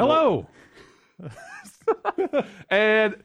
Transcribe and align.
Hello, 0.00 0.46
And 2.70 3.16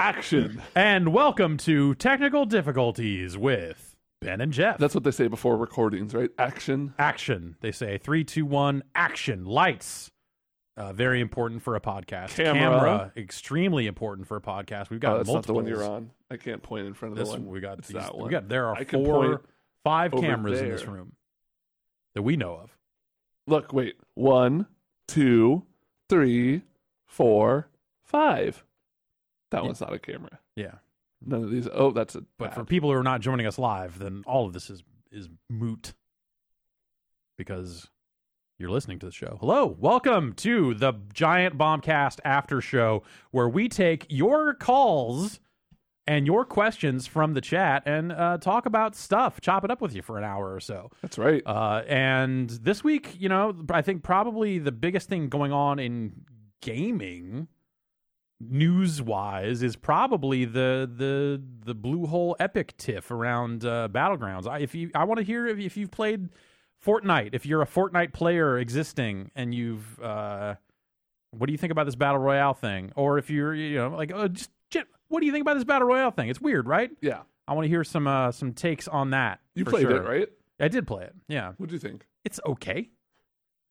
action. 0.00 0.60
and 0.74 1.12
welcome 1.12 1.56
to 1.58 1.94
Technical 1.94 2.44
Difficulties 2.44 3.38
with 3.38 3.94
Ben 4.20 4.40
and 4.40 4.52
Jeff. 4.52 4.78
That's 4.78 4.96
what 4.96 5.04
they 5.04 5.12
say 5.12 5.28
before 5.28 5.56
recordings, 5.56 6.12
right? 6.12 6.30
Action. 6.36 6.92
action. 6.98 7.54
They 7.60 7.70
say 7.70 7.98
three, 7.98 8.24
two, 8.24 8.44
one, 8.46 8.82
action. 8.96 9.44
Lights. 9.44 10.10
Uh, 10.76 10.92
very 10.92 11.20
important 11.20 11.62
for 11.62 11.76
a 11.76 11.80
podcast. 11.80 12.30
Camera. 12.30 13.12
extremely 13.16 13.86
important 13.86 14.26
for 14.26 14.36
a 14.36 14.40
podcast. 14.40 14.90
We've 14.90 14.98
got 14.98 15.12
Oh, 15.14 15.16
that's 15.18 15.30
not 15.30 15.46
the 15.46 15.54
one 15.54 15.66
you're 15.68 15.84
on. 15.88 16.10
I 16.32 16.36
can't 16.36 16.64
point 16.64 16.88
in 16.88 16.94
front 16.94 17.12
of 17.12 17.18
This 17.18 17.28
the 17.28 17.34
one. 17.34 17.46
we 17.46 17.60
got 17.60 17.78
It's 17.78 17.86
these, 17.88 17.94
that 18.02 18.18
we 18.18 18.28
got 18.28 18.48
there 18.48 18.66
are 18.66 18.74
I 18.76 18.82
four, 18.84 19.42
five 19.84 20.10
cameras 20.10 20.60
in 20.60 20.68
this 20.68 20.84
room 20.84 21.12
that 22.16 22.22
we 22.22 22.36
know 22.36 22.54
of. 22.54 22.76
Look, 23.46 23.72
wait. 23.72 23.94
One, 24.14 24.66
two, 25.06 25.62
three, 26.08 26.62
four, 27.06 27.68
five. 28.02 28.64
That 29.50 29.58
Yeah. 29.62 29.66
one's 29.66 29.80
not 29.80 29.92
a 29.92 29.98
camera. 29.98 30.38
Yeah, 30.56 30.76
None 31.26 31.42
of 31.44 31.50
these. 31.50 31.68
Oh, 31.72 31.90
that's 31.90 32.14
a. 32.14 32.24
but 32.38 32.52
for 32.54 32.64
people 32.64 32.90
who 32.92 32.96
are 32.98 33.02
not 33.02 33.20
joining 33.20 33.46
us 33.46 33.58
live, 33.58 33.98
then 33.98 34.22
all 34.26 34.46
of 34.46 34.52
this 34.52 34.68
is 34.70 34.82
is 35.10 35.28
moot 35.48 35.94
because 37.38 37.88
you're 38.58 38.70
listening 38.70 38.98
to 39.00 39.06
the 39.06 39.12
show. 39.12 39.36
Hello, 39.40 39.66
welcome 39.78 40.32
to 40.34 40.74
the 40.74 40.92
Giant 41.12 41.56
Bombcast 41.58 42.20
After 42.24 42.60
Show, 42.60 43.02
where 43.30 43.48
we 43.48 43.68
take 43.68 44.06
your 44.08 44.54
calls 44.54 45.40
and 46.06 46.26
your 46.26 46.44
questions 46.44 47.06
from 47.06 47.34
the 47.34 47.40
chat 47.40 47.82
and 47.86 48.12
uh, 48.12 48.38
talk 48.38 48.66
about 48.66 48.94
stuff, 48.94 49.40
chop 49.40 49.64
it 49.64 49.70
up 49.70 49.80
with 49.80 49.94
you 49.94 50.02
for 50.02 50.18
an 50.18 50.24
hour 50.24 50.52
or 50.52 50.60
so. 50.60 50.90
That's 51.00 51.18
right. 51.18 51.42
Uh, 51.46 51.82
and 51.88 52.50
this 52.50 52.84
week, 52.84 53.16
you 53.18 53.28
know, 53.28 53.54
I 53.70 53.82
think 53.82 54.02
probably 54.02 54.58
the 54.58 54.72
biggest 54.72 55.08
thing 55.08 55.28
going 55.28 55.52
on 55.52 55.78
in 55.78 56.12
gaming 56.60 57.48
news 58.40 59.00
wise 59.00 59.62
is 59.62 59.76
probably 59.76 60.44
the 60.44 60.90
the 60.96 61.40
the 61.64 61.74
Bluehole 61.74 62.34
epic 62.38 62.76
tiff 62.76 63.10
around 63.10 63.64
uh, 63.64 63.88
battlegrounds 63.90 64.46
I, 64.46 64.58
if 64.58 64.74
you 64.74 64.90
i 64.94 65.04
want 65.04 65.18
to 65.18 65.24
hear 65.24 65.46
if, 65.46 65.58
if 65.58 65.76
you've 65.76 65.92
played 65.92 66.28
fortnite 66.84 67.30
if 67.32 67.46
you're 67.46 67.62
a 67.62 67.66
fortnite 67.66 68.12
player 68.12 68.58
existing 68.58 69.30
and 69.36 69.54
you've 69.54 69.98
uh 70.00 70.56
what 71.30 71.46
do 71.46 71.52
you 71.52 71.58
think 71.58 71.70
about 71.70 71.84
this 71.84 71.94
battle 71.94 72.18
royale 72.20 72.54
thing 72.54 72.92
or 72.96 73.18
if 73.18 73.30
you're 73.30 73.54
you 73.54 73.76
know 73.78 73.90
like 73.90 74.12
uh, 74.12 74.28
just 74.28 74.50
what 75.14 75.20
do 75.20 75.26
you 75.26 75.32
think 75.32 75.42
about 75.42 75.54
this 75.54 75.64
battle 75.64 75.86
royale 75.88 76.10
thing 76.10 76.28
it's 76.28 76.40
weird 76.40 76.66
right 76.66 76.90
yeah. 77.00 77.20
i 77.48 77.54
want 77.54 77.64
to 77.64 77.68
hear 77.68 77.84
some 77.84 78.06
uh 78.06 78.30
some 78.32 78.52
takes 78.52 78.88
on 78.88 79.10
that 79.10 79.40
You 79.54 79.64
played 79.64 79.82
sure. 79.82 79.96
it, 79.96 80.08
right? 80.08 80.28
i 80.60 80.68
did 80.68 80.86
play 80.86 81.04
it 81.04 81.14
yeah 81.28 81.52
What 81.56 81.68
do 81.68 81.74
you 81.74 81.78
think? 81.80 82.06
it's 82.24 82.40
okay. 82.44 82.90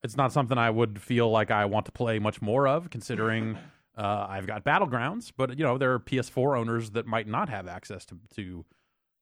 It's 0.04 0.18
not 0.18 0.34
something 0.34 0.58
I 0.58 0.70
would 0.70 1.02
feel 1.02 1.30
like 1.32 1.50
I 1.50 1.64
want 1.66 1.86
to 1.86 1.92
play 1.94 2.20
much 2.20 2.42
more 2.42 2.68
of, 2.68 2.90
considering 2.90 3.58
uh, 3.98 4.26
I've 4.30 4.46
got 4.46 4.66
Battlegrounds. 4.66 5.32
But 5.36 5.58
you 5.58 5.64
know, 5.64 5.78
there 5.78 5.94
are 5.94 6.00
PS4 6.00 6.60
owners 6.60 6.92
that 6.92 7.08
might 7.08 7.26
not 7.26 7.48
have 7.48 7.70
access 7.70 8.06
to 8.08 8.18
to 8.36 8.66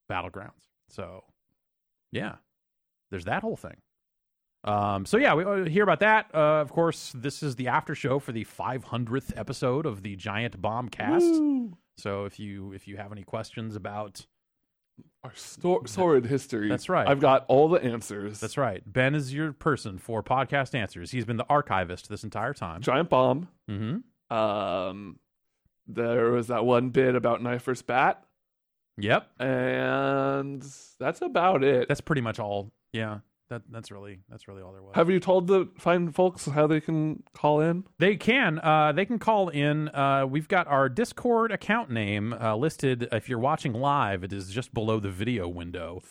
Battlegrounds. 0.09 0.69
So, 0.89 1.23
yeah, 2.11 2.37
there's 3.11 3.25
that 3.25 3.43
whole 3.43 3.55
thing. 3.57 3.77
Um, 4.63 5.05
so 5.05 5.17
yeah, 5.17 5.35
we 5.35 5.43
uh, 5.43 5.65
hear 5.65 5.83
about 5.83 5.99
that. 5.99 6.31
Uh, 6.33 6.61
of 6.61 6.71
course, 6.71 7.11
this 7.15 7.43
is 7.43 7.55
the 7.57 7.67
after 7.67 7.93
show 7.93 8.17
for 8.17 8.31
the 8.31 8.45
500th 8.45 9.33
episode 9.37 9.85
of 9.85 10.01
the 10.01 10.15
Giant 10.15 10.59
Bomb 10.61 10.89
Cast. 10.89 11.25
Woo! 11.25 11.77
So 12.01 12.25
if 12.25 12.39
you 12.39 12.73
if 12.73 12.87
you 12.87 12.97
have 12.97 13.11
any 13.11 13.23
questions 13.23 13.75
about 13.75 14.25
Our 15.23 15.31
stor- 15.35 15.85
sordid 15.87 16.25
history. 16.29 16.67
That's 16.69 16.89
right. 16.89 17.07
I've 17.07 17.19
got 17.19 17.45
all 17.47 17.69
the 17.69 17.83
answers. 17.83 18.39
that's 18.39 18.57
right, 18.57 18.81
Ben 18.85 19.15
is 19.15 19.33
your 19.33 19.53
person 19.53 19.97
for 19.97 20.21
podcast 20.23 20.73
answers. 20.75 21.11
He's 21.11 21.25
been 21.25 21.37
the 21.37 21.45
archivist 21.49 22.09
this 22.09 22.23
entire 22.23 22.53
time. 22.53 22.81
Giant 22.81 23.09
bomb. 23.09 23.47
Mm-hmm. 23.69 24.35
Um, 24.35 25.19
there 25.87 26.31
was 26.31 26.47
that 26.47 26.65
one 26.65 26.89
bit 26.89 27.15
about 27.15 27.41
knife 27.43 27.63
versus 27.63 27.81
bat, 27.81 28.23
Yep. 28.97 29.27
and 29.39 30.63
that's 30.99 31.21
about 31.21 31.63
it. 31.63 31.87
That's 31.87 32.01
pretty 32.01 32.21
much 32.21 32.39
all. 32.39 32.71
Yeah. 32.93 33.19
That 33.51 33.63
that's 33.69 33.91
really 33.91 34.19
that's 34.29 34.47
really 34.47 34.61
all 34.61 34.71
there 34.71 34.81
was. 34.81 34.95
Have 34.95 35.09
you 35.09 35.19
told 35.19 35.47
the 35.47 35.67
fine 35.77 36.09
folks 36.13 36.45
how 36.45 36.67
they 36.67 36.79
can 36.79 37.21
call 37.33 37.59
in? 37.59 37.83
they 37.99 38.15
can 38.15 38.59
uh 38.59 38.93
they 38.93 39.03
can 39.03 39.19
call 39.19 39.49
in. 39.49 39.89
Uh 39.89 40.25
we've 40.25 40.47
got 40.47 40.67
our 40.67 40.87
Discord 40.87 41.51
account 41.51 41.91
name 41.91 42.31
uh 42.31 42.55
listed 42.55 43.09
if 43.11 43.27
you're 43.27 43.39
watching 43.39 43.73
live, 43.73 44.23
it 44.23 44.31
is 44.31 44.51
just 44.51 44.73
below 44.73 45.01
the 45.01 45.11
video 45.11 45.49
window. 45.49 46.01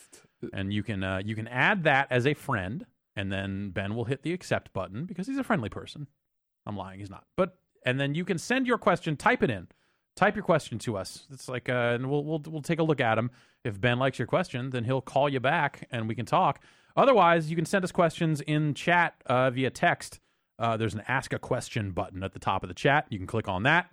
And 0.53 0.71
you 0.71 0.83
can 0.83 1.03
uh 1.03 1.23
you 1.25 1.33
can 1.33 1.47
add 1.47 1.83
that 1.85 2.09
as 2.11 2.27
a 2.27 2.35
friend 2.35 2.85
and 3.15 3.31
then 3.31 3.71
Ben 3.71 3.95
will 3.95 4.05
hit 4.05 4.21
the 4.21 4.33
accept 4.33 4.71
button 4.71 5.05
because 5.05 5.25
he's 5.25 5.39
a 5.39 5.43
friendly 5.43 5.69
person. 5.69 6.05
I'm 6.67 6.77
lying, 6.77 6.99
he's 6.99 7.09
not. 7.09 7.25
But 7.35 7.57
and 7.87 7.99
then 7.99 8.13
you 8.13 8.23
can 8.23 8.37
send 8.37 8.67
your 8.67 8.77
question, 8.77 9.17
type 9.17 9.41
it 9.41 9.49
in. 9.49 9.67
Type 10.15 10.35
your 10.35 10.43
question 10.43 10.77
to 10.77 10.95
us. 10.95 11.25
It's 11.31 11.49
like 11.49 11.69
uh 11.69 11.93
and 11.95 12.07
we'll 12.07 12.23
we'll 12.23 12.43
we'll 12.45 12.61
take 12.61 12.77
a 12.77 12.83
look 12.83 13.01
at 13.01 13.15
them. 13.15 13.31
If 13.63 13.81
Ben 13.81 13.97
likes 13.97 14.19
your 14.19 14.27
question, 14.27 14.69
then 14.69 14.83
he'll 14.83 15.01
call 15.01 15.27
you 15.27 15.39
back 15.39 15.87
and 15.91 16.07
we 16.07 16.13
can 16.13 16.27
talk. 16.27 16.63
Otherwise, 16.95 17.49
you 17.49 17.55
can 17.55 17.65
send 17.65 17.83
us 17.83 17.91
questions 17.91 18.41
in 18.41 18.73
chat 18.73 19.15
uh, 19.25 19.49
via 19.49 19.69
text. 19.69 20.19
Uh, 20.59 20.77
there's 20.77 20.93
an 20.93 21.03
ask 21.07 21.33
a 21.33 21.39
question 21.39 21.91
button 21.91 22.23
at 22.23 22.33
the 22.33 22.39
top 22.39 22.63
of 22.63 22.69
the 22.69 22.75
chat. 22.75 23.07
You 23.09 23.17
can 23.17 23.27
click 23.27 23.47
on 23.47 23.63
that. 23.63 23.89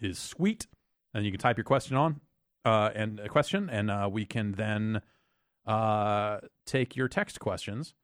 It 0.00 0.10
is 0.10 0.18
sweet, 0.18 0.66
and 1.14 1.24
you 1.24 1.30
can 1.30 1.40
type 1.40 1.56
your 1.56 1.64
question 1.64 1.96
on 1.96 2.20
uh, 2.64 2.90
and 2.94 3.20
a 3.20 3.28
question, 3.28 3.68
and 3.70 3.90
uh, 3.90 4.08
we 4.10 4.24
can 4.24 4.52
then 4.52 5.02
uh, 5.66 6.38
take 6.66 6.96
your 6.96 7.08
text 7.08 7.40
questions. 7.40 7.94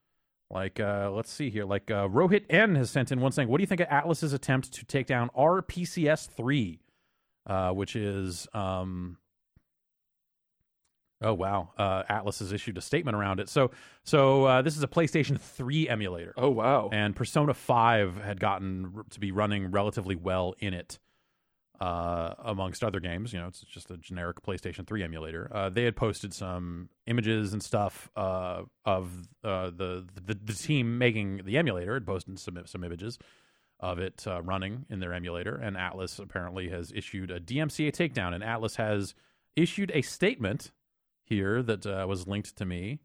Like, 0.51 0.79
uh, 0.79 1.11
let's 1.13 1.31
see 1.31 1.51
here. 1.51 1.65
Like, 1.65 1.91
uh, 1.91 2.07
Rohit 2.07 2.45
N 2.49 2.77
has 2.77 2.91
sent 2.91 3.11
in 3.11 3.21
one 3.21 3.33
saying, 3.33 3.49
"What 3.49 3.59
do 3.59 3.63
you 3.63 3.67
think 3.67 3.81
of 3.81 3.89
Atlus's 3.89 4.33
attempt 4.33 4.73
to 4.75 4.85
take 4.85 5.07
down 5.07 5.31
RPCS 5.37 6.29
three, 6.31 6.81
uh, 7.47 7.73
which 7.73 7.97
is 7.97 8.47
um, 8.55 9.19
Oh 11.23 11.33
wow! 11.33 11.71
Uh, 11.79 12.03
Atlus 12.11 12.41
has 12.41 12.53
issued 12.53 12.77
a 12.77 12.83
statement 12.83 13.17
around 13.17 13.41
it. 13.41 13.49
So, 13.49 13.71
so 14.05 14.45
uh, 14.45 14.63
this 14.63 14.77
is 14.77 14.83
a 14.83 14.89
PlayStation 14.89 15.41
3 15.41 15.89
emulator, 15.89 16.35
Oh 16.37 16.51
wow! 16.51 16.91
and 16.93 17.17
Persona 17.17 17.55
5 17.55 18.17
had 18.19 18.39
gotten 18.39 18.93
r- 18.97 19.05
to 19.11 19.21
be 19.21 19.33
running 19.33 19.71
relatively 19.71 20.15
well 20.15 20.55
in 20.59 20.75
it, 20.75 20.99
uh, 21.81 22.35
amongst 22.39 22.85
other 22.85 23.01
games. 23.01 23.33
You 23.33 23.41
know, 23.41 23.47
it's 23.47 23.61
just 23.61 23.91
a 23.91 23.97
generic 23.97 24.43
PlayStation 24.43 24.87
3 24.87 25.03
emulator. 25.03 25.51
Uh, 25.51 25.71
they 25.71 25.85
had 25.85 25.97
posted 25.97 26.35
some 26.35 26.91
images 27.07 27.55
and 27.55 27.63
stuff 27.63 28.11
uh, 28.15 28.63
of 28.85 29.11
uh, 29.43 29.71
the, 29.71 30.05
the 30.23 30.35
the 30.35 30.53
team 30.53 30.99
making 30.99 31.43
the 31.45 31.57
emulator. 31.57 31.95
Had 31.95 32.07
posted 32.07 32.39
some 32.39 32.59
some 32.67 32.85
images 32.85 33.19
of 33.81 33.99
it 33.99 34.25
uh, 34.27 34.43
running 34.43 34.85
in 34.89 35.01
their 35.01 35.13
emulator, 35.15 35.55
and 35.55 35.77
Atlus 35.77 36.19
apparently 36.19 36.69
has 36.69 36.93
issued 36.95 37.31
a 37.31 37.41
DMCA 37.41 37.93
takedown. 37.93 38.35
And 38.35 38.43
Atlus 38.43 38.77
has 38.77 39.15
issued 39.55 39.91
a 39.95 40.03
statement 40.03 40.73
here 41.27 41.63
that 41.63 41.87
uh, 41.87 42.07
was 42.09 42.27
linked 42.27 42.57
to 42.57 42.65
me. 42.65 43.01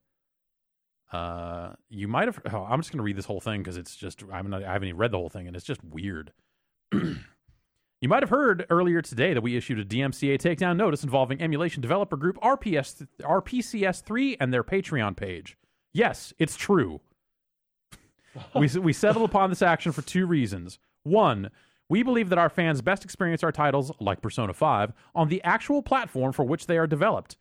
Uh, 1.12 1.74
you 1.90 2.08
might 2.08 2.28
have. 2.28 2.40
Oh, 2.54 2.66
I'm 2.70 2.80
just 2.80 2.92
going 2.92 3.00
to 3.00 3.04
read 3.04 3.18
this 3.18 3.26
whole 3.26 3.42
thing 3.42 3.62
because 3.62 3.76
it's 3.78 3.96
just 3.96 4.24
I'm 4.32 4.50
not. 4.50 4.64
I 4.64 4.72
haven't 4.72 4.88
even 4.88 4.98
read 4.98 5.12
the 5.12 5.18
whole 5.18 5.30
thing, 5.30 5.48
and 5.48 5.56
it's 5.56 5.66
just 5.66 5.84
weird. 5.84 6.32
you 6.94 8.08
might 8.08 8.24
have 8.24 8.30
heard 8.30 8.66
earlier 8.70 9.02
today 9.02 9.34
that 9.34 9.42
we 9.42 9.58
issued 9.58 9.80
a 9.80 9.86
DMCA 9.86 10.40
takedown 10.40 10.78
notice 10.78 11.04
involving 11.04 11.42
emulation 11.42 11.82
developer 11.82 12.16
group 12.16 12.40
RPS 12.42 13.06
RPCS3 13.22 14.38
and 14.40 14.54
their 14.54 14.64
Patreon 14.64 15.18
page. 15.18 15.58
Yes, 15.94 16.34
it's 16.40 16.56
true. 16.56 17.02
we 18.56 18.68
we 18.80 18.94
settled 18.94 19.30
upon 19.30 19.50
this 19.50 19.62
action 19.62 19.92
for 19.92 20.04
two 20.04 20.26
reasons. 20.26 20.80
One, 21.04 21.50
we 21.90 22.04
believe 22.04 22.30
that 22.30 22.38
our 22.38 22.50
fans 22.50 22.82
best 22.82 23.04
experience 23.04 23.44
our 23.44 23.52
titles, 23.52 23.92
like 24.00 24.22
Persona 24.22 24.54
5, 24.54 24.94
on 25.14 25.28
the 25.28 25.44
actual 25.44 25.82
platform 25.82 26.32
for 26.32 26.46
which 26.46 26.68
they 26.68 26.78
are 26.78 26.88
developed. 26.88 27.36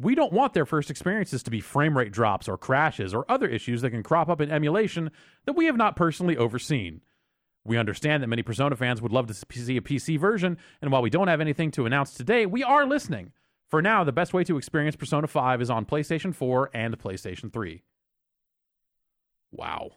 We 0.00 0.14
don't 0.14 0.32
want 0.32 0.54
their 0.54 0.64
first 0.64 0.90
experiences 0.90 1.42
to 1.42 1.50
be 1.50 1.60
frame 1.60 1.96
rate 1.96 2.10
drops 2.10 2.48
or 2.48 2.56
crashes 2.56 3.12
or 3.12 3.30
other 3.30 3.46
issues 3.46 3.82
that 3.82 3.90
can 3.90 4.02
crop 4.02 4.30
up 4.30 4.40
in 4.40 4.50
emulation 4.50 5.10
that 5.44 5.52
we 5.52 5.66
have 5.66 5.76
not 5.76 5.94
personally 5.94 6.38
overseen. 6.38 7.02
We 7.66 7.76
understand 7.76 8.22
that 8.22 8.28
many 8.28 8.42
Persona 8.42 8.76
fans 8.76 9.02
would 9.02 9.12
love 9.12 9.26
to 9.26 9.34
see 9.34 9.76
a 9.76 9.82
PC 9.82 10.18
version, 10.18 10.56
and 10.80 10.90
while 10.90 11.02
we 11.02 11.10
don't 11.10 11.28
have 11.28 11.42
anything 11.42 11.70
to 11.72 11.84
announce 11.84 12.14
today, 12.14 12.46
we 12.46 12.62
are 12.62 12.86
listening. 12.86 13.32
For 13.68 13.82
now, 13.82 14.02
the 14.02 14.10
best 14.10 14.32
way 14.32 14.42
to 14.44 14.56
experience 14.56 14.96
Persona 14.96 15.26
5 15.26 15.60
is 15.60 15.68
on 15.68 15.84
PlayStation 15.84 16.34
4 16.34 16.70
and 16.72 16.98
PlayStation 16.98 17.52
3. 17.52 17.82
Wow. 19.52 19.90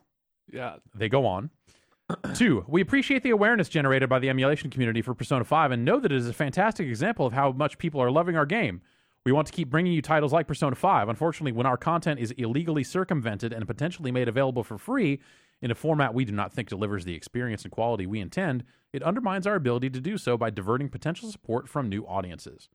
Yeah, 0.51 0.75
They 0.93 1.07
go 1.07 1.25
on. 1.25 1.49
Two, 2.33 2.65
we 2.67 2.81
appreciate 2.81 3.23
the 3.23 3.29
awareness 3.29 3.69
generated 3.69 4.09
by 4.09 4.19
the 4.19 4.29
emulation 4.29 4.69
community 4.69 5.01
for 5.01 5.13
Persona 5.13 5.45
5 5.45 5.71
and 5.71 5.85
know 5.85 6.01
that 6.01 6.11
it 6.11 6.17
is 6.17 6.27
a 6.27 6.33
fantastic 6.33 6.89
example 6.89 7.25
of 7.25 7.31
how 7.31 7.53
much 7.53 7.77
people 7.77 8.01
are 8.01 8.11
loving 8.11 8.35
our 8.35 8.45
game. 8.45 8.81
We 9.25 9.31
want 9.31 9.47
to 9.47 9.53
keep 9.53 9.69
bringing 9.69 9.93
you 9.93 10.01
titles 10.01 10.33
like 10.33 10.47
Persona 10.47 10.75
5. 10.75 11.07
Unfortunately, 11.07 11.53
when 11.53 11.65
our 11.65 11.77
content 11.77 12.19
is 12.19 12.31
illegally 12.31 12.83
circumvented 12.83 13.53
and 13.53 13.65
potentially 13.65 14.11
made 14.11 14.27
available 14.27 14.63
for 14.63 14.77
free 14.77 15.19
in 15.61 15.71
a 15.71 15.75
format 15.75 16.13
we 16.13 16.25
do 16.25 16.33
not 16.33 16.51
think 16.51 16.67
delivers 16.67 17.05
the 17.05 17.15
experience 17.15 17.63
and 17.63 17.71
quality 17.71 18.05
we 18.05 18.19
intend, 18.19 18.65
it 18.91 19.01
undermines 19.01 19.47
our 19.47 19.55
ability 19.55 19.89
to 19.91 20.01
do 20.01 20.17
so 20.17 20.37
by 20.37 20.49
diverting 20.49 20.89
potential 20.89 21.31
support 21.31 21.69
from 21.69 21.87
new 21.87 22.03
audiences. 22.05 22.67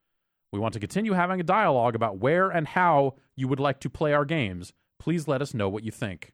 We 0.50 0.58
want 0.58 0.72
to 0.72 0.80
continue 0.80 1.12
having 1.12 1.38
a 1.38 1.44
dialogue 1.44 1.94
about 1.94 2.18
where 2.18 2.48
and 2.48 2.66
how 2.66 3.16
you 3.36 3.46
would 3.48 3.60
like 3.60 3.80
to 3.80 3.90
play 3.90 4.14
our 4.14 4.24
games. 4.24 4.72
Please 4.98 5.28
let 5.28 5.42
us 5.42 5.52
know 5.52 5.68
what 5.68 5.84
you 5.84 5.90
think. 5.90 6.32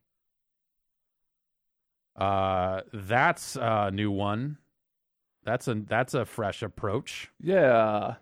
Uh, 2.14 2.82
that's 2.92 3.56
a 3.56 3.90
new 3.90 4.12
one. 4.12 4.58
That's 5.42 5.66
a 5.66 5.74
that's 5.74 6.14
a 6.14 6.24
fresh 6.24 6.62
approach. 6.62 7.30
Yeah. 7.40 8.14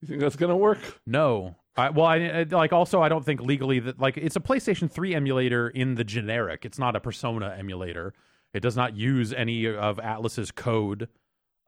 You 0.00 0.08
think 0.08 0.20
that's 0.20 0.36
gonna 0.36 0.56
work? 0.56 0.78
No. 1.06 1.56
I, 1.76 1.90
well, 1.90 2.06
I, 2.06 2.16
I 2.16 2.42
like 2.42 2.72
also 2.72 3.02
I 3.02 3.08
don't 3.08 3.24
think 3.24 3.40
legally 3.40 3.78
that 3.80 4.00
like 4.00 4.16
it's 4.16 4.36
a 4.36 4.40
PlayStation 4.40 4.90
3 4.90 5.14
emulator 5.14 5.68
in 5.68 5.94
the 5.94 6.04
generic. 6.04 6.64
It's 6.64 6.78
not 6.78 6.96
a 6.96 7.00
Persona 7.00 7.54
emulator. 7.56 8.14
It 8.52 8.60
does 8.60 8.76
not 8.76 8.96
use 8.96 9.32
any 9.32 9.66
of 9.66 9.98
Atlus's 9.98 10.50
code. 10.50 11.08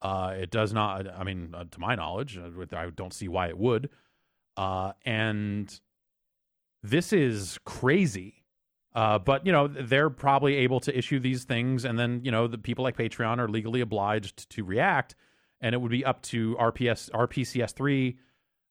Uh, 0.02 0.34
it 0.36 0.50
does 0.50 0.72
not. 0.72 1.06
I 1.08 1.24
mean, 1.24 1.54
uh, 1.54 1.64
to 1.70 1.80
my 1.80 1.94
knowledge, 1.94 2.38
uh, 2.38 2.76
I 2.76 2.90
don't 2.90 3.12
see 3.12 3.28
why 3.28 3.48
it 3.48 3.58
would. 3.58 3.90
Uh, 4.56 4.92
and 5.04 5.80
this 6.82 7.12
is 7.12 7.58
crazy. 7.64 8.40
Uh, 8.92 9.18
but 9.18 9.46
you 9.46 9.52
know 9.52 9.68
they're 9.68 10.10
probably 10.10 10.56
able 10.56 10.80
to 10.80 10.96
issue 10.96 11.20
these 11.20 11.44
things, 11.44 11.84
and 11.84 11.96
then 11.96 12.20
you 12.24 12.30
know 12.32 12.48
the 12.48 12.58
people 12.58 12.82
like 12.82 12.96
Patreon 12.96 13.38
are 13.38 13.48
legally 13.48 13.80
obliged 13.80 14.50
to 14.50 14.64
react, 14.64 15.14
and 15.60 15.74
it 15.74 15.78
would 15.80 15.90
be 15.90 16.04
up 16.04 16.22
to 16.22 16.56
RPS 16.56 17.10
RPCS 17.10 17.72
three 17.72 18.18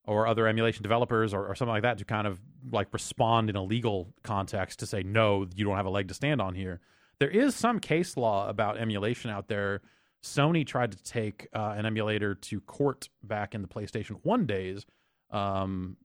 or 0.04 0.26
other 0.26 0.46
emulation 0.46 0.82
developers 0.82 1.34
or, 1.34 1.46
or, 1.46 1.54
something 1.54 1.72
like 1.72 1.82
that 1.82 1.98
to 1.98 2.04
kind 2.04 2.26
of 2.26 2.40
like 2.72 2.88
respond 2.92 3.50
in 3.50 3.56
a 3.56 3.62
legal 3.62 4.08
context 4.22 4.80
to 4.80 4.86
say 4.86 5.02
no, 5.02 5.46
you 5.54 5.64
don't 5.64 5.76
have 5.76 5.86
a 5.86 5.90
leg 5.90 6.08
to 6.08 6.14
stand 6.14 6.40
on 6.40 6.54
here. 6.54 6.80
There 7.18 7.28
is 7.28 7.54
some 7.54 7.78
case 7.80 8.16
law 8.16 8.48
about 8.48 8.78
emulation 8.78 9.30
out 9.30 9.46
there. 9.48 9.82
Sony 10.22 10.66
tried 10.66 10.92
to 10.92 11.02
take 11.02 11.48
uh, 11.54 11.74
an 11.76 11.86
emulator 11.86 12.34
to 12.34 12.60
court 12.62 13.08
back 13.22 13.54
in 13.54 13.62
the 13.62 13.68
PlayStation 13.68 14.18
One 14.22 14.46
days. 14.46 14.84
Um, 15.30 15.96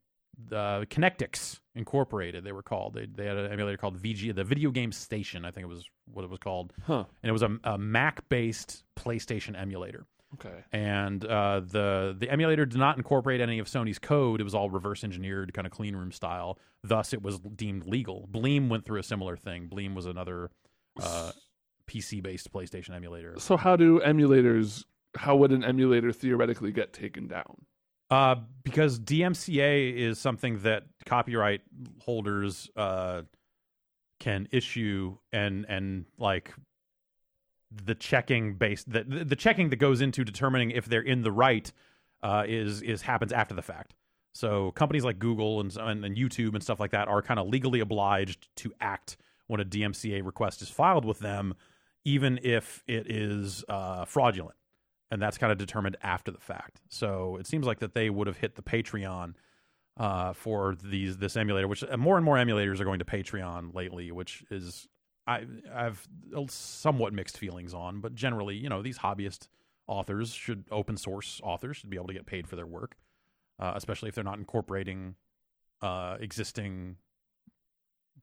the 0.49 0.85
Connectix 0.89 1.59
Incorporated, 1.75 2.43
they 2.43 2.51
were 2.51 2.61
called. 2.61 2.93
They 2.93 3.05
they 3.05 3.25
had 3.25 3.37
an 3.37 3.51
emulator 3.51 3.77
called 3.77 3.97
VG, 3.97 4.35
the 4.35 4.43
Video 4.43 4.71
Game 4.71 4.91
Station, 4.91 5.45
I 5.45 5.51
think 5.51 5.63
it 5.63 5.69
was 5.69 5.89
what 6.05 6.23
it 6.23 6.29
was 6.29 6.39
called, 6.39 6.73
Huh. 6.85 7.05
and 7.23 7.29
it 7.29 7.31
was 7.31 7.41
a, 7.41 7.57
a 7.63 7.77
Mac 7.77 8.27
based 8.29 8.83
PlayStation 8.97 9.59
emulator. 9.59 10.05
Okay. 10.33 10.63
And 10.71 11.23
uh, 11.23 11.61
the 11.61 12.15
the 12.17 12.29
emulator 12.29 12.65
did 12.65 12.77
not 12.77 12.97
incorporate 12.97 13.39
any 13.41 13.59
of 13.59 13.67
Sony's 13.67 13.99
code. 13.99 14.41
It 14.41 14.43
was 14.43 14.53
all 14.55 14.69
reverse 14.69 15.03
engineered, 15.03 15.53
kind 15.53 15.65
of 15.65 15.71
clean 15.71 15.95
room 15.95 16.11
style. 16.11 16.59
Thus, 16.83 17.13
it 17.13 17.21
was 17.21 17.39
deemed 17.39 17.85
legal. 17.85 18.27
Bleem 18.31 18.67
went 18.67 18.85
through 18.85 18.99
a 18.99 19.03
similar 19.03 19.37
thing. 19.37 19.69
Bleem 19.69 19.95
was 19.95 20.05
another 20.05 20.51
uh, 21.01 21.31
PC 21.87 22.21
based 22.21 22.51
PlayStation 22.51 22.93
emulator. 22.93 23.35
So 23.37 23.55
how 23.55 23.75
do 23.75 23.99
emulators? 23.99 24.83
How 25.15 25.35
would 25.37 25.51
an 25.51 25.63
emulator 25.63 26.11
theoretically 26.11 26.71
get 26.71 26.91
taken 26.91 27.27
down? 27.27 27.65
Uh, 28.09 28.35
because 28.63 28.99
DMCA 28.99 29.95
is 29.95 30.19
something 30.19 30.59
that 30.59 30.83
copyright 31.05 31.61
holders 32.03 32.69
uh, 32.75 33.21
can 34.19 34.47
issue 34.51 35.17
and 35.31 35.65
and 35.67 36.05
like 36.17 36.53
the 37.83 37.95
checking 37.95 38.55
based 38.55 38.89
the 38.89 39.03
the 39.03 39.35
checking 39.35 39.69
that 39.69 39.77
goes 39.77 40.01
into 40.01 40.23
determining 40.23 40.71
if 40.71 40.85
they're 40.85 41.01
in 41.01 41.21
the 41.21 41.31
right 41.31 41.71
uh, 42.23 42.43
is 42.47 42.81
is 42.81 43.01
happens 43.01 43.31
after 43.31 43.53
the 43.55 43.61
fact. 43.61 43.95
So 44.33 44.71
companies 44.71 45.05
like 45.05 45.19
Google 45.19 45.59
and, 45.61 45.75
and 45.77 46.05
and 46.05 46.15
YouTube 46.15 46.53
and 46.53 46.63
stuff 46.63 46.79
like 46.79 46.91
that 46.91 47.07
are 47.07 47.21
kind 47.21 47.39
of 47.39 47.47
legally 47.47 47.79
obliged 47.79 48.47
to 48.57 48.73
act 48.81 49.17
when 49.47 49.59
a 49.59 49.65
DMCA 49.65 50.25
request 50.25 50.61
is 50.61 50.69
filed 50.69 51.05
with 51.05 51.19
them, 51.19 51.53
even 52.03 52.39
if 52.41 52.83
it 52.87 53.09
is 53.09 53.63
uh, 53.69 54.05
fraudulent 54.05 54.55
and 55.11 55.21
that's 55.21 55.37
kind 55.37 55.51
of 55.51 55.57
determined 55.57 55.97
after 56.01 56.31
the 56.31 56.39
fact. 56.39 56.81
So 56.89 57.37
it 57.37 57.47
seems 57.47 57.65
like 57.65 57.79
that 57.79 57.93
they 57.93 58.09
would 58.09 58.27
have 58.27 58.37
hit 58.37 58.55
the 58.55 58.61
Patreon 58.61 59.35
uh, 59.97 60.33
for 60.33 60.75
these 60.83 61.17
this 61.17 61.37
emulator, 61.37 61.67
which 61.67 61.83
uh, 61.83 61.97
more 61.97 62.17
and 62.17 62.25
more 62.25 62.35
emulators 62.35 62.79
are 62.79 62.85
going 62.85 62.99
to 62.99 63.05
Patreon 63.05 63.73
lately, 63.73 64.11
which 64.11 64.43
is 64.51 64.87
I 65.27 65.45
I've 65.73 66.07
somewhat 66.47 67.13
mixed 67.13 67.37
feelings 67.37 67.73
on, 67.73 68.01
but 68.01 68.15
generally, 68.15 68.55
you 68.55 68.69
know, 68.69 68.81
these 68.81 68.99
hobbyist 68.99 69.47
authors 69.87 70.31
should 70.33 70.65
open 70.71 70.97
source 70.97 71.41
authors 71.43 71.77
should 71.77 71.89
be 71.89 71.97
able 71.97 72.07
to 72.07 72.13
get 72.13 72.25
paid 72.25 72.47
for 72.47 72.55
their 72.55 72.65
work, 72.65 72.95
uh, 73.59 73.73
especially 73.75 74.09
if 74.09 74.15
they're 74.15 74.23
not 74.23 74.37
incorporating 74.37 75.15
uh, 75.81 76.17
existing 76.19 76.97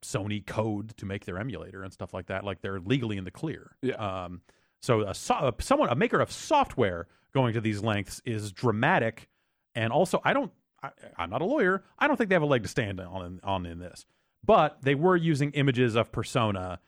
Sony 0.02 0.44
code 0.44 0.96
to 0.96 1.06
make 1.06 1.24
their 1.24 1.38
emulator 1.38 1.82
and 1.82 1.92
stuff 1.92 2.12
like 2.12 2.26
that. 2.26 2.44
Like 2.44 2.60
they're 2.60 2.80
legally 2.80 3.16
in 3.16 3.24
the 3.24 3.30
clear. 3.30 3.76
Yeah. 3.82 3.94
Um, 3.94 4.42
so 4.80 5.02
a 5.02 5.14
so- 5.14 5.54
someone 5.60 5.88
a 5.88 5.94
maker 5.94 6.20
of 6.20 6.30
software 6.30 7.06
going 7.32 7.54
to 7.54 7.60
these 7.60 7.82
lengths 7.82 8.20
is 8.24 8.52
dramatic, 8.52 9.28
and 9.74 9.92
also 9.92 10.20
I 10.24 10.32
don't. 10.32 10.52
I, 10.82 10.90
I'm 11.16 11.30
not 11.30 11.42
a 11.42 11.44
lawyer. 11.44 11.84
I 11.98 12.08
don't 12.08 12.16
think 12.16 12.28
they 12.28 12.34
have 12.34 12.42
a 12.42 12.46
leg 12.46 12.62
to 12.64 12.68
stand 12.68 13.00
on 13.00 13.40
on 13.42 13.66
in 13.66 13.78
this. 13.78 14.06
But 14.44 14.82
they 14.82 14.96
were 14.96 15.16
using 15.16 15.52
images 15.52 15.94
of 15.94 16.10
Persona 16.10 16.80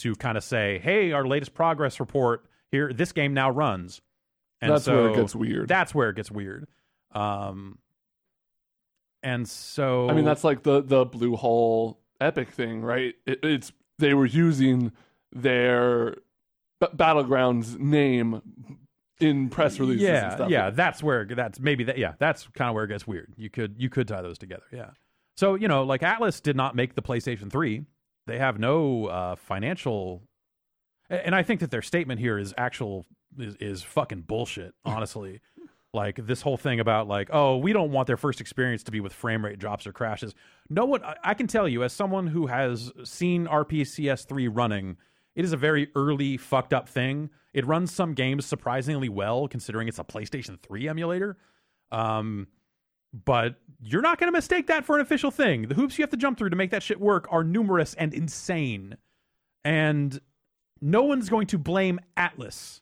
to 0.00 0.14
kind 0.14 0.36
of 0.36 0.44
say, 0.44 0.78
"Hey, 0.78 1.12
our 1.12 1.26
latest 1.26 1.54
progress 1.54 2.00
report 2.00 2.44
here. 2.70 2.92
This 2.92 3.12
game 3.12 3.34
now 3.34 3.50
runs." 3.50 4.00
And 4.60 4.72
that's 4.72 4.84
so 4.84 4.94
where 5.04 5.10
it 5.12 5.16
gets 5.16 5.34
weird. 5.34 5.68
That's 5.68 5.94
where 5.94 6.10
it 6.10 6.16
gets 6.16 6.30
weird. 6.30 6.66
Um, 7.12 7.78
and 9.22 9.48
so 9.48 10.08
I 10.08 10.12
mean, 10.14 10.24
that's 10.24 10.44
like 10.44 10.62
the 10.62 10.82
the 10.82 11.06
Bluehole 11.06 11.96
epic 12.20 12.50
thing, 12.50 12.82
right? 12.82 13.14
It, 13.26 13.40
it's 13.42 13.72
they 13.98 14.14
were 14.14 14.26
using 14.26 14.92
their 15.32 16.16
B- 16.80 16.86
battlegrounds 16.94 17.78
name 17.78 18.42
in 19.20 19.50
press 19.50 19.78
releases. 19.78 20.02
yeah, 20.02 20.24
and 20.24 20.32
stuff. 20.32 20.50
yeah. 20.50 20.70
That's 20.70 21.02
where 21.02 21.24
that's 21.26 21.60
maybe 21.60 21.84
that. 21.84 21.98
Yeah, 21.98 22.14
that's 22.18 22.48
kind 22.54 22.68
of 22.68 22.74
where 22.74 22.84
it 22.84 22.88
gets 22.88 23.06
weird. 23.06 23.32
You 23.36 23.50
could 23.50 23.76
you 23.78 23.90
could 23.90 24.08
tie 24.08 24.22
those 24.22 24.38
together. 24.38 24.64
Yeah. 24.72 24.90
So 25.36 25.54
you 25.54 25.68
know, 25.68 25.84
like 25.84 26.00
Atlus 26.00 26.42
did 26.42 26.56
not 26.56 26.74
make 26.74 26.94
the 26.94 27.02
PlayStation 27.02 27.50
Three. 27.50 27.84
They 28.30 28.38
have 28.38 28.58
no 28.58 29.06
uh, 29.06 29.36
financial, 29.36 30.22
and 31.08 31.34
I 31.34 31.42
think 31.42 31.60
that 31.60 31.70
their 31.70 31.82
statement 31.82 32.20
here 32.20 32.38
is 32.38 32.54
actual 32.56 33.04
is, 33.38 33.56
is 33.56 33.82
fucking 33.82 34.22
bullshit. 34.22 34.74
Honestly. 34.84 35.40
like 35.92 36.24
this 36.24 36.40
whole 36.40 36.56
thing 36.56 36.78
about 36.78 37.08
like 37.08 37.28
oh 37.32 37.56
we 37.56 37.72
don't 37.72 37.90
want 37.90 38.06
their 38.06 38.16
first 38.16 38.40
experience 38.40 38.84
to 38.84 38.92
be 38.92 39.00
with 39.00 39.12
frame 39.12 39.44
rate 39.44 39.58
drops 39.58 39.88
or 39.88 39.92
crashes 39.92 40.36
no 40.68 40.84
one 40.84 41.02
I, 41.02 41.16
I 41.24 41.34
can 41.34 41.48
tell 41.48 41.66
you 41.66 41.82
as 41.82 41.92
someone 41.92 42.28
who 42.28 42.46
has 42.46 42.92
seen 43.02 43.46
rpcs 43.46 44.24
3 44.24 44.46
running 44.46 44.96
it 45.34 45.44
is 45.44 45.52
a 45.52 45.56
very 45.56 45.88
early 45.94 46.36
fucked 46.36 46.72
up 46.72 46.88
thing. 46.88 47.30
It 47.54 47.66
runs 47.66 47.92
some 47.92 48.14
games 48.14 48.44
surprisingly 48.46 49.08
well 49.08 49.48
considering 49.48 49.88
it's 49.88 49.98
a 49.98 50.04
PlayStation 50.04 50.60
3 50.60 50.88
emulator. 50.88 51.36
Um, 51.92 52.48
but 53.12 53.56
you're 53.82 54.02
not 54.02 54.18
going 54.18 54.28
to 54.28 54.36
mistake 54.36 54.66
that 54.68 54.84
for 54.84 54.96
an 54.96 55.00
official 55.02 55.30
thing. 55.30 55.68
The 55.68 55.74
hoops 55.74 55.98
you 55.98 56.02
have 56.02 56.10
to 56.10 56.16
jump 56.16 56.38
through 56.38 56.50
to 56.50 56.56
make 56.56 56.70
that 56.70 56.82
shit 56.82 57.00
work 57.00 57.26
are 57.30 57.42
numerous 57.42 57.94
and 57.94 58.12
insane. 58.14 58.96
And 59.64 60.20
no 60.80 61.02
one's 61.02 61.28
going 61.28 61.46
to 61.48 61.58
blame 61.58 62.00
Atlus 62.16 62.80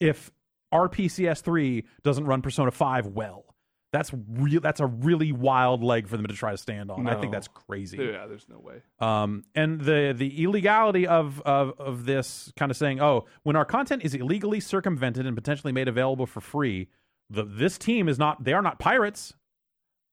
if 0.00 0.30
RPCS 0.72 1.42
3 1.42 1.84
doesn't 2.02 2.24
run 2.24 2.42
Persona 2.42 2.70
5 2.70 3.06
well. 3.08 3.44
That's 3.92 4.10
real. 4.28 4.60
That's 4.60 4.80
a 4.80 4.86
really 4.86 5.32
wild 5.32 5.82
leg 5.82 6.08
for 6.08 6.16
them 6.18 6.26
to 6.26 6.34
try 6.34 6.50
to 6.50 6.58
stand 6.58 6.90
on. 6.90 7.06
I 7.08 7.14
think 7.14 7.32
that's 7.32 7.48
crazy. 7.48 7.96
yeah. 7.96 8.26
There's 8.26 8.46
no 8.48 8.58
way. 8.58 8.82
Um, 8.98 9.44
and 9.54 9.80
the 9.80 10.12
the 10.14 10.42
illegality 10.42 11.06
of, 11.06 11.40
of 11.42 11.72
of 11.78 12.04
this 12.04 12.52
kind 12.56 12.70
of 12.70 12.76
saying, 12.76 13.00
oh, 13.00 13.24
when 13.44 13.56
our 13.56 13.64
content 13.64 14.04
is 14.04 14.12
illegally 14.14 14.60
circumvented 14.60 15.24
and 15.24 15.34
potentially 15.34 15.72
made 15.72 15.88
available 15.88 16.26
for 16.26 16.42
free, 16.42 16.88
the 17.30 17.44
this 17.44 17.78
team 17.78 18.08
is 18.08 18.18
not 18.18 18.44
they 18.44 18.52
are 18.52 18.62
not 18.62 18.78
pirates, 18.78 19.34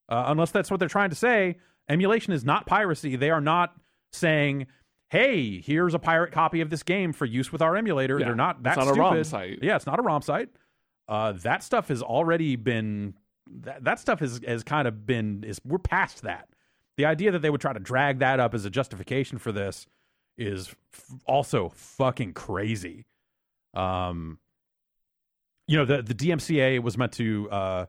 uh, 0.09 0.25
unless 0.27 0.51
that's 0.51 0.71
what 0.71 0.79
they're 0.79 0.89
trying 0.89 1.09
to 1.09 1.15
say. 1.15 1.57
Emulation 1.89 2.33
is 2.33 2.43
not 2.45 2.65
piracy. 2.65 3.15
They 3.15 3.29
are 3.29 3.41
not 3.41 3.75
saying, 4.13 4.67
hey, 5.09 5.61
here's 5.61 5.93
a 5.93 5.99
pirate 5.99 6.31
copy 6.31 6.61
of 6.61 6.69
this 6.69 6.83
game 6.83 7.13
for 7.13 7.25
use 7.25 7.51
with 7.51 7.61
our 7.61 7.75
emulator. 7.75 8.19
Yeah, 8.19 8.27
they're 8.27 8.35
not 8.35 8.57
it's 8.57 8.63
that 8.63 8.77
not 8.77 8.87
a 8.87 8.93
stupid. 8.93 8.99
ROM 8.99 9.23
site. 9.23 9.59
Yeah, 9.61 9.75
it's 9.75 9.85
not 9.85 9.99
a 9.99 10.01
ROM 10.01 10.21
site. 10.21 10.49
Uh, 11.07 11.33
that 11.43 11.63
stuff 11.63 11.89
has 11.89 12.01
already 12.01 12.55
been 12.55 13.13
that 13.61 13.83
that 13.83 13.99
stuff 13.99 14.19
has 14.19 14.39
has 14.47 14.63
kind 14.63 14.87
of 14.87 15.05
been 15.05 15.43
is 15.43 15.59
we're 15.65 15.77
past 15.77 16.21
that. 16.23 16.47
The 16.97 17.05
idea 17.05 17.31
that 17.31 17.41
they 17.41 17.49
would 17.49 17.61
try 17.61 17.73
to 17.73 17.79
drag 17.79 18.19
that 18.19 18.39
up 18.39 18.53
as 18.53 18.65
a 18.65 18.69
justification 18.69 19.37
for 19.37 19.51
this 19.51 19.87
is 20.37 20.73
f- 20.93 21.05
also 21.25 21.69
fucking 21.75 22.33
crazy. 22.33 23.05
Um, 23.73 24.37
you 25.67 25.77
know 25.77 25.85
the 25.85 26.01
the 26.01 26.13
DMCA 26.13 26.81
was 26.81 26.97
meant 26.97 27.13
to 27.13 27.49
uh, 27.49 27.85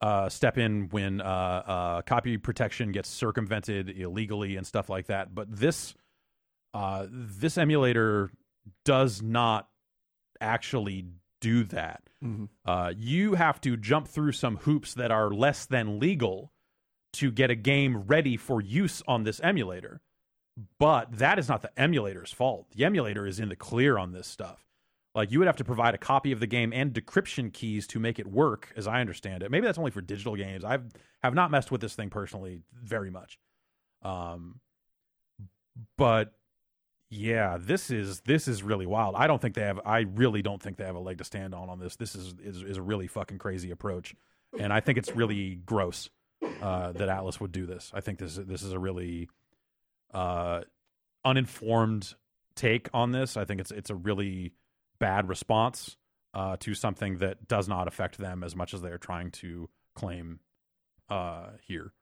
uh, 0.00 0.28
step 0.28 0.58
in 0.58 0.88
when 0.90 1.20
uh, 1.20 1.24
uh, 1.24 2.02
copy 2.02 2.36
protection 2.38 2.92
gets 2.92 3.08
circumvented 3.08 3.90
illegally 3.90 4.56
and 4.56 4.66
stuff 4.66 4.88
like 4.88 5.06
that. 5.06 5.34
But 5.34 5.54
this 5.54 5.94
uh, 6.72 7.06
this 7.10 7.56
emulator 7.58 8.30
does 8.84 9.22
not 9.22 9.68
actually 10.40 11.06
do 11.40 11.64
that. 11.64 12.02
Mhm. 12.22 12.48
Uh, 12.64 12.92
you 12.96 13.34
have 13.34 13.60
to 13.62 13.76
jump 13.76 14.08
through 14.08 14.32
some 14.32 14.56
hoops 14.58 14.94
that 14.94 15.10
are 15.10 15.30
less 15.30 15.66
than 15.66 15.98
legal 16.00 16.52
to 17.14 17.30
get 17.30 17.50
a 17.50 17.54
game 17.54 17.98
ready 17.98 18.36
for 18.36 18.60
use 18.60 19.02
on 19.06 19.22
this 19.24 19.40
emulator. 19.40 20.00
But 20.78 21.18
that 21.18 21.38
is 21.38 21.48
not 21.48 21.62
the 21.62 21.78
emulator's 21.78 22.32
fault. 22.32 22.70
The 22.74 22.84
emulator 22.84 23.26
is 23.26 23.38
in 23.38 23.48
the 23.50 23.56
clear 23.56 23.98
on 23.98 24.12
this 24.12 24.26
stuff. 24.26 24.64
Like 25.14 25.30
you 25.30 25.38
would 25.38 25.46
have 25.46 25.56
to 25.56 25.64
provide 25.64 25.94
a 25.94 25.98
copy 25.98 26.32
of 26.32 26.40
the 26.40 26.46
game 26.46 26.72
and 26.72 26.92
decryption 26.92 27.52
keys 27.52 27.86
to 27.88 28.00
make 28.00 28.18
it 28.18 28.26
work, 28.26 28.72
as 28.76 28.88
I 28.88 29.00
understand 29.00 29.42
it. 29.44 29.50
Maybe 29.50 29.64
that's 29.66 29.78
only 29.78 29.92
for 29.92 30.00
digital 30.00 30.34
games. 30.36 30.64
I've 30.64 30.84
have 31.22 31.34
not 31.34 31.50
messed 31.50 31.70
with 31.70 31.80
this 31.80 31.94
thing 31.94 32.10
personally 32.10 32.62
very 32.72 33.10
much. 33.10 33.38
Um, 34.02 34.60
but 35.96 36.32
Yeah, 37.10 37.58
this 37.60 37.90
is 37.90 38.20
this 38.22 38.48
is 38.48 38.64
really 38.64 38.86
wild. 38.86 39.14
I 39.16 39.28
don't 39.28 39.40
think 39.40 39.54
they 39.54 39.62
have. 39.62 39.80
I 39.84 40.00
really 40.00 40.42
don't 40.42 40.60
think 40.60 40.78
they 40.78 40.84
have 40.84 40.96
a 40.96 41.00
leg 41.00 41.18
to 41.18 41.24
stand 41.24 41.54
on 41.54 41.68
on 41.68 41.78
this. 41.78 41.94
This 41.96 42.16
is 42.16 42.34
is, 42.42 42.62
is 42.62 42.76
a 42.76 42.82
really 42.82 43.06
fucking 43.06 43.38
crazy 43.38 43.70
approach, 43.70 44.16
and 44.58 44.72
I 44.72 44.80
think 44.80 44.98
it's 44.98 45.14
really 45.14 45.60
gross 45.64 46.10
uh, 46.60 46.92
that 46.92 47.08
Atlus 47.08 47.38
would 47.40 47.52
do 47.52 47.66
this. 47.66 47.92
I 47.94 48.00
think 48.00 48.18
this 48.18 48.34
this 48.34 48.64
is 48.64 48.72
a 48.72 48.80
really 48.80 49.28
uh, 50.12 50.62
uninformed 51.24 52.14
take 52.56 52.88
on 52.92 53.12
this. 53.12 53.36
I 53.36 53.44
think 53.44 53.60
it's 53.60 53.70
it's 53.70 53.90
a 53.90 53.94
really 53.94 54.52
bad 54.98 55.28
response 55.28 55.96
uh, 56.34 56.56
to 56.60 56.74
something 56.74 57.18
that 57.18 57.46
does 57.48 57.68
not 57.68 57.88
affect 57.88 58.18
them 58.18 58.42
as 58.42 58.56
much 58.56 58.74
as 58.74 58.80
they 58.80 58.90
are 58.90 58.98
trying 58.98 59.30
to 59.30 59.68
claim 59.94 60.40
uh, 61.08 61.50
here. 61.66 61.92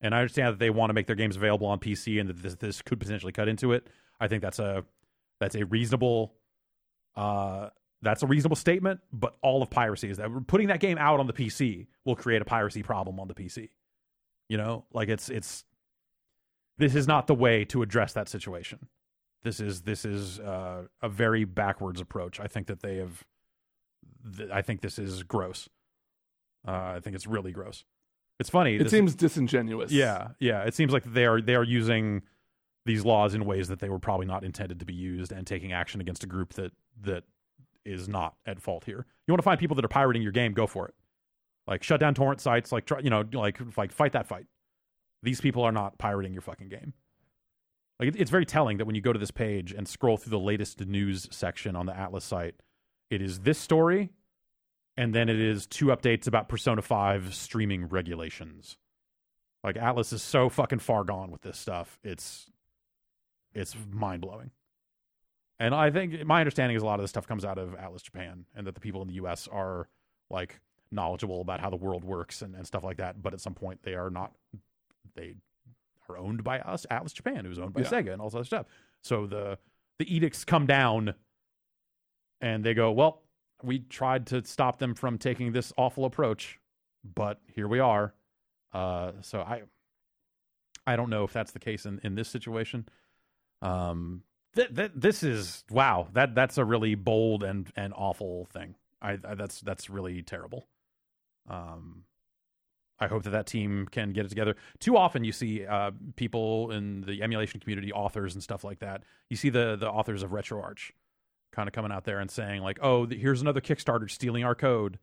And 0.00 0.14
I 0.14 0.18
understand 0.18 0.48
that 0.48 0.58
they 0.58 0.70
want 0.70 0.90
to 0.90 0.94
make 0.94 1.06
their 1.06 1.16
games 1.16 1.36
available 1.36 1.68
on 1.68 1.78
PC 1.78 2.20
and 2.20 2.28
that 2.28 2.42
this, 2.42 2.54
this 2.56 2.82
could 2.82 2.98
potentially 2.98 3.32
cut 3.32 3.48
into 3.48 3.72
it. 3.72 3.86
I 4.20 4.28
think 4.28 4.42
that's 4.42 4.58
a 4.58 4.84
that's 5.40 5.54
a 5.54 5.64
reasonable 5.64 6.34
uh, 7.16 7.68
that's 8.02 8.22
a 8.22 8.26
reasonable 8.26 8.56
statement. 8.56 9.00
But 9.12 9.36
all 9.42 9.62
of 9.62 9.70
piracy 9.70 10.10
is 10.10 10.18
that 10.18 10.28
putting 10.48 10.68
that 10.68 10.80
game 10.80 10.98
out 10.98 11.20
on 11.20 11.26
the 11.26 11.32
PC 11.32 11.86
will 12.04 12.16
create 12.16 12.42
a 12.42 12.44
piracy 12.44 12.82
problem 12.82 13.20
on 13.20 13.28
the 13.28 13.34
PC. 13.34 13.70
You 14.48 14.58
know, 14.58 14.84
like 14.92 15.08
it's 15.08 15.28
it's 15.28 15.64
this 16.78 16.94
is 16.94 17.06
not 17.06 17.28
the 17.28 17.34
way 17.34 17.64
to 17.66 17.82
address 17.82 18.14
that 18.14 18.28
situation. 18.28 18.88
This 19.44 19.60
is 19.60 19.82
this 19.82 20.04
is 20.04 20.38
uh, 20.40 20.84
a 21.00 21.08
very 21.08 21.44
backwards 21.44 22.00
approach. 22.00 22.40
I 22.40 22.46
think 22.46 22.66
that 22.68 22.80
they 22.80 22.96
have. 22.96 23.24
Th- 24.36 24.50
I 24.50 24.62
think 24.62 24.80
this 24.82 24.98
is 24.98 25.22
gross. 25.22 25.68
Uh, 26.66 26.94
I 26.96 27.00
think 27.02 27.16
it's 27.16 27.26
really 27.26 27.50
gross. 27.52 27.84
It's 28.38 28.50
funny. 28.50 28.76
It 28.76 28.90
seems 28.90 29.14
disingenuous. 29.14 29.90
yeah, 29.92 30.28
yeah. 30.38 30.62
It 30.62 30.74
seems 30.74 30.92
like 30.92 31.04
they 31.04 31.26
are 31.26 31.40
they 31.40 31.54
are 31.54 31.64
using 31.64 32.22
these 32.86 33.04
laws 33.04 33.34
in 33.34 33.44
ways 33.44 33.68
that 33.68 33.78
they 33.80 33.88
were 33.88 33.98
probably 33.98 34.26
not 34.26 34.44
intended 34.44 34.78
to 34.80 34.84
be 34.84 34.94
used, 34.94 35.32
and 35.32 35.46
taking 35.46 35.72
action 35.72 36.00
against 36.00 36.24
a 36.24 36.26
group 36.26 36.54
that 36.54 36.72
that 37.02 37.24
is 37.84 38.08
not 38.08 38.34
at 38.46 38.60
fault 38.60 38.84
here. 38.84 39.06
You 39.26 39.32
want 39.32 39.40
to 39.40 39.44
find 39.44 39.58
people 39.58 39.74
that 39.76 39.84
are 39.84 39.88
pirating 39.88 40.22
your 40.22 40.32
game, 40.32 40.52
go 40.52 40.66
for 40.68 40.86
it. 40.86 40.94
Like 41.66 41.82
shut 41.82 42.00
down 42.00 42.14
torrent 42.14 42.40
sites. 42.40 42.70
Like 42.72 42.86
try, 42.86 43.00
you 43.00 43.10
know, 43.10 43.24
like 43.32 43.58
like 43.76 43.92
fight 43.92 44.12
that 44.12 44.26
fight. 44.26 44.46
These 45.22 45.40
people 45.40 45.62
are 45.62 45.72
not 45.72 45.98
pirating 45.98 46.32
your 46.32 46.42
fucking 46.42 46.68
game. 46.68 46.92
Like 48.02 48.16
it, 48.16 48.20
it's 48.20 48.32
very 48.32 48.44
telling 48.44 48.78
that 48.78 48.84
when 48.84 48.96
you 48.96 49.00
go 49.00 49.12
to 49.12 49.18
this 49.18 49.30
page 49.30 49.70
and 49.72 49.86
scroll 49.86 50.16
through 50.16 50.32
the 50.32 50.38
latest 50.40 50.84
news 50.84 51.28
section 51.30 51.76
on 51.76 51.86
the 51.86 51.92
Atlus 51.92 52.22
site, 52.22 52.56
it 53.10 53.22
is 53.22 53.38
this 53.40 53.58
story, 53.58 54.10
and 54.96 55.14
then 55.14 55.28
it 55.28 55.38
is 55.38 55.68
two 55.68 55.86
updates 55.86 56.26
about 56.26 56.48
Persona 56.48 56.82
Five 56.82 57.32
streaming 57.32 57.86
regulations. 57.86 58.76
Like 59.62 59.76
Atlus 59.76 60.12
is 60.12 60.20
so 60.20 60.48
fucking 60.48 60.80
far 60.80 61.04
gone 61.04 61.30
with 61.30 61.42
this 61.42 61.56
stuff. 61.56 62.00
It's 62.02 62.50
it's 63.54 63.76
mind 63.92 64.22
blowing. 64.22 64.50
And 65.60 65.72
I 65.72 65.92
think 65.92 66.26
my 66.26 66.40
understanding 66.40 66.76
is 66.76 66.82
a 66.82 66.86
lot 66.86 66.98
of 66.98 67.04
this 67.04 67.10
stuff 67.10 67.28
comes 67.28 67.44
out 67.44 67.56
of 67.56 67.76
Atlus 67.76 68.02
Japan 68.02 68.46
and 68.56 68.66
that 68.66 68.74
the 68.74 68.80
people 68.80 69.02
in 69.02 69.06
the 69.06 69.14
US 69.14 69.46
are 69.46 69.88
like 70.28 70.58
knowledgeable 70.90 71.40
about 71.40 71.60
how 71.60 71.70
the 71.70 71.76
world 71.76 72.02
works 72.02 72.42
and, 72.42 72.56
and 72.56 72.66
stuff 72.66 72.82
like 72.82 72.96
that. 72.96 73.22
But 73.22 73.32
at 73.32 73.40
some 73.40 73.54
point 73.54 73.84
they 73.84 73.94
are 73.94 74.10
not 74.10 74.32
they 75.14 75.36
owned 76.18 76.44
by 76.44 76.60
us, 76.60 76.86
Atlus 76.90 77.12
Japan, 77.14 77.44
who's 77.44 77.58
owned 77.58 77.72
by 77.74 77.82
Yeah. 77.82 77.88
Sega 77.90 78.12
and 78.12 78.20
all 78.22 78.28
other 78.28 78.44
stuff. 78.44 78.66
So 79.02 79.26
the 79.26 79.58
the 79.98 80.14
edicts 80.14 80.44
come 80.44 80.66
down 80.66 81.14
and 82.40 82.64
they 82.64 82.74
go, 82.74 82.90
Well, 82.92 83.22
we 83.62 83.80
tried 83.80 84.26
to 84.28 84.44
stop 84.44 84.78
them 84.78 84.94
from 84.94 85.18
taking 85.18 85.52
this 85.52 85.72
awful 85.76 86.04
approach, 86.04 86.58
but 87.04 87.40
here 87.46 87.68
we 87.68 87.78
are. 87.78 88.14
Uh, 88.72 89.12
so 89.20 89.40
I 89.40 89.62
I 90.86 90.96
don't 90.96 91.10
know 91.10 91.24
if 91.24 91.32
that's 91.32 91.52
the 91.52 91.58
case 91.60 91.86
in, 91.86 92.00
in 92.02 92.14
this 92.14 92.28
situation. 92.28 92.88
Um, 93.60 94.22
th- 94.56 94.74
th- 94.74 94.92
this 94.94 95.22
is 95.22 95.64
wow. 95.70 96.08
That 96.14 96.34
that's 96.34 96.58
a 96.58 96.64
really 96.64 96.94
bold 96.96 97.44
and 97.44 97.70
and 97.76 97.92
awful 97.96 98.46
thing. 98.52 98.74
I, 99.00 99.18
I 99.24 99.34
that's 99.34 99.60
that's 99.60 99.88
really 99.90 100.22
terrible. 100.22 100.66
Um, 101.48 102.04
I 103.02 103.08
hope 103.08 103.24
that 103.24 103.30
that 103.30 103.46
team 103.46 103.86
can 103.90 104.12
get 104.12 104.24
it 104.24 104.28
together. 104.28 104.56
Too 104.78 104.96
often, 104.96 105.24
you 105.24 105.32
see 105.32 105.66
uh, 105.66 105.90
people 106.16 106.70
in 106.70 107.02
the 107.02 107.22
emulation 107.22 107.60
community, 107.60 107.92
authors 107.92 108.34
and 108.34 108.42
stuff 108.42 108.64
like 108.64 108.78
that. 108.78 109.02
You 109.28 109.36
see 109.36 109.50
the 109.50 109.76
the 109.76 109.90
authors 109.90 110.22
of 110.22 110.30
RetroArch 110.30 110.92
kind 111.52 111.68
of 111.68 111.74
coming 111.74 111.92
out 111.92 112.04
there 112.04 112.18
and 112.20 112.30
saying 112.30 112.62
like, 112.62 112.78
"Oh, 112.82 113.06
here's 113.06 113.40
another 113.42 113.60
Kickstarter 113.60 114.10
stealing 114.10 114.44
our 114.44 114.54
code," 114.54 114.98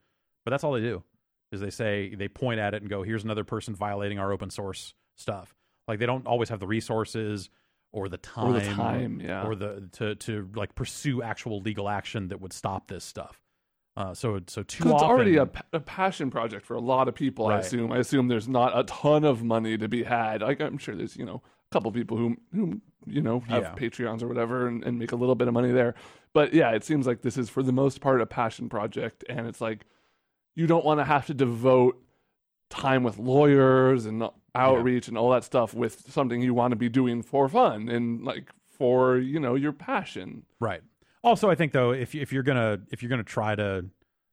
but 0.45 0.51
that's 0.51 0.63
all 0.63 0.71
they 0.71 0.81
do 0.81 1.03
is 1.51 1.59
they 1.61 1.69
say 1.71 2.13
they 2.15 2.27
point 2.27 2.59
at 2.59 2.73
it 2.73 2.81
and 2.81 2.89
go, 2.89 3.03
"Here's 3.03 3.23
another 3.23 3.43
person 3.43 3.75
violating 3.75 4.19
our 4.19 4.31
open 4.31 4.49
source 4.49 4.93
stuff." 5.15 5.53
Like 5.87 5.99
they 5.99 6.05
don't 6.05 6.25
always 6.27 6.49
have 6.49 6.59
the 6.59 6.67
resources 6.67 7.49
or 7.91 8.07
the 8.07 8.17
time, 8.19 8.47
Or 8.55 8.59
the 8.59 8.65
time, 8.73 9.19
yeah. 9.19 9.45
or 9.45 9.55
the 9.55 9.89
to 9.93 10.15
to 10.15 10.47
like 10.55 10.75
pursue 10.75 11.21
actual 11.23 11.59
legal 11.61 11.89
action 11.89 12.27
that 12.27 12.39
would 12.39 12.53
stop 12.53 12.87
this 12.87 13.03
stuff. 13.03 13.41
Uh, 13.99 14.13
so 14.13 14.39
so 14.47 14.63
too 14.63 14.83
it's 14.83 14.93
often, 14.93 15.09
already 15.09 15.35
a, 15.35 15.49
a 15.73 15.79
passion 15.81 16.31
project 16.31 16.65
for 16.65 16.73
a 16.75 16.79
lot 16.79 17.09
of 17.09 17.15
people. 17.15 17.47
I 17.47 17.59
assume. 17.59 17.91
I 17.91 17.97
assume 17.97 18.29
there's 18.29 18.47
not 18.47 18.77
a 18.77 18.83
ton 18.85 19.25
of 19.25 19.43
money 19.43 19.77
to 19.77 19.89
be 19.89 20.03
had. 20.03 20.41
Like 20.41 20.61
I'm 20.61 20.77
sure 20.77 20.95
there's 20.95 21.17
you 21.17 21.25
know 21.25 21.41
a 21.69 21.73
couple 21.73 21.91
people 21.91 22.15
who 22.15 22.37
who 22.55 22.79
you 23.05 23.21
know 23.21 23.41
have 23.41 23.63
Yeah. 23.63 23.75
Patreons 23.75 24.23
or 24.23 24.29
whatever 24.29 24.69
and, 24.69 24.85
and 24.85 24.97
make 24.97 25.11
a 25.11 25.17
little 25.17 25.35
bit 25.35 25.49
of 25.49 25.53
money 25.53 25.73
there. 25.73 25.95
But 26.31 26.53
yeah, 26.53 26.71
it 26.71 26.85
seems 26.85 27.07
like 27.07 27.23
this 27.23 27.35
is 27.37 27.49
for 27.49 27.61
the 27.61 27.73
most 27.73 27.99
part 27.99 28.21
a 28.21 28.25
passion 28.25 28.69
project, 28.69 29.25
and 29.27 29.45
it's 29.45 29.59
like 29.59 29.85
you 30.55 30.65
don't 30.65 30.85
want 30.85 31.01
to 31.01 31.03
have 31.03 31.25
to 31.25 31.33
devote 31.33 32.01
time 32.69 33.03
with 33.03 33.17
lawyers 33.17 34.05
and 34.05 34.23
outreach 34.55 35.09
and 35.09 35.17
all 35.17 35.31
that 35.31 35.43
stuff 35.43 35.73
with 35.73 36.09
something 36.09 36.41
you 36.41 36.53
want 36.53 36.71
to 36.71 36.77
be 36.77 36.87
doing 36.87 37.21
for 37.21 37.49
fun 37.49 37.89
and 37.89 38.23
like 38.23 38.49
for 38.69 39.17
you 39.17 39.41
know 39.41 39.55
your 39.55 39.73
passion. 39.73 40.45
Right. 40.61 40.83
Also, 41.23 41.49
I 41.49 41.55
think 41.55 41.73
though, 41.73 41.91
if 41.91 42.15
if 42.15 42.31
you're 42.31 42.43
gonna 42.43 42.79
if 42.91 43.01
you're 43.01 43.09
gonna 43.09 43.23
try 43.23 43.55
to 43.55 43.85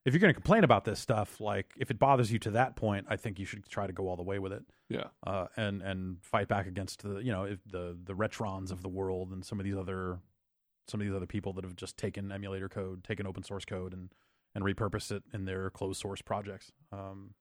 if 0.04 0.14
you're 0.14 0.20
gonna 0.20 0.34
complain 0.34 0.64
about 0.64 0.84
this 0.84 1.00
stuff, 1.00 1.40
like 1.40 1.72
if 1.76 1.90
it 1.90 1.98
bothers 1.98 2.30
you 2.32 2.38
to 2.40 2.50
that 2.52 2.76
point, 2.76 3.06
I 3.08 3.16
think 3.16 3.38
you 3.38 3.44
should 3.44 3.68
try 3.68 3.86
to 3.86 3.92
go 3.92 4.08
all 4.08 4.16
the 4.16 4.22
way 4.22 4.38
with 4.38 4.52
it. 4.52 4.62
Yeah. 4.88 5.06
uh, 5.26 5.46
and 5.56 5.82
and 5.82 6.18
fight 6.22 6.46
back 6.46 6.66
against 6.68 7.02
the 7.02 7.18
you 7.18 7.32
know 7.32 7.42
if 7.44 7.58
the 7.64 7.96
the 8.04 8.14
retrons 8.14 8.70
of 8.70 8.82
the 8.82 8.88
world 8.88 9.32
and 9.32 9.44
some 9.44 9.58
of 9.58 9.64
these 9.64 9.76
other 9.76 10.20
some 10.86 11.00
of 11.00 11.06
these 11.06 11.14
other 11.16 11.26
people 11.26 11.52
that 11.54 11.64
have 11.64 11.74
just 11.74 11.96
taken 11.96 12.30
emulator 12.30 12.68
code, 12.68 13.02
taken 13.02 13.26
open 13.26 13.42
source 13.42 13.64
code, 13.64 13.92
and 13.92 14.12
and 14.54 14.64
repurposed 14.64 15.10
it 15.10 15.24
in 15.34 15.44
their 15.44 15.70
closed 15.70 16.00
source 16.00 16.22
projects. 16.22 16.70
Um, 16.92 17.34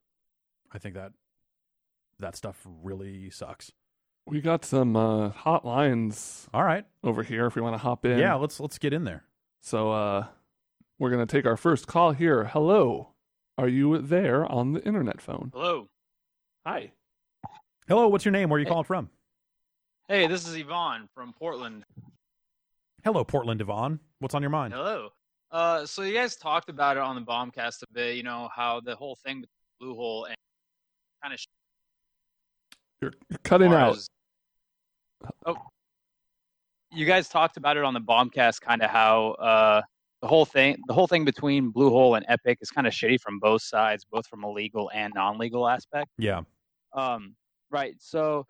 I 0.71 0.79
think 0.79 0.95
that 0.95 1.13
that 2.19 2.35
stuff 2.35 2.65
really 2.83 3.29
sucks. 3.29 3.71
We 4.25 4.41
got 4.41 4.65
some 4.65 4.95
uh, 4.95 5.29
hotlines 5.29 6.47
All 6.51 6.63
right, 6.63 6.85
over 7.03 7.21
here 7.21 7.45
if 7.45 7.55
we 7.55 7.61
want 7.61 7.75
to 7.75 7.77
hop 7.77 8.05
in. 8.05 8.17
yeah, 8.17 8.33
let's 8.33 8.59
let's 8.59 8.79
get 8.79 8.91
in 8.91 9.03
there. 9.03 9.23
So 9.65 9.91
uh 9.91 10.27
we're 10.99 11.09
gonna 11.09 11.25
take 11.25 11.45
our 11.45 11.57
first 11.57 11.87
call 11.87 12.11
here. 12.11 12.45
Hello. 12.45 13.09
Are 13.57 13.67
you 13.67 13.97
there 13.97 14.45
on 14.45 14.73
the 14.73 14.83
internet 14.85 15.19
phone? 15.19 15.49
Hello. 15.53 15.87
Hi. 16.65 16.91
Hello, 17.87 18.07
what's 18.07 18.23
your 18.25 18.31
name? 18.31 18.49
Where 18.49 18.57
are 18.57 18.59
you 18.59 18.65
Hey. 18.65 18.69
calling 18.69 18.85
from? 18.85 19.09
Hey, 20.07 20.27
this 20.27 20.47
is 20.47 20.55
Yvonne 20.55 21.09
from 21.15 21.33
Portland. 21.33 21.83
Hello, 23.03 23.23
Portland 23.23 23.59
Yvonne. 23.59 23.99
What's 24.19 24.35
on 24.35 24.41
your 24.43 24.51
mind? 24.51 24.73
Hello. 24.73 25.09
Uh, 25.51 25.85
so 25.85 26.03
you 26.03 26.13
guys 26.13 26.35
talked 26.35 26.69
about 26.69 26.97
it 26.97 27.01
on 27.03 27.15
the 27.15 27.21
Bombcast 27.21 27.81
a 27.81 27.91
bit. 27.91 28.15
You 28.15 28.23
know 28.23 28.49
how 28.55 28.81
the 28.81 28.95
whole 28.95 29.15
thing 29.25 29.41
with 29.41 29.49
Bluehole 29.81 30.27
and 30.27 30.35
kind 31.23 31.33
of 31.33 31.39
You're, 33.01 33.13
you're 33.29 33.39
cutting 33.43 33.73
out. 33.73 33.97
Oh, 35.45 35.57
you 36.95 37.05
guys 37.05 37.27
talked 37.27 37.57
about 37.57 37.77
it 37.77 37.83
on 37.83 37.93
the 37.93 38.01
Bombcast, 38.01 38.61
kind 38.61 38.81
of 38.81 38.89
how 38.89 39.31
uh, 39.31 39.81
the 40.21 40.27
whole 40.27 40.45
thing, 40.45 40.77
the 40.87 40.93
whole 40.93 41.07
thing 41.07 41.25
between 41.25 41.71
Bluehole 41.71 42.15
and 42.17 42.25
Epic 42.29 42.59
is 42.61 42.69
kind 42.69 42.87
of 42.87 42.93
shitty 42.93 43.19
from 43.19 43.39
both 43.39 43.61
sides, 43.61 44.05
both 44.09 44.25
from 44.27 44.43
a 44.43 44.51
legal 44.51 44.89
and 44.93 45.13
non-legal 45.13 45.67
aspect. 45.67 46.09
Yeah. 46.17 46.41
Um, 46.93 47.35
right. 47.69 47.95
So 47.99 48.45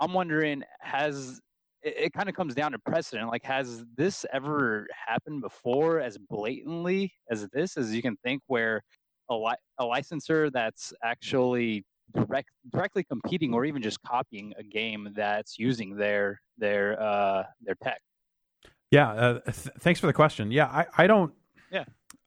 I'm 0.00 0.12
wondering, 0.14 0.62
has 0.80 1.40
it, 1.82 1.94
it 1.96 2.12
kind 2.12 2.28
of 2.28 2.34
comes 2.34 2.54
down 2.54 2.72
to 2.72 2.78
precedent? 2.78 3.28
Like, 3.28 3.44
has 3.44 3.84
this 3.96 4.24
ever 4.32 4.86
happened 5.06 5.42
before 5.42 6.00
as 6.00 6.16
blatantly 6.16 7.12
as 7.30 7.48
this, 7.52 7.76
as 7.76 7.94
you 7.94 8.02
can 8.02 8.16
think, 8.24 8.42
where 8.46 8.82
a, 9.28 9.34
li- 9.34 9.56
a 9.78 9.84
licensor 9.84 10.50
that's 10.50 10.92
actually 11.02 11.84
direct 12.14 12.50
directly 12.72 13.04
competing 13.04 13.54
or 13.54 13.64
even 13.64 13.82
just 13.82 14.02
copying 14.02 14.54
a 14.58 14.62
game 14.62 15.12
that's 15.14 15.58
using 15.58 15.96
their 15.96 16.40
their 16.56 17.00
uh 17.00 17.44
their 17.62 17.76
tech? 17.82 18.00
Yeah, 18.90 19.10
uh, 19.10 19.40
th- 19.40 19.74
thanks 19.80 20.00
for 20.00 20.06
the 20.06 20.12
question. 20.12 20.50
Yeah, 20.50 20.66
I, 20.66 20.86
I 20.96 21.06
don't. 21.06 21.32
Yeah. 21.70 21.84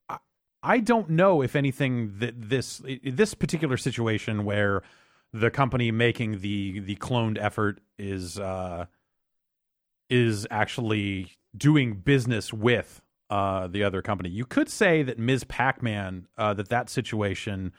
I, 0.08 0.18
I 0.62 0.80
don't 0.80 1.10
know 1.10 1.42
if 1.42 1.56
anything 1.56 2.20
that 2.20 2.36
this 2.38 2.82
this 3.04 3.34
particular 3.34 3.78
situation 3.78 4.46
where 4.46 4.84
the 5.34 5.50
company 5.50 5.92
making 5.92 6.42
the 6.42 6.80
the 6.80 6.96
cloned 6.98 7.38
effort 7.40 7.80
is 7.98 8.38
uh, 8.38 8.86
is 10.10 10.46
actually 10.52 11.32
doing 11.56 11.96
business 11.96 12.54
with 12.54 13.02
uh, 13.30 13.68
the 13.68 13.84
other 13.84 14.02
company. 14.02 14.30
You 14.30 14.46
could 14.46 14.70
say 14.70 15.04
that 15.04 15.18
Ms. 15.18 15.46
Pac-Man 15.46 16.28
uh, 16.38 16.54
that 16.54 16.70
that 16.70 16.90
situation 16.90 17.74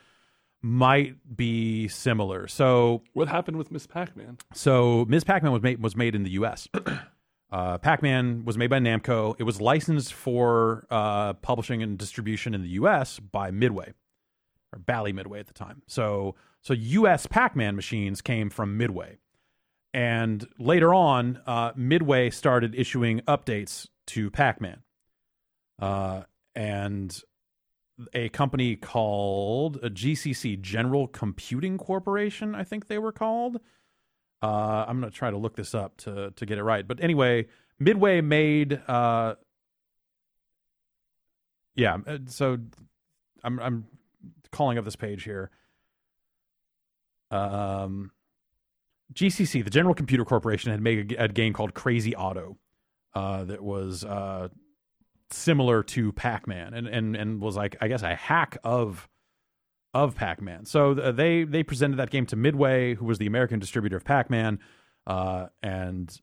might 0.63 1.17
be 1.35 1.87
similar. 1.89 2.47
So 2.47 3.03
What 3.13 3.27
happened 3.27 3.57
with 3.57 3.69
Miss 3.69 3.85
Pac-Man? 3.85 4.37
so 4.53 5.05
Ms. 5.05 5.23
Pac-Man 5.25 5.51
was 5.51 5.61
made 5.61 5.83
was 5.83 5.95
made 5.95 6.15
in 6.15 6.23
the 6.23 6.31
U.S. 6.31 6.67
Uh, 7.51 7.77
Pac-Man 7.77 8.45
was 8.45 8.57
made 8.57 8.71
by 8.71 8.79
Namco. 8.79 9.35
It 9.37 9.43
was 9.43 9.61
licensed 9.61 10.11
for 10.11 10.87
uh, 10.89 11.33
publishing 11.33 11.83
and 11.83 11.99
distribution 11.99 12.55
in 12.55 12.63
the 12.63 12.69
U.S. 12.69 13.19
by 13.19 13.51
Midway 13.51 13.93
or 14.73 14.79
Bally 14.79 15.13
Midway 15.13 15.39
at 15.39 15.45
the 15.45 15.53
time. 15.53 15.83
So 15.85 16.33
so 16.63 16.73
U.S. 16.73 17.27
Pac-Man 17.27 17.75
machines 17.75 18.21
came 18.23 18.49
from 18.49 18.75
Midway, 18.75 19.19
and 19.93 20.47
later 20.57 20.95
on, 20.95 21.41
uh, 21.45 21.73
Midway 21.75 22.31
started 22.31 22.73
issuing 22.73 23.19
updates 23.27 23.87
to 24.07 24.31
Pac-Man, 24.31 24.81
uh, 25.79 26.23
and 26.55 27.21
a 28.13 28.29
company 28.29 28.75
called 28.75 29.77
a 29.83 29.89
GCC 29.89 30.59
General 30.61 31.07
Computing 31.07 31.77
Corporation, 31.77 32.55
I 32.55 32.63
think 32.63 32.87
they 32.87 32.97
were 32.97 33.11
called. 33.11 33.59
Uh, 34.41 34.85
I'm 34.87 34.99
going 34.99 35.11
to 35.11 35.17
try 35.17 35.31
to 35.31 35.37
look 35.37 35.55
this 35.55 35.73
up 35.73 35.97
to 35.97 36.31
to 36.31 36.45
get 36.45 36.57
it 36.57 36.63
right. 36.63 36.87
But 36.87 37.01
anyway, 37.01 37.47
Midway 37.79 38.21
made. 38.21 38.81
Uh, 38.87 39.35
yeah, 41.75 41.97
uh, 42.05 42.17
so 42.27 42.57
I'm 43.43 43.59
I'm 43.59 43.85
calling 44.51 44.77
up 44.77 44.85
this 44.85 44.95
page 44.95 45.23
here. 45.23 45.49
Um, 47.31 48.11
GCC, 49.13 49.63
the 49.63 49.69
General 49.69 49.95
Computer 49.95 50.25
Corporation, 50.25 50.71
had 50.71 50.81
made 50.81 51.13
a, 51.13 51.25
a 51.25 51.27
game 51.27 51.53
called 51.53 51.73
Crazy 51.73 52.15
Otto 52.15 52.57
uh, 53.15 53.43
that 53.45 53.61
was 53.61 54.03
uh, 54.03 54.49
similar 55.31 55.83
to 55.83 56.11
Pac-Man, 56.11 56.73
and 56.73 56.87
and 56.87 57.15
and 57.15 57.41
was 57.41 57.55
like 57.55 57.75
I 57.81 57.87
guess 57.87 58.03
a 58.03 58.15
hack 58.15 58.57
of 58.63 59.09
of 59.93 60.15
Pac-Man. 60.15 60.65
So 60.65 60.93
they 60.93 61.43
they 61.43 61.63
presented 61.63 61.97
that 61.97 62.09
game 62.09 62.25
to 62.27 62.35
Midway, 62.35 62.95
who 62.95 63.05
was 63.05 63.17
the 63.17 63.27
American 63.27 63.59
distributor 63.59 63.97
of 63.97 64.03
Pac-Man, 64.03 64.59
uh, 65.05 65.47
and 65.61 66.15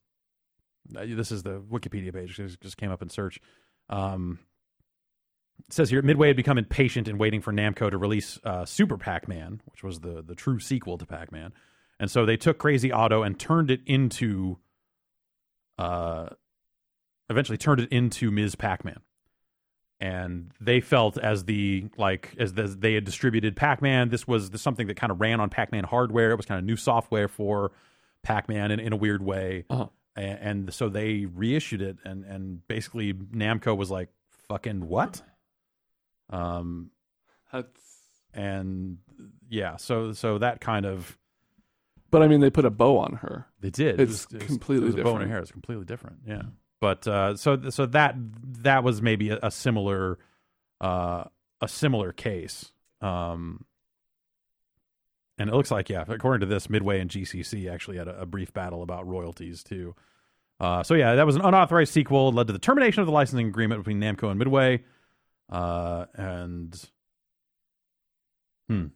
uh, 0.96 1.04
this 1.06 1.30
is 1.30 1.42
the 1.42 1.60
Wikipedia 1.60 2.12
page. 2.12 2.36
Just, 2.36 2.60
just 2.60 2.76
came 2.76 2.90
up 2.90 3.02
in 3.02 3.08
search. 3.08 3.40
Um, 3.88 4.40
it 5.66 5.72
says 5.72 5.90
here 5.90 6.02
Midway 6.02 6.28
had 6.28 6.36
become 6.36 6.58
impatient 6.58 7.06
in 7.06 7.18
waiting 7.18 7.40
for 7.40 7.52
Namco 7.52 7.90
to 7.90 7.98
release 7.98 8.38
uh, 8.44 8.64
Super 8.64 8.96
Pac-Man, 8.96 9.60
which 9.66 9.82
was 9.82 10.00
the 10.00 10.22
the 10.22 10.34
true 10.34 10.58
sequel 10.58 10.98
to 10.98 11.06
Pac-Man, 11.06 11.52
and 12.00 12.10
so 12.10 12.24
they 12.24 12.36
took 12.36 12.58
Crazy 12.58 12.90
Otto 12.90 13.22
and 13.22 13.38
turned 13.38 13.70
it 13.70 13.82
into, 13.86 14.58
uh, 15.78 16.30
eventually 17.30 17.56
turned 17.56 17.80
it 17.80 17.90
into 17.90 18.30
Ms. 18.30 18.54
Pac-Man, 18.56 19.00
and 20.00 20.52
they 20.60 20.80
felt 20.80 21.16
as 21.16 21.44
the 21.44 21.86
like 21.96 22.34
as 22.38 22.52
the, 22.54 22.64
they 22.64 22.94
had 22.94 23.04
distributed 23.04 23.56
Pac-Man, 23.56 24.08
this 24.10 24.26
was 24.28 24.50
something 24.60 24.86
that 24.88 24.96
kind 24.96 25.10
of 25.10 25.20
ran 25.20 25.40
on 25.40 25.48
Pac-Man 25.48 25.84
hardware. 25.84 26.30
It 26.32 26.36
was 26.36 26.46
kind 26.46 26.58
of 26.58 26.64
new 26.64 26.76
software 26.76 27.28
for 27.28 27.72
Pac-Man 28.22 28.70
in, 28.70 28.80
in 28.80 28.92
a 28.92 28.96
weird 28.96 29.22
way, 29.22 29.64
Uh-huh. 29.70 29.86
and, 30.16 30.38
and 30.66 30.74
so 30.74 30.88
they 30.90 31.24
reissued 31.26 31.80
it, 31.80 31.96
and 32.04 32.24
and 32.24 32.66
basically 32.68 33.14
Namco 33.14 33.76
was 33.76 33.90
like, 33.90 34.08
"Fucking 34.48 34.86
what?" 34.88 35.22
Um, 36.30 36.90
That's. 37.52 37.68
and 38.34 38.98
yeah, 39.48 39.76
so 39.76 40.12
so 40.12 40.38
that 40.38 40.60
kind 40.60 40.86
of 40.86 41.18
But 42.10 42.22
I 42.22 42.28
mean, 42.28 42.40
they 42.40 42.50
put 42.50 42.64
a 42.64 42.70
bow 42.70 42.98
on 42.98 43.14
her. 43.22 43.46
they 43.60 43.70
did. 43.70 44.00
It's 44.00 44.24
it 44.26 44.34
was, 44.34 44.46
completely 44.46 44.86
it 44.88 44.92
was 44.92 45.00
a 45.00 45.02
bow 45.02 45.02
and 45.02 45.08
a 45.08 45.12
different. 45.20 45.30
hair. 45.32 45.38
It's 45.42 45.50
completely 45.52 45.84
different. 45.84 46.16
Yeah, 46.26 46.42
but 46.80 47.06
uh, 47.06 47.36
so 47.36 47.70
so 47.70 47.86
that 47.86 48.14
that 48.62 48.82
was 48.82 49.02
maybe 49.02 49.30
a, 49.30 49.38
a 49.42 49.50
similar 49.50 50.18
uh, 50.80 51.24
a 51.60 51.68
similar 51.68 52.12
case. 52.12 52.72
Um, 53.00 53.64
and 55.38 55.48
it 55.48 55.54
looks 55.54 55.70
like 55.70 55.88
yeah, 55.88 56.04
according 56.06 56.40
to 56.40 56.52
this, 56.52 56.68
Midway 56.68 57.00
and 57.00 57.10
GCC 57.10 57.70
actually 57.70 57.98
had 57.98 58.08
a, 58.08 58.22
a 58.22 58.26
brief 58.26 58.52
battle 58.52 58.82
about 58.82 59.06
royalties 59.06 59.62
too. 59.62 59.94
Uh, 60.58 60.82
so 60.82 60.94
yeah, 60.94 61.14
that 61.14 61.26
was 61.26 61.36
an 61.36 61.42
unauthorized 61.42 61.92
sequel. 61.92 62.32
Led 62.32 62.46
to 62.48 62.52
the 62.52 62.58
termination 62.58 63.00
of 63.00 63.06
the 63.06 63.12
licensing 63.12 63.48
agreement 63.48 63.80
between 63.80 64.00
Namco 64.00 64.28
and 64.28 64.38
Midway. 64.38 64.84
Uh, 65.48 66.06
and 66.14 66.90
hmm. 68.68 68.86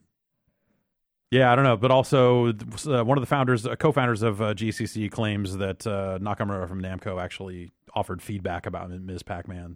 Yeah, 1.35 1.51
I 1.51 1.55
don't 1.55 1.65
know, 1.65 1.75
but 1.75 1.91
also 1.91 2.53
uh, 2.87 3.03
one 3.03 3.17
of 3.17 3.21
the 3.21 3.27
founders, 3.27 3.65
uh, 3.65 3.75
co-founders 3.75 4.21
of 4.21 4.41
uh, 4.41 4.53
GCC, 4.53 5.11
claims 5.11 5.57
that 5.57 5.85
uh, 5.85 6.17
Nakamura 6.21 6.65
from 6.65 6.81
Namco 6.81 7.21
actually 7.21 7.71
offered 7.93 8.21
feedback 8.21 8.65
about 8.65 8.89
Ms. 8.89 9.21
Pac-Man. 9.21 9.75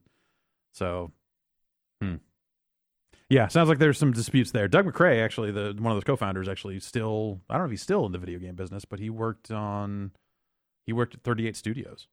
So, 0.71 1.11
hmm. 2.01 2.15
Yeah, 3.29 3.47
sounds 3.49 3.67
like 3.67 3.77
there's 3.77 3.97
some 3.97 4.13
disputes 4.13 4.51
there. 4.51 4.69
Doug 4.69 4.85
Macrae, 4.85 5.19
actually, 5.19 5.51
the 5.51 5.75
one 5.77 5.91
of 5.91 5.97
those 5.97 6.05
co-founders, 6.05 6.47
actually 6.47 6.79
still 6.79 7.41
I 7.49 7.55
don't 7.55 7.63
know 7.63 7.65
if 7.65 7.71
he's 7.71 7.81
still 7.81 8.05
in 8.05 8.13
the 8.13 8.19
video 8.19 8.39
game 8.39 8.55
business, 8.55 8.85
but 8.85 8.99
he 8.99 9.09
worked 9.09 9.51
on 9.51 10.11
he 10.85 10.93
worked 10.93 11.15
at 11.15 11.23
38 11.23 11.57
Studios. 11.57 12.07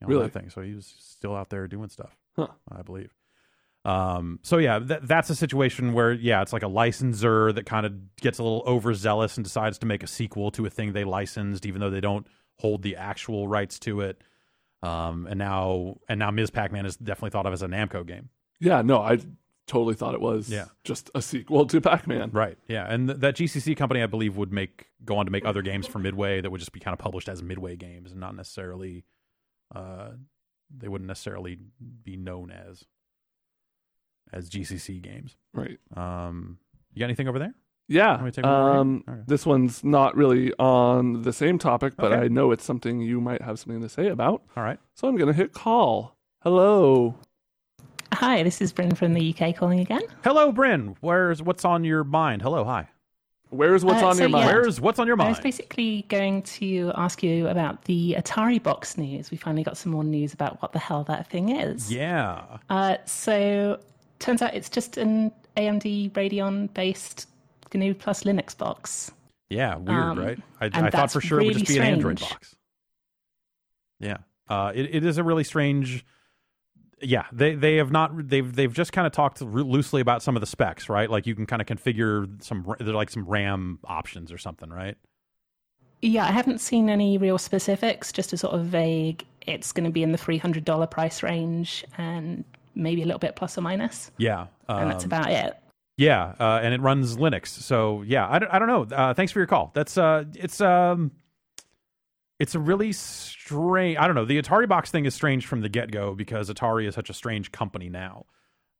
You 0.00 0.08
know, 0.08 0.14
Really? 0.14 0.24
that 0.24 0.32
thing. 0.32 0.50
So 0.50 0.60
he 0.60 0.74
was 0.74 0.92
still 0.98 1.36
out 1.36 1.50
there 1.50 1.68
doing 1.68 1.88
stuff. 1.88 2.18
Huh. 2.34 2.48
I 2.68 2.82
believe. 2.82 3.14
Um, 3.84 4.38
so 4.42 4.58
yeah, 4.58 4.78
that, 4.78 5.08
that's 5.08 5.28
a 5.30 5.34
situation 5.34 5.92
where 5.92 6.12
yeah, 6.12 6.42
it's 6.42 6.52
like 6.52 6.62
a 6.62 6.68
licensor 6.68 7.52
that 7.52 7.66
kind 7.66 7.84
of 7.84 8.14
gets 8.16 8.38
a 8.38 8.42
little 8.42 8.62
overzealous 8.66 9.36
and 9.36 9.44
decides 9.44 9.78
to 9.78 9.86
make 9.86 10.02
a 10.02 10.06
sequel 10.06 10.50
to 10.52 10.64
a 10.66 10.70
thing 10.70 10.92
they 10.92 11.04
licensed, 11.04 11.66
even 11.66 11.80
though 11.80 11.90
they 11.90 12.00
don't 12.00 12.26
hold 12.58 12.82
the 12.82 12.94
actual 12.96 13.48
rights 13.48 13.78
to 13.80 14.00
it. 14.02 14.22
Um, 14.82 15.26
and 15.28 15.38
now 15.38 15.96
and 16.08 16.18
now 16.18 16.30
Ms. 16.30 16.50
Pac-Man 16.50 16.86
is 16.86 16.96
definitely 16.96 17.30
thought 17.30 17.46
of 17.46 17.52
as 17.52 17.62
a 17.62 17.66
Namco 17.66 18.06
game. 18.06 18.28
Yeah, 18.60 18.82
no, 18.82 19.00
I 19.00 19.18
totally 19.66 19.94
thought 19.94 20.14
it 20.14 20.20
was 20.20 20.48
Yeah. 20.48 20.66
just 20.84 21.10
a 21.14 21.22
sequel 21.22 21.66
to 21.66 21.80
Pac-Man. 21.80 22.30
Right. 22.32 22.58
Yeah, 22.68 22.84
and 22.92 23.08
th- 23.08 23.20
that 23.20 23.36
GCC 23.36 23.76
company, 23.76 24.02
I 24.02 24.06
believe, 24.06 24.36
would 24.36 24.52
make 24.52 24.88
go 25.04 25.16
on 25.18 25.26
to 25.26 25.32
make 25.32 25.44
other 25.44 25.62
games 25.62 25.86
for 25.88 25.98
Midway 25.98 26.40
that 26.40 26.50
would 26.50 26.58
just 26.60 26.72
be 26.72 26.80
kind 26.80 26.92
of 26.92 26.98
published 26.98 27.28
as 27.28 27.42
Midway 27.42 27.74
games 27.76 28.12
and 28.12 28.20
not 28.20 28.36
necessarily. 28.36 29.04
Uh, 29.74 30.10
they 30.76 30.88
wouldn't 30.88 31.08
necessarily 31.08 31.58
be 32.02 32.16
known 32.16 32.50
as 32.50 32.84
as 34.32 34.48
GCC 34.50 35.00
games. 35.02 35.36
Right. 35.54 35.78
Um, 35.96 36.58
you 36.94 37.00
got 37.00 37.06
anything 37.06 37.28
over 37.28 37.38
there? 37.38 37.54
Yeah. 37.88 38.12
Want 38.12 38.24
me 38.24 38.30
take 38.30 38.44
Um, 38.46 39.02
here? 39.06 39.14
Okay. 39.14 39.22
This 39.26 39.44
one's 39.44 39.82
not 39.84 40.16
really 40.16 40.52
on 40.58 41.22
the 41.22 41.32
same 41.32 41.58
topic, 41.58 41.94
but 41.96 42.12
Okay. 42.12 42.24
I 42.24 42.28
know 42.28 42.50
it's 42.52 42.64
something 42.64 43.00
you 43.00 43.20
might 43.20 43.42
have 43.42 43.58
something 43.58 43.80
to 43.82 43.88
say 43.88 44.08
about. 44.08 44.42
All 44.56 44.62
right. 44.62 44.78
So 44.94 45.08
I'm 45.08 45.16
going 45.16 45.28
to 45.28 45.34
hit 45.34 45.52
call. 45.52 46.16
Hello. 46.42 47.16
Hi, 48.14 48.42
this 48.42 48.60
is 48.60 48.72
Bryn 48.72 48.94
from 48.94 49.14
the 49.14 49.34
UK 49.34 49.56
calling 49.56 49.80
again. 49.80 50.02
Hello, 50.22 50.52
Bryn. 50.52 50.96
Where's 51.00 51.42
what's 51.42 51.64
on 51.64 51.82
your 51.84 52.04
mind? 52.04 52.42
Hello, 52.42 52.62
hi. 52.64 52.88
Where's 53.50 53.84
what's 53.84 54.02
Uh, 54.02 54.08
on 54.08 54.14
so 54.14 54.20
your 54.22 54.28
mind? 54.30 54.46
Where's 54.46 54.80
what's 54.80 54.98
on 54.98 55.06
your 55.06 55.16
mind? 55.16 55.28
I 55.28 55.30
was 55.32 55.40
basically 55.40 56.06
going 56.08 56.42
to 56.42 56.92
ask 56.94 57.22
you 57.22 57.48
about 57.48 57.84
the 57.84 58.14
Atari 58.18 58.62
box 58.62 58.96
news. 58.96 59.30
We 59.30 59.36
finally 59.36 59.62
got 59.62 59.76
some 59.76 59.92
more 59.92 60.04
news 60.04 60.32
about 60.34 60.60
what 60.62 60.72
the 60.72 60.78
hell 60.78 61.04
that 61.04 61.26
thing 61.28 61.50
is. 61.50 61.92
Yeah. 61.92 62.42
Uh, 62.70 62.96
so, 63.04 63.78
turns 64.22 64.42
out 64.42 64.54
it's 64.54 64.70
just 64.70 64.96
an 64.96 65.32
AMD 65.56 66.12
Radeon 66.12 66.72
based 66.72 67.28
GNU 67.72 67.94
plus 67.94 68.24
Linux 68.24 68.56
box. 68.56 69.10
Yeah, 69.50 69.76
weird, 69.76 69.98
Um, 69.98 70.18
right? 70.18 70.38
I, 70.60 70.70
I 70.72 70.90
thought 70.90 71.12
for 71.12 71.20
sure 71.20 71.40
it 71.40 71.44
would 71.44 71.54
just 71.54 71.66
be 71.66 71.74
really 71.74 71.88
an 71.88 71.94
Android 71.94 72.20
box. 72.20 72.56
Yeah, 74.00 74.18
uh, 74.48 74.72
it, 74.74 74.94
it 74.94 75.04
is 75.04 75.18
a 75.18 75.24
really 75.24 75.44
strange. 75.44 76.04
Yeah, 77.00 77.24
they 77.32 77.54
they 77.54 77.76
have 77.76 77.90
not 77.90 78.28
they've 78.28 78.54
they've 78.54 78.72
just 78.72 78.92
kind 78.92 79.06
of 79.06 79.12
talked 79.12 79.42
loosely 79.42 80.00
about 80.00 80.22
some 80.22 80.36
of 80.36 80.40
the 80.40 80.46
specs, 80.46 80.88
right? 80.88 81.10
Like 81.10 81.26
you 81.26 81.34
can 81.34 81.46
kind 81.46 81.60
of 81.60 81.66
configure 81.66 82.42
some 82.42 82.74
they're 82.78 82.94
like 82.94 83.10
some 83.10 83.24
RAM 83.24 83.80
options 83.84 84.32
or 84.32 84.38
something, 84.38 84.70
right? 84.70 84.96
Yeah, 86.00 86.24
I 86.24 86.32
haven't 86.32 86.60
seen 86.60 86.90
any 86.90 87.16
real 87.16 87.38
specifics, 87.38 88.10
just 88.12 88.32
a 88.32 88.36
sort 88.36 88.54
of 88.54 88.66
vague, 88.66 89.24
it's 89.46 89.70
going 89.70 89.84
to 89.84 89.90
be 89.90 90.02
in 90.02 90.10
the 90.10 90.18
$300 90.18 90.90
price 90.90 91.22
range 91.22 91.84
and 91.96 92.44
maybe 92.74 93.02
a 93.02 93.06
little 93.06 93.18
bit 93.18 93.36
plus 93.36 93.56
or 93.56 93.60
minus. 93.60 94.10
Yeah, 94.18 94.46
And 94.68 94.90
that's 94.90 95.04
um, 95.04 95.08
about 95.08 95.30
it. 95.30 95.56
Yeah, 95.96 96.34
uh, 96.40 96.60
and 96.62 96.72
it 96.72 96.80
runs 96.80 97.16
Linux. 97.16 97.48
So 97.48 98.02
yeah, 98.02 98.26
I 98.28 98.38
don't, 98.38 98.52
I 98.52 98.58
don't 98.58 98.68
know. 98.68 98.96
Uh, 98.96 99.14
thanks 99.14 99.32
for 99.32 99.40
your 99.40 99.46
call. 99.46 99.70
That's 99.74 99.98
uh, 99.98 100.24
it's 100.34 100.60
um, 100.60 101.12
it's 102.38 102.54
a 102.54 102.58
really 102.58 102.92
strange. 102.92 103.98
I 103.98 104.06
don't 104.06 104.16
know. 104.16 104.24
The 104.24 104.40
Atari 104.40 104.68
box 104.68 104.90
thing 104.90 105.04
is 105.04 105.14
strange 105.14 105.46
from 105.46 105.60
the 105.60 105.68
get 105.68 105.90
go 105.90 106.14
because 106.14 106.50
Atari 106.50 106.88
is 106.88 106.94
such 106.94 107.10
a 107.10 107.14
strange 107.14 107.52
company 107.52 107.88
now, 107.88 108.26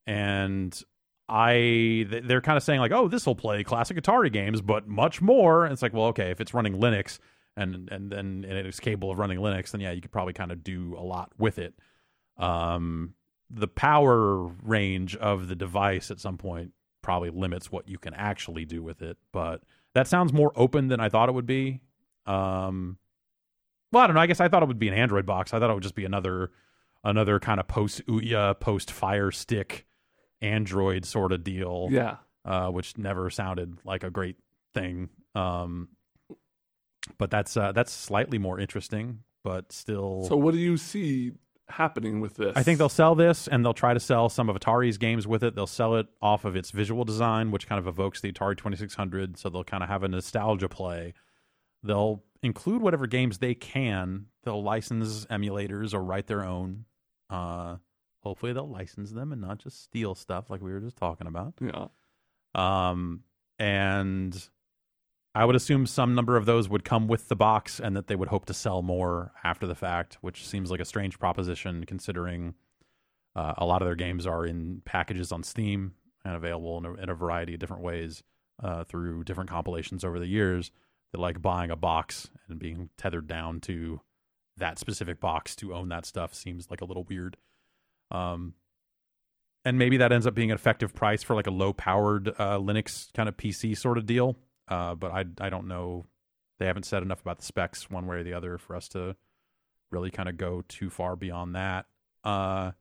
and 0.07 0.77
I 1.29 2.07
they're 2.09 2.41
kind 2.41 2.57
of 2.57 2.63
saying 2.63 2.81
like, 2.81 2.93
oh, 2.93 3.09
this 3.09 3.27
will 3.27 3.35
play 3.35 3.63
classic 3.63 3.99
Atari 3.99 4.33
games, 4.33 4.61
but 4.63 4.89
much 4.89 5.21
more. 5.21 5.65
And 5.65 5.73
it's 5.73 5.83
like, 5.83 5.93
well, 5.93 6.07
okay, 6.07 6.31
if 6.31 6.41
it's 6.41 6.55
running 6.55 6.75
Linux 6.81 7.19
and 7.57 7.89
and 7.93 8.11
then 8.11 8.45
and 8.49 8.67
it's 8.67 8.81
capable 8.81 9.11
of 9.11 9.19
running 9.19 9.39
Linux, 9.39 9.71
then 9.71 9.81
yeah, 9.81 9.93
you 9.93 10.01
could 10.01 10.13
probably 10.13 10.33
kind 10.33 10.51
of 10.51 10.65
do 10.65 10.97
a 10.99 11.03
lot 11.03 11.31
with 11.39 11.59
it. 11.59 11.75
Um, 12.39 13.15
the 13.53 13.69
power 13.69 14.45
range 14.63 15.15
of 15.17 15.49
the 15.49 15.55
device 15.55 16.11
at 16.11 16.19
some 16.19 16.39
point 16.39 16.73
probably 17.03 17.31
limits 17.31 17.71
what 17.71 17.89
you 17.89 17.99
can 17.99 18.15
actually 18.15 18.65
do 18.65 18.83
with 18.83 19.03
it. 19.03 19.19
But 19.33 19.63
that 19.95 20.09
sounds 20.09 20.33
more 20.33 20.53
open 20.57 20.89
than 20.89 21.01
I 21.01 21.09
thought 21.09 21.29
it 21.29 21.33
would 21.33 21.47
be. 21.47 21.81
Um, 22.27 22.97
well, 23.91 24.03
I 24.03 24.07
don't 24.07 24.15
know. 24.15 24.23
I 24.23 24.27
guess 24.27 24.41
I 24.41 24.49
thought 24.49 24.63
it 24.63 24.69
would 24.69 24.79
be 24.79 24.89
an 24.89 24.95
Android 24.95 25.27
box. 25.27 25.53
I 25.53 25.59
thought 25.59 25.71
it 25.71 25.75
would 25.75 25.83
just 25.83 25.95
be 25.95 26.05
another 26.05 26.51
another 27.05 27.39
kind 27.41 27.61
of 27.61 27.69
post 27.69 28.07
Ouya, 28.07 28.59
post 28.59 28.91
Fire 28.91 29.31
Stick 29.31 29.87
Android 30.41 31.05
sort 31.05 31.33
of 31.33 31.45
deal. 31.45 31.89
Yeah. 31.91 32.17
Uh, 32.45 32.69
which 32.71 32.97
never 32.99 33.31
sounded 33.31 33.79
like 33.85 34.03
a 34.03 34.11
great 34.11 34.37
thing. 34.75 35.11
Um, 35.35 35.89
but 37.19 37.31
that's 37.31 37.57
uh, 37.57 37.73
that's 37.73 37.93
slightly 37.93 38.39
more 38.39 38.59
interesting. 38.59 39.21
but 39.45 39.73
still. 39.73 40.25
So 40.25 40.37
what 40.37 40.53
do 40.53 40.59
you 40.59 40.77
see 40.77 41.33
happening 41.69 42.21
with 42.21 42.35
this? 42.35 42.53
I 42.57 42.63
think 42.63 42.79
they'll 42.79 42.89
sell 42.89 43.15
this 43.15 43.49
and 43.49 43.65
they'll 43.65 43.75
try 43.75 43.95
to 43.95 44.01
sell 44.01 44.29
some 44.29 44.49
of 44.49 44.57
Atari's 44.57 44.99
games 44.99 45.27
with 45.27 45.43
it. 45.43 45.55
They'll 45.55 45.67
sell 45.67 45.97
it 45.97 46.07
off 46.21 46.45
of 46.45 46.57
its 46.57 46.71
visual 46.71 47.05
design, 47.05 47.51
which 47.51 47.67
kind 47.67 47.79
of 47.79 47.87
evokes 47.87 48.21
the 48.21 48.33
Atari 48.33 48.57
2600. 48.57 49.39
So 49.39 49.49
they'll 49.49 49.65
kind 49.65 49.83
of 49.83 49.89
have 49.89 50.03
a 50.03 50.09
nostalgia 50.09 50.69
play. 50.69 51.15
They'll 51.83 52.23
include 52.43 52.83
whatever 52.83 53.07
games 53.07 53.39
they 53.39 53.55
can. 53.55 54.27
They'll 54.45 54.63
license 54.63 55.27
emulators 55.27 55.95
or 55.95 56.03
write 56.03 56.27
their 56.27 56.45
own. 56.45 56.85
Uh, 57.31 57.77
hopefully, 58.21 58.53
they'll 58.53 58.69
license 58.69 59.13
them 59.13 59.33
and 59.33 59.41
not 59.41 59.59
just 59.59 59.83
steal 59.83 60.15
stuff 60.15 60.51
like 60.51 60.61
we 60.61 60.73
were 60.73 60.81
just 60.81 60.97
talking 60.97 61.27
about. 61.27 61.55
Yeah. 61.61 61.87
Um, 62.55 63.23
and 63.59 64.49
I 65.35 65.45
would 65.45 65.57
assume 65.57 65.87
some 65.87 66.15
number 66.15 66.37
of 66.37 66.45
those 66.45 66.69
would 66.69 66.85
come 66.85 67.09
with 67.09 67.29
the 67.29 67.37
box 67.37 67.81
and 67.81 67.97
that 67.97 68.07
they 68.07 68.17
would 68.17 68.29
hope 68.29 68.45
to 68.47 68.55
sell 68.55 68.83
more 68.83 69.33
after 69.43 69.67
the 69.67 69.75
fact, 69.75 70.19
which 70.21 70.47
seems 70.47 70.71
like 70.71 70.81
a 70.81 70.85
strange 70.85 71.19
proposition 71.19 71.85
considering 71.85 72.55
uh, 73.35 73.55
a 73.57 73.65
lot 73.65 73.81
of 73.81 73.87
their 73.87 73.95
games 73.95 74.27
are 74.27 74.45
in 74.45 74.83
packages 74.85 75.33
on 75.33 75.43
Steam 75.43 75.95
and 76.25 76.37
available 76.37 76.77
in 76.79 76.85
a, 76.85 76.95
in 76.95 77.09
a 77.09 77.15
variety 77.15 77.55
of 77.55 77.61
different 77.61 77.83
ways 77.83 78.23
uh, 78.63 78.85
through 78.85 79.25
different 79.25 79.49
compilations 79.49 80.05
over 80.05 80.19
the 80.19 80.27
years. 80.27 80.71
That 81.13 81.21
like 81.21 81.43
buying 81.43 81.71
a 81.71 81.77
box 81.77 82.31
and 82.49 82.59
being 82.59 82.89
tethered 82.97 83.27
down 83.27 83.61
to 83.63 84.01
that 84.57 84.79
specific 84.79 85.21
box 85.21 85.55
to 85.57 85.75
own 85.75 85.91
that 85.91 86.07
stuff 86.07 86.35
seems 86.35 86.71
like 86.71 86.81
a 86.81 86.87
little 86.87 87.05
weird. 87.05 87.37
Um, 88.11 88.55
and 89.65 89.79
maybe 89.79 89.99
that 89.99 90.11
ends 90.11 90.27
up 90.27 90.35
being 90.35 90.51
an 90.51 90.55
effective 90.55 90.95
price 90.95 91.23
for 91.23 91.35
like 91.35 91.47
a 91.47 91.51
low 91.51 91.73
powered 91.73 92.29
uh, 92.29 92.59
Linux 92.59 93.13
kind 93.13 93.29
of 93.29 93.37
PC 93.37 93.77
sort 93.77 93.99
of 93.99 94.07
deal. 94.07 94.37
Uh, 94.69 94.95
but 94.95 95.13
I 95.13 95.25
I 95.41 95.51
don't 95.51 95.69
know. 95.69 96.07
They 96.59 96.67
haven't 96.67 96.85
said 96.85 97.03
enough 97.03 97.21
about 97.21 97.39
the 97.39 97.45
specs 97.45 97.91
one 97.91 98.07
way 98.07 98.17
or 98.17 98.23
the 98.23 98.35
other 98.35 98.59
for 98.59 98.77
us 98.77 98.89
to 98.91 99.17
really 99.91 100.11
kind 100.11 100.29
of 100.29 100.37
go 100.37 100.63
too 100.69 100.91
far 100.91 101.17
beyond 101.17 101.55
that. 101.55 101.87
Uh, 102.25 102.73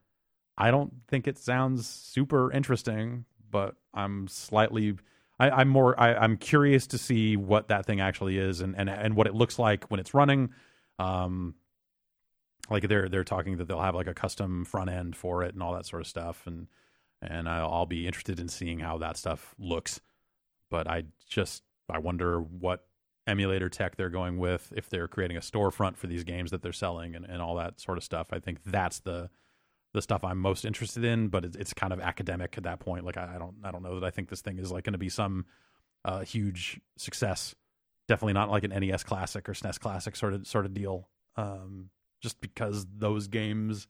I 0.57 0.71
don't 0.71 0.93
think 1.07 1.27
it 1.27 1.37
sounds 1.37 1.87
super 1.87 2.51
interesting, 2.51 3.25
but 3.49 3.75
I'm 3.93 4.27
slightly. 4.27 4.95
I, 5.39 5.61
am 5.61 5.69
more. 5.69 5.99
I, 5.99 6.23
am 6.23 6.37
curious 6.37 6.85
to 6.87 6.99
see 6.99 7.35
what 7.35 7.69
that 7.69 7.87
thing 7.87 7.99
actually 7.99 8.37
is 8.37 8.61
and, 8.61 8.75
and 8.77 8.89
and 8.89 9.15
what 9.15 9.25
it 9.25 9.33
looks 9.33 9.57
like 9.57 9.85
when 9.89 9.99
it's 9.99 10.13
running. 10.13 10.51
Um, 10.99 11.55
like 12.69 12.87
they're 12.87 13.09
they're 13.09 13.23
talking 13.23 13.57
that 13.57 13.67
they'll 13.67 13.81
have 13.81 13.95
like 13.95 14.07
a 14.07 14.13
custom 14.13 14.65
front 14.65 14.89
end 14.89 15.15
for 15.15 15.43
it 15.43 15.53
and 15.53 15.63
all 15.63 15.73
that 15.73 15.87
sort 15.87 16.01
of 16.01 16.07
stuff, 16.07 16.45
and 16.45 16.67
and 17.21 17.49
I'll, 17.49 17.71
I'll 17.71 17.85
be 17.85 18.05
interested 18.05 18.39
in 18.39 18.47
seeing 18.47 18.79
how 18.79 18.99
that 18.99 19.17
stuff 19.17 19.55
looks. 19.57 19.99
But 20.69 20.87
I 20.87 21.05
just 21.27 21.63
I 21.91 21.99
wonder 21.99 22.39
what 22.39 22.85
emulator 23.27 23.69
tech 23.69 23.95
they're 23.95 24.09
going 24.09 24.37
with 24.37 24.73
if 24.75 24.89
they're 24.89 25.07
creating 25.07 25.37
a 25.37 25.41
storefront 25.41 25.97
for 25.97 26.07
these 26.07 26.23
games 26.23 26.51
that 26.51 26.61
they're 26.61 26.73
selling 26.73 27.15
and, 27.15 27.25
and 27.25 27.41
all 27.41 27.55
that 27.55 27.79
sort 27.79 27.97
of 27.97 28.03
stuff. 28.03 28.27
I 28.31 28.39
think 28.39 28.59
that's 28.65 28.99
the 29.01 29.29
the 29.93 30.01
stuff 30.01 30.23
I'm 30.23 30.37
most 30.37 30.63
interested 30.63 31.03
in, 31.03 31.27
but 31.27 31.43
it's, 31.43 31.57
it's 31.57 31.73
kind 31.73 31.91
of 31.91 31.99
academic 31.99 32.57
at 32.57 32.63
that 32.63 32.79
point. 32.79 33.03
Like 33.03 33.17
I, 33.17 33.35
I, 33.35 33.37
don't 33.37 33.55
I 33.63 33.71
don't 33.71 33.83
know 33.83 33.99
that 33.99 34.05
I 34.05 34.09
think 34.09 34.29
this 34.29 34.39
thing 34.39 34.57
is 34.57 34.71
like 34.71 34.85
going 34.85 34.93
to 34.93 34.99
be 34.99 35.09
some 35.09 35.45
uh, 36.05 36.21
huge 36.21 36.79
success. 36.97 37.53
Definitely 38.07 38.33
not 38.33 38.49
like 38.49 38.63
an 38.63 38.71
NES 38.71 39.03
classic 39.03 39.49
or 39.49 39.53
SNES 39.53 39.79
classic 39.79 40.15
sort 40.15 40.33
of 40.33 40.47
sort 40.47 40.65
of 40.65 40.73
deal. 40.73 41.09
Um, 41.35 41.89
just 42.21 42.39
because 42.39 42.85
those 42.97 43.27
games 43.27 43.87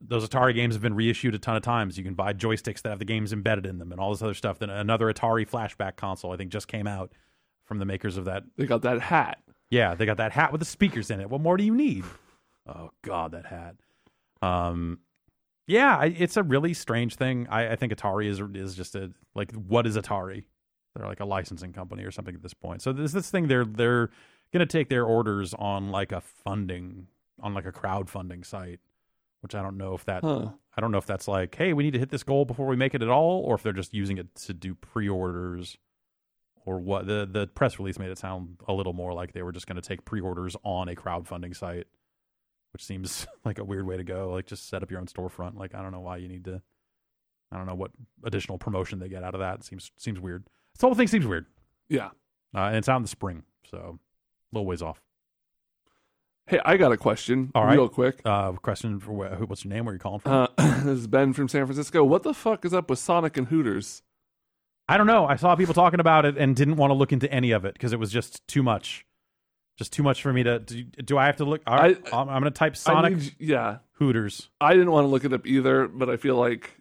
those 0.00 0.26
Atari 0.28 0.54
games 0.54 0.74
have 0.74 0.82
been 0.82 0.94
reissued 0.94 1.34
a 1.34 1.38
ton 1.38 1.56
of 1.56 1.62
times. 1.62 1.98
You 1.98 2.04
can 2.04 2.14
buy 2.14 2.32
joysticks 2.32 2.82
that 2.82 2.90
have 2.90 2.98
the 2.98 3.04
games 3.04 3.32
embedded 3.32 3.66
in 3.66 3.78
them 3.78 3.92
and 3.92 4.00
all 4.00 4.10
this 4.10 4.22
other 4.22 4.34
stuff. 4.34 4.58
Then 4.58 4.70
another 4.70 5.12
Atari 5.12 5.48
flashback 5.48 5.96
console, 5.96 6.32
I 6.32 6.36
think, 6.36 6.50
just 6.50 6.68
came 6.68 6.86
out 6.86 7.12
from 7.64 7.78
the 7.78 7.84
makers 7.84 8.16
of 8.16 8.24
that. 8.24 8.44
They 8.56 8.66
got 8.66 8.82
that 8.82 9.00
hat. 9.00 9.42
Yeah, 9.68 9.94
they 9.94 10.06
got 10.06 10.16
that 10.16 10.32
hat 10.32 10.52
with 10.52 10.60
the 10.60 10.64
speakers 10.64 11.10
in 11.10 11.20
it. 11.20 11.28
What 11.28 11.40
more 11.40 11.56
do 11.56 11.64
you 11.64 11.74
need? 11.74 12.04
Oh 12.66 12.90
God, 13.02 13.32
that 13.32 13.46
hat. 13.46 13.76
Um, 14.42 15.00
yeah, 15.66 16.02
it's 16.02 16.36
a 16.36 16.42
really 16.42 16.74
strange 16.74 17.14
thing. 17.14 17.46
I, 17.48 17.72
I 17.72 17.76
think 17.76 17.92
Atari 17.92 18.26
is 18.26 18.40
is 18.54 18.74
just 18.74 18.96
a 18.96 19.12
like 19.34 19.52
what 19.52 19.86
is 19.86 19.96
Atari? 19.96 20.44
They're 20.96 21.06
like 21.06 21.20
a 21.20 21.24
licensing 21.24 21.72
company 21.72 22.02
or 22.04 22.10
something 22.10 22.34
at 22.34 22.42
this 22.42 22.54
point. 22.54 22.82
So 22.82 22.92
this 22.92 23.12
this 23.12 23.30
thing 23.30 23.46
they're 23.46 23.64
they're 23.64 24.10
gonna 24.52 24.66
take 24.66 24.88
their 24.88 25.04
orders 25.04 25.54
on 25.54 25.90
like 25.90 26.10
a 26.10 26.20
funding 26.20 27.06
on 27.40 27.54
like 27.54 27.66
a 27.66 27.72
crowdfunding 27.72 28.44
site 28.44 28.80
which 29.40 29.54
I 29.54 29.62
don't 29.62 29.76
know 29.76 29.94
if 29.94 30.04
that 30.04 30.22
huh. 30.22 30.50
I 30.76 30.80
don't 30.80 30.92
know 30.92 30.98
if 30.98 31.06
that's 31.06 31.28
like, 31.28 31.54
hey, 31.54 31.72
we 31.72 31.82
need 31.82 31.92
to 31.92 31.98
hit 31.98 32.10
this 32.10 32.22
goal 32.22 32.44
before 32.44 32.66
we 32.66 32.76
make 32.76 32.94
it 32.94 33.02
at 33.02 33.08
all, 33.08 33.42
or 33.42 33.54
if 33.54 33.62
they're 33.62 33.72
just 33.72 33.92
using 33.92 34.18
it 34.18 34.34
to 34.46 34.54
do 34.54 34.74
pre-orders, 34.74 35.76
or 36.64 36.78
what. 36.78 37.06
the 37.06 37.28
The 37.30 37.46
press 37.48 37.78
release 37.78 37.98
made 37.98 38.10
it 38.10 38.18
sound 38.18 38.56
a 38.68 38.72
little 38.72 38.92
more 38.92 39.12
like 39.12 39.32
they 39.32 39.42
were 39.42 39.52
just 39.52 39.66
going 39.66 39.80
to 39.80 39.86
take 39.86 40.04
pre-orders 40.04 40.56
on 40.62 40.88
a 40.88 40.94
crowdfunding 40.94 41.56
site, 41.56 41.86
which 42.72 42.84
seems 42.84 43.26
like 43.44 43.58
a 43.58 43.64
weird 43.64 43.86
way 43.86 43.96
to 43.96 44.04
go. 44.04 44.30
Like, 44.30 44.46
just 44.46 44.68
set 44.68 44.82
up 44.82 44.90
your 44.90 45.00
own 45.00 45.06
storefront. 45.06 45.56
Like, 45.56 45.74
I 45.74 45.82
don't 45.82 45.92
know 45.92 46.00
why 46.00 46.18
you 46.18 46.28
need 46.28 46.44
to. 46.44 46.62
I 47.52 47.56
don't 47.56 47.66
know 47.66 47.74
what 47.74 47.90
additional 48.24 48.58
promotion 48.58 49.00
they 49.00 49.08
get 49.08 49.24
out 49.24 49.34
of 49.34 49.40
that. 49.40 49.56
It 49.56 49.64
seems 49.64 49.90
seems 49.96 50.20
weird. 50.20 50.44
This 50.74 50.82
whole 50.82 50.94
thing 50.94 51.08
seems 51.08 51.26
weird. 51.26 51.46
Yeah, 51.88 52.10
uh, 52.54 52.66
and 52.66 52.76
it's 52.76 52.88
out 52.88 52.96
in 52.96 53.02
the 53.02 53.08
spring, 53.08 53.42
so 53.68 53.98
a 53.98 54.54
little 54.54 54.66
ways 54.66 54.82
off. 54.82 55.02
Hey, 56.50 56.58
I 56.64 56.76
got 56.76 56.90
a 56.90 56.96
question. 56.96 57.52
All 57.54 57.64
right. 57.64 57.74
Real 57.74 57.88
quick. 57.88 58.20
Uh, 58.24 58.50
question 58.52 58.98
for 58.98 59.12
wh- 59.12 59.48
what's 59.48 59.64
your 59.64 59.72
name? 59.72 59.84
Where 59.84 59.92
are 59.92 59.94
you 59.94 60.00
calling 60.00 60.18
from? 60.18 60.32
Uh, 60.32 60.46
this 60.82 60.98
is 60.98 61.06
Ben 61.06 61.32
from 61.32 61.48
San 61.48 61.64
Francisco. 61.64 62.02
What 62.02 62.24
the 62.24 62.34
fuck 62.34 62.64
is 62.64 62.74
up 62.74 62.90
with 62.90 62.98
Sonic 62.98 63.36
and 63.36 63.46
Hooters? 63.46 64.02
I 64.88 64.96
don't 64.96 65.06
know. 65.06 65.26
I 65.26 65.36
saw 65.36 65.54
people 65.54 65.74
talking 65.74 66.00
about 66.00 66.24
it 66.24 66.36
and 66.36 66.56
didn't 66.56 66.74
want 66.74 66.90
to 66.90 66.94
look 66.94 67.12
into 67.12 67.32
any 67.32 67.52
of 67.52 67.64
it 67.64 67.74
because 67.74 67.92
it 67.92 68.00
was 68.00 68.10
just 68.10 68.44
too 68.48 68.64
much. 68.64 69.06
Just 69.78 69.92
too 69.92 70.02
much 70.02 70.22
for 70.22 70.32
me 70.32 70.42
to. 70.42 70.58
Do, 70.58 70.82
do 70.82 71.18
I 71.18 71.26
have 71.26 71.36
to 71.36 71.44
look? 71.44 71.62
All 71.68 71.76
right, 71.76 71.96
I, 72.12 72.16
I'm, 72.16 72.28
I'm 72.28 72.42
going 72.42 72.52
to 72.52 72.58
type 72.58 72.76
Sonic. 72.76 73.16
Need, 73.16 73.34
yeah. 73.38 73.78
Hooters. 73.92 74.50
I 74.60 74.72
didn't 74.72 74.90
want 74.90 75.04
to 75.04 75.08
look 75.08 75.24
it 75.24 75.32
up 75.32 75.46
either, 75.46 75.86
but 75.86 76.10
I 76.10 76.16
feel 76.16 76.34
like 76.34 76.80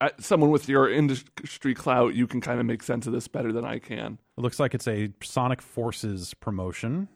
I, 0.00 0.12
someone 0.20 0.50
with 0.50 0.68
your 0.68 0.88
industry 0.88 1.74
clout, 1.74 2.14
you 2.14 2.28
can 2.28 2.40
kind 2.40 2.60
of 2.60 2.66
make 2.66 2.84
sense 2.84 3.08
of 3.08 3.12
this 3.12 3.26
better 3.26 3.52
than 3.52 3.64
I 3.64 3.80
can. 3.80 4.18
It 4.38 4.40
looks 4.40 4.60
like 4.60 4.74
it's 4.74 4.86
a 4.86 5.10
Sonic 5.22 5.60
Forces 5.60 6.34
promotion. 6.34 7.08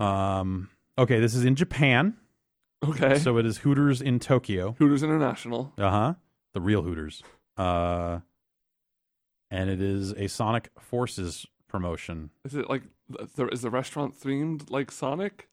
Um, 0.00 0.68
okay, 0.98 1.20
this 1.20 1.34
is 1.34 1.44
in 1.44 1.54
Japan. 1.56 2.16
Okay. 2.82 3.18
So 3.18 3.36
it 3.36 3.44
is 3.44 3.58
Hooters 3.58 4.00
in 4.00 4.18
Tokyo. 4.18 4.74
Hooters 4.78 5.02
International. 5.02 5.72
Uh 5.76 5.90
huh. 5.90 6.14
The 6.54 6.60
real 6.60 6.82
Hooters. 6.82 7.22
Uh, 7.56 8.20
and 9.50 9.68
it 9.68 9.82
is 9.82 10.12
a 10.12 10.28
Sonic 10.28 10.70
Forces 10.78 11.46
promotion. 11.68 12.30
Is 12.44 12.54
it 12.54 12.70
like 12.70 12.82
is 13.52 13.62
the 13.62 13.70
restaurant 13.70 14.18
themed 14.18 14.70
like 14.70 14.90
Sonic? 14.90 15.48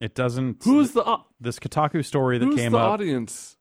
It 0.00 0.14
doesn't. 0.14 0.62
Who's 0.64 0.92
the 0.92 1.02
uh, 1.02 1.22
this 1.40 1.58
Kotaku 1.58 2.04
story 2.04 2.38
that 2.38 2.44
who's 2.44 2.56
came 2.56 2.72
the 2.72 2.78
up? 2.78 2.92
audience? 2.92 3.56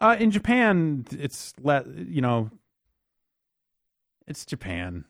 Uh, 0.00 0.16
in 0.18 0.30
Japan, 0.30 1.04
it's 1.10 1.52
let 1.60 1.86
you 1.88 2.20
know. 2.20 2.50
It's 4.26 4.44
Japan. 4.44 5.04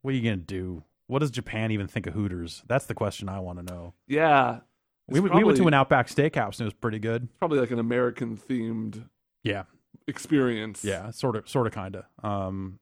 What 0.00 0.14
are 0.14 0.16
you 0.16 0.22
gonna 0.22 0.36
do? 0.36 0.84
What 1.08 1.18
does 1.18 1.30
Japan 1.30 1.72
even 1.72 1.88
think 1.88 2.06
of 2.06 2.14
Hooters? 2.14 2.62
That's 2.68 2.86
the 2.86 2.94
question 2.94 3.28
I 3.28 3.40
want 3.40 3.58
to 3.58 3.64
know. 3.74 3.94
Yeah. 4.06 4.60
We, 5.08 5.20
probably, 5.20 5.38
we 5.38 5.44
went 5.44 5.58
to 5.58 5.66
an 5.66 5.74
Outback 5.74 6.08
Steakhouse 6.08 6.58
and 6.58 6.60
it 6.60 6.64
was 6.64 6.74
pretty 6.74 6.98
good. 6.98 7.28
Probably 7.38 7.58
like 7.58 7.70
an 7.70 7.78
American 7.78 8.36
themed 8.36 9.08
yeah 9.42 9.64
experience. 10.06 10.84
Yeah, 10.84 11.10
sort 11.10 11.36
of, 11.36 11.48
sort 11.48 11.66
of, 11.66 11.72
kind 11.72 11.96
of. 11.96 12.04
Um, 12.22 12.78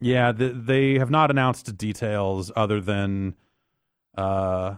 yeah, 0.00 0.32
the, 0.32 0.48
they 0.48 0.98
have 0.98 1.10
not 1.10 1.30
announced 1.30 1.76
details 1.76 2.50
other 2.56 2.80
than 2.80 3.36
uh, 4.16 4.74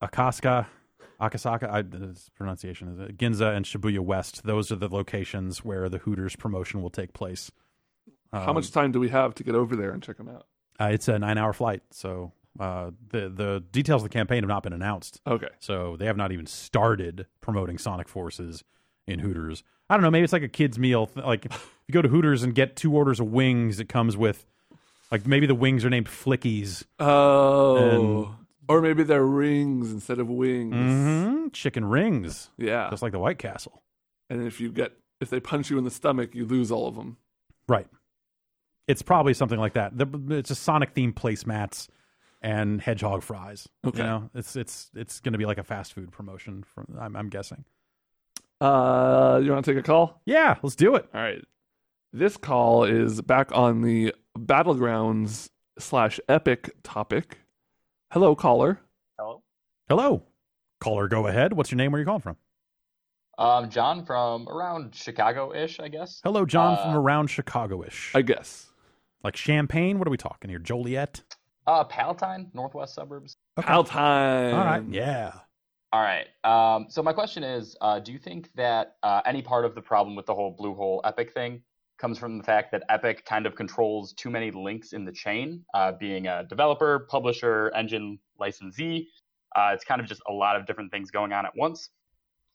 Akaska, 0.00 0.66
Akasaka. 1.20 1.68
I, 1.68 1.82
pronunciation 2.36 2.88
is 2.88 2.98
it 3.00 3.16
Ginza 3.16 3.56
and 3.56 3.64
Shibuya 3.64 4.00
West. 4.00 4.44
Those 4.44 4.70
are 4.70 4.76
the 4.76 4.88
locations 4.88 5.64
where 5.64 5.88
the 5.88 5.98
Hooters 5.98 6.36
promotion 6.36 6.80
will 6.80 6.90
take 6.90 7.12
place. 7.12 7.50
Um, 8.32 8.42
How 8.42 8.52
much 8.52 8.66
um, 8.66 8.72
time 8.72 8.92
do 8.92 9.00
we 9.00 9.08
have 9.08 9.34
to 9.36 9.44
get 9.44 9.54
over 9.54 9.76
there 9.76 9.90
and 9.90 10.02
check 10.02 10.16
them 10.16 10.28
out? 10.28 10.46
Uh, 10.80 10.90
it's 10.92 11.08
a 11.08 11.18
nine-hour 11.18 11.52
flight, 11.52 11.82
so 11.90 12.32
uh, 12.60 12.90
the 13.10 13.28
the 13.28 13.64
details 13.72 14.02
of 14.02 14.10
the 14.10 14.12
campaign 14.12 14.42
have 14.42 14.48
not 14.48 14.62
been 14.62 14.72
announced. 14.72 15.20
Okay, 15.26 15.48
so 15.58 15.96
they 15.96 16.06
have 16.06 16.16
not 16.16 16.30
even 16.32 16.46
started 16.46 17.26
promoting 17.40 17.78
Sonic 17.78 18.08
Forces 18.08 18.62
in 19.06 19.20
Hooters. 19.20 19.64
I 19.90 19.94
don't 19.94 20.02
know. 20.02 20.10
Maybe 20.10 20.24
it's 20.24 20.32
like 20.32 20.42
a 20.42 20.48
kids' 20.48 20.78
meal. 20.78 21.10
Like 21.16 21.46
if 21.46 21.78
you 21.86 21.92
go 21.92 22.02
to 22.02 22.08
Hooters 22.08 22.42
and 22.42 22.54
get 22.54 22.76
two 22.76 22.94
orders 22.94 23.20
of 23.20 23.28
wings, 23.32 23.80
it 23.80 23.88
comes 23.88 24.16
with 24.16 24.46
like 25.10 25.26
maybe 25.26 25.46
the 25.46 25.54
wings 25.54 25.84
are 25.84 25.90
named 25.90 26.06
Flickies. 26.06 26.84
Oh, 27.00 27.76
and, 27.76 28.26
or 28.68 28.82
maybe 28.82 29.02
they're 29.02 29.24
rings 29.24 29.90
instead 29.90 30.18
of 30.18 30.28
wings. 30.28 30.74
Mm-hmm. 30.74 31.48
Chicken 31.48 31.86
rings. 31.86 32.50
Yeah, 32.58 32.88
just 32.90 33.02
like 33.02 33.12
the 33.12 33.18
White 33.18 33.38
Castle. 33.38 33.82
And 34.30 34.46
if 34.46 34.60
you 34.60 34.70
get 34.70 34.92
if 35.20 35.30
they 35.30 35.40
punch 35.40 35.70
you 35.70 35.78
in 35.78 35.84
the 35.84 35.90
stomach, 35.90 36.34
you 36.34 36.44
lose 36.44 36.70
all 36.70 36.86
of 36.86 36.94
them. 36.94 37.16
Right. 37.66 37.86
It's 38.88 39.02
probably 39.02 39.34
something 39.34 39.58
like 39.60 39.74
that. 39.74 39.92
It's 40.30 40.50
a 40.50 40.54
Sonic 40.54 40.94
themed 40.94 41.14
placemats 41.14 41.88
and 42.42 42.80
hedgehog 42.80 43.22
fries. 43.22 43.68
Okay. 43.86 43.98
You 43.98 44.04
know, 44.04 44.30
it's 44.34 44.56
it's 44.56 44.90
it's 44.94 45.20
going 45.20 45.32
to 45.32 45.38
be 45.38 45.46
like 45.46 45.58
a 45.58 45.62
fast 45.62 45.92
food 45.92 46.10
promotion. 46.10 46.64
From 46.74 46.96
I'm, 46.98 47.14
I'm 47.14 47.28
guessing. 47.28 47.64
Uh, 48.60 49.40
you 49.42 49.52
want 49.52 49.64
to 49.64 49.72
take 49.72 49.78
a 49.78 49.86
call? 49.86 50.20
Yeah, 50.24 50.56
let's 50.62 50.74
do 50.74 50.96
it. 50.96 51.06
All 51.14 51.20
right. 51.20 51.44
This 52.12 52.36
call 52.36 52.84
is 52.84 53.20
back 53.20 53.52
on 53.52 53.82
the 53.82 54.14
Battlegrounds 54.36 55.50
slash 55.78 56.18
epic 56.28 56.70
topic. 56.82 57.38
Hello, 58.10 58.34
caller. 58.34 58.80
Hello. 59.18 59.42
Hello. 59.88 60.22
Caller, 60.80 61.08
go 61.08 61.26
ahead. 61.26 61.52
What's 61.52 61.70
your 61.70 61.76
name? 61.76 61.92
Where 61.92 61.98
are 61.98 62.02
you 62.02 62.06
calling 62.06 62.22
from? 62.22 62.36
Um, 63.36 63.68
John 63.68 64.04
from 64.04 64.48
around 64.48 64.94
Chicago-ish, 64.94 65.78
I 65.78 65.88
guess. 65.88 66.20
Hello, 66.24 66.46
John 66.46 66.76
from 66.78 66.94
Uh, 66.94 66.98
around 66.98 67.28
Chicago-ish. 67.28 68.12
I 68.14 68.22
guess. 68.22 68.67
Like 69.24 69.34
Champaign? 69.34 69.98
What 69.98 70.06
are 70.06 70.10
we 70.10 70.16
talking 70.16 70.50
here? 70.50 70.58
Joliet? 70.58 71.22
Uh, 71.66 71.84
Palatine, 71.84 72.50
northwest 72.54 72.94
suburbs. 72.94 73.36
Pal 73.60 73.84
time. 73.84 74.54
All 74.54 74.64
right. 74.64 74.82
Yeah. 74.88 75.32
All 75.92 76.02
right. 76.02 76.26
Um, 76.44 76.86
so 76.88 77.02
my 77.02 77.12
question 77.12 77.42
is, 77.42 77.76
uh, 77.80 77.98
do 77.98 78.12
you 78.12 78.18
think 78.18 78.50
that 78.54 78.96
uh, 79.02 79.22
any 79.26 79.42
part 79.42 79.64
of 79.64 79.74
the 79.74 79.82
problem 79.82 80.14
with 80.14 80.26
the 80.26 80.34
whole 80.34 80.56
Bluehole 80.56 81.00
Epic 81.04 81.32
thing 81.32 81.62
comes 81.98 82.18
from 82.18 82.38
the 82.38 82.44
fact 82.44 82.70
that 82.72 82.84
Epic 82.88 83.24
kind 83.24 83.44
of 83.46 83.54
controls 83.54 84.12
too 84.12 84.30
many 84.30 84.50
links 84.50 84.92
in 84.92 85.04
the 85.04 85.12
chain, 85.12 85.64
uh, 85.74 85.92
being 85.92 86.26
a 86.26 86.44
developer, 86.44 87.06
publisher, 87.10 87.72
engine 87.74 88.18
licensee? 88.38 89.08
Uh, 89.56 89.70
it's 89.74 89.84
kind 89.84 90.00
of 90.00 90.06
just 90.06 90.22
a 90.28 90.32
lot 90.32 90.56
of 90.56 90.66
different 90.66 90.92
things 90.92 91.10
going 91.10 91.32
on 91.32 91.44
at 91.44 91.56
once. 91.56 91.90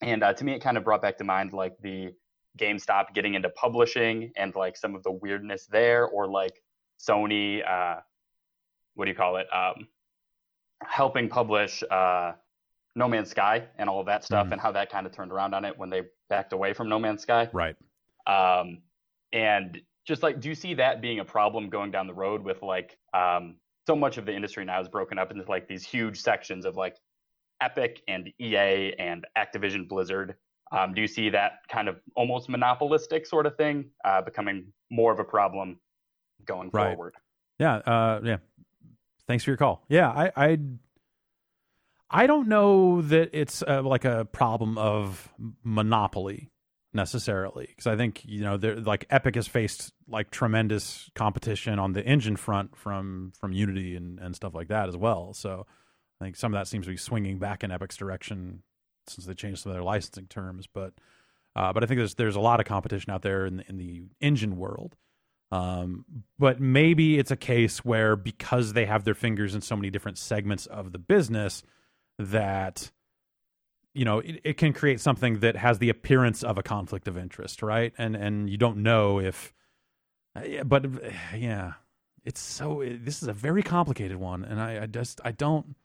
And 0.00 0.22
uh, 0.22 0.32
to 0.32 0.44
me, 0.44 0.52
it 0.52 0.60
kind 0.60 0.76
of 0.76 0.84
brought 0.84 1.02
back 1.02 1.18
to 1.18 1.24
mind 1.24 1.52
like 1.52 1.76
the 1.82 2.12
GameStop 2.58 3.14
getting 3.14 3.34
into 3.34 3.48
publishing 3.50 4.32
and 4.36 4.54
like 4.54 4.76
some 4.76 4.94
of 4.94 5.02
the 5.02 5.10
weirdness 5.12 5.66
there, 5.66 6.06
or 6.06 6.28
like 6.28 6.62
Sony, 7.00 7.66
uh, 7.68 8.00
what 8.94 9.06
do 9.06 9.10
you 9.10 9.16
call 9.16 9.36
it? 9.36 9.46
Um, 9.52 9.88
helping 10.82 11.28
publish 11.28 11.82
uh, 11.90 12.32
No 12.94 13.08
Man's 13.08 13.30
Sky 13.30 13.66
and 13.78 13.88
all 13.88 14.00
of 14.00 14.06
that 14.06 14.24
stuff, 14.24 14.46
Mhm. 14.48 14.52
and 14.52 14.60
how 14.60 14.72
that 14.72 14.90
kind 14.90 15.06
of 15.06 15.12
turned 15.12 15.32
around 15.32 15.54
on 15.54 15.64
it 15.64 15.76
when 15.76 15.90
they 15.90 16.02
backed 16.28 16.52
away 16.52 16.72
from 16.72 16.88
No 16.88 16.98
Man's 16.98 17.22
Sky. 17.22 17.48
Right. 17.52 17.76
Um, 18.26 18.82
and 19.32 19.80
just 20.06 20.22
like, 20.22 20.40
do 20.40 20.48
you 20.48 20.54
see 20.54 20.74
that 20.74 21.00
being 21.00 21.18
a 21.20 21.24
problem 21.24 21.68
going 21.70 21.90
down 21.90 22.06
the 22.06 22.14
road 22.14 22.42
with 22.42 22.62
like 22.62 22.96
um, 23.14 23.56
so 23.86 23.96
much 23.96 24.16
of 24.18 24.26
the 24.26 24.32
industry 24.34 24.64
now 24.64 24.80
is 24.80 24.88
broken 24.88 25.18
up 25.18 25.30
into 25.30 25.44
like 25.48 25.66
these 25.66 25.84
huge 25.84 26.20
sections 26.20 26.64
of 26.64 26.76
like 26.76 26.96
Epic 27.60 28.02
and 28.08 28.32
EA 28.40 28.94
and 28.98 29.26
Activision 29.36 29.88
Blizzard. 29.88 30.36
Um, 30.74 30.92
do 30.92 31.00
you 31.00 31.06
see 31.06 31.30
that 31.30 31.60
kind 31.68 31.88
of 31.88 32.00
almost 32.16 32.48
monopolistic 32.48 33.26
sort 33.26 33.46
of 33.46 33.56
thing 33.56 33.90
uh, 34.04 34.22
becoming 34.22 34.72
more 34.90 35.12
of 35.12 35.20
a 35.20 35.24
problem 35.24 35.78
going 36.44 36.70
Right. 36.72 36.88
forward? 36.88 37.14
Yeah, 37.58 37.76
uh, 37.76 38.20
yeah. 38.24 38.38
Thanks 39.28 39.44
for 39.44 39.50
your 39.50 39.56
call. 39.56 39.84
Yeah, 39.88 40.10
I, 40.10 40.32
I, 40.36 40.58
I 42.10 42.26
don't 42.26 42.48
know 42.48 43.02
that 43.02 43.30
it's 43.32 43.62
uh, 43.62 43.82
like 43.82 44.04
a 44.04 44.24
problem 44.24 44.76
of 44.76 45.28
monopoly 45.62 46.50
necessarily, 46.92 47.66
because 47.68 47.86
I 47.86 47.96
think 47.96 48.22
you 48.24 48.42
know, 48.42 48.56
like 48.56 49.06
Epic 49.10 49.36
has 49.36 49.46
faced 49.46 49.92
like 50.08 50.30
tremendous 50.30 51.10
competition 51.14 51.78
on 51.78 51.92
the 51.92 52.04
engine 52.04 52.36
front 52.36 52.76
from 52.76 53.32
from 53.38 53.52
Unity 53.52 53.96
and 53.96 54.18
and 54.18 54.34
stuff 54.34 54.54
like 54.54 54.68
that 54.68 54.88
as 54.88 54.96
well. 54.96 55.32
So 55.34 55.66
I 56.20 56.24
think 56.24 56.36
some 56.36 56.52
of 56.54 56.58
that 56.60 56.68
seems 56.68 56.86
to 56.86 56.90
be 56.90 56.96
swinging 56.96 57.38
back 57.38 57.64
in 57.64 57.70
Epic's 57.70 57.96
direction 57.96 58.62
since 59.06 59.26
they 59.26 59.34
changed 59.34 59.62
some 59.62 59.70
of 59.70 59.76
their 59.76 59.84
licensing 59.84 60.26
terms. 60.26 60.66
But 60.66 60.94
uh, 61.56 61.72
but 61.72 61.82
I 61.82 61.86
think 61.86 61.98
there's 61.98 62.14
there's 62.14 62.36
a 62.36 62.40
lot 62.40 62.60
of 62.60 62.66
competition 62.66 63.12
out 63.12 63.22
there 63.22 63.46
in 63.46 63.58
the, 63.58 63.64
in 63.68 63.76
the 63.76 64.02
engine 64.20 64.56
world. 64.56 64.96
Um, 65.50 66.04
but 66.38 66.60
maybe 66.60 67.18
it's 67.18 67.30
a 67.30 67.36
case 67.36 67.84
where 67.84 68.16
because 68.16 68.72
they 68.72 68.86
have 68.86 69.04
their 69.04 69.14
fingers 69.14 69.54
in 69.54 69.60
so 69.60 69.76
many 69.76 69.90
different 69.90 70.18
segments 70.18 70.66
of 70.66 70.90
the 70.92 70.98
business 70.98 71.62
that 72.18 72.90
you 73.92 74.04
know 74.04 74.18
it, 74.18 74.40
it 74.42 74.56
can 74.56 74.72
create 74.72 75.00
something 75.00 75.40
that 75.40 75.56
has 75.56 75.78
the 75.78 75.90
appearance 75.90 76.42
of 76.42 76.58
a 76.58 76.62
conflict 76.62 77.06
of 77.06 77.16
interest, 77.16 77.62
right? 77.62 77.92
And 77.98 78.16
and 78.16 78.50
you 78.50 78.56
don't 78.56 78.78
know 78.78 79.20
if, 79.20 79.52
uh, 80.34 80.64
but 80.64 80.86
yeah, 81.36 81.74
it's 82.24 82.40
so 82.40 82.82
this 82.84 83.22
is 83.22 83.28
a 83.28 83.32
very 83.32 83.62
complicated 83.62 84.16
one, 84.16 84.44
and 84.44 84.60
I, 84.60 84.82
I 84.82 84.86
just 84.86 85.20
I 85.24 85.32
don't. 85.32 85.76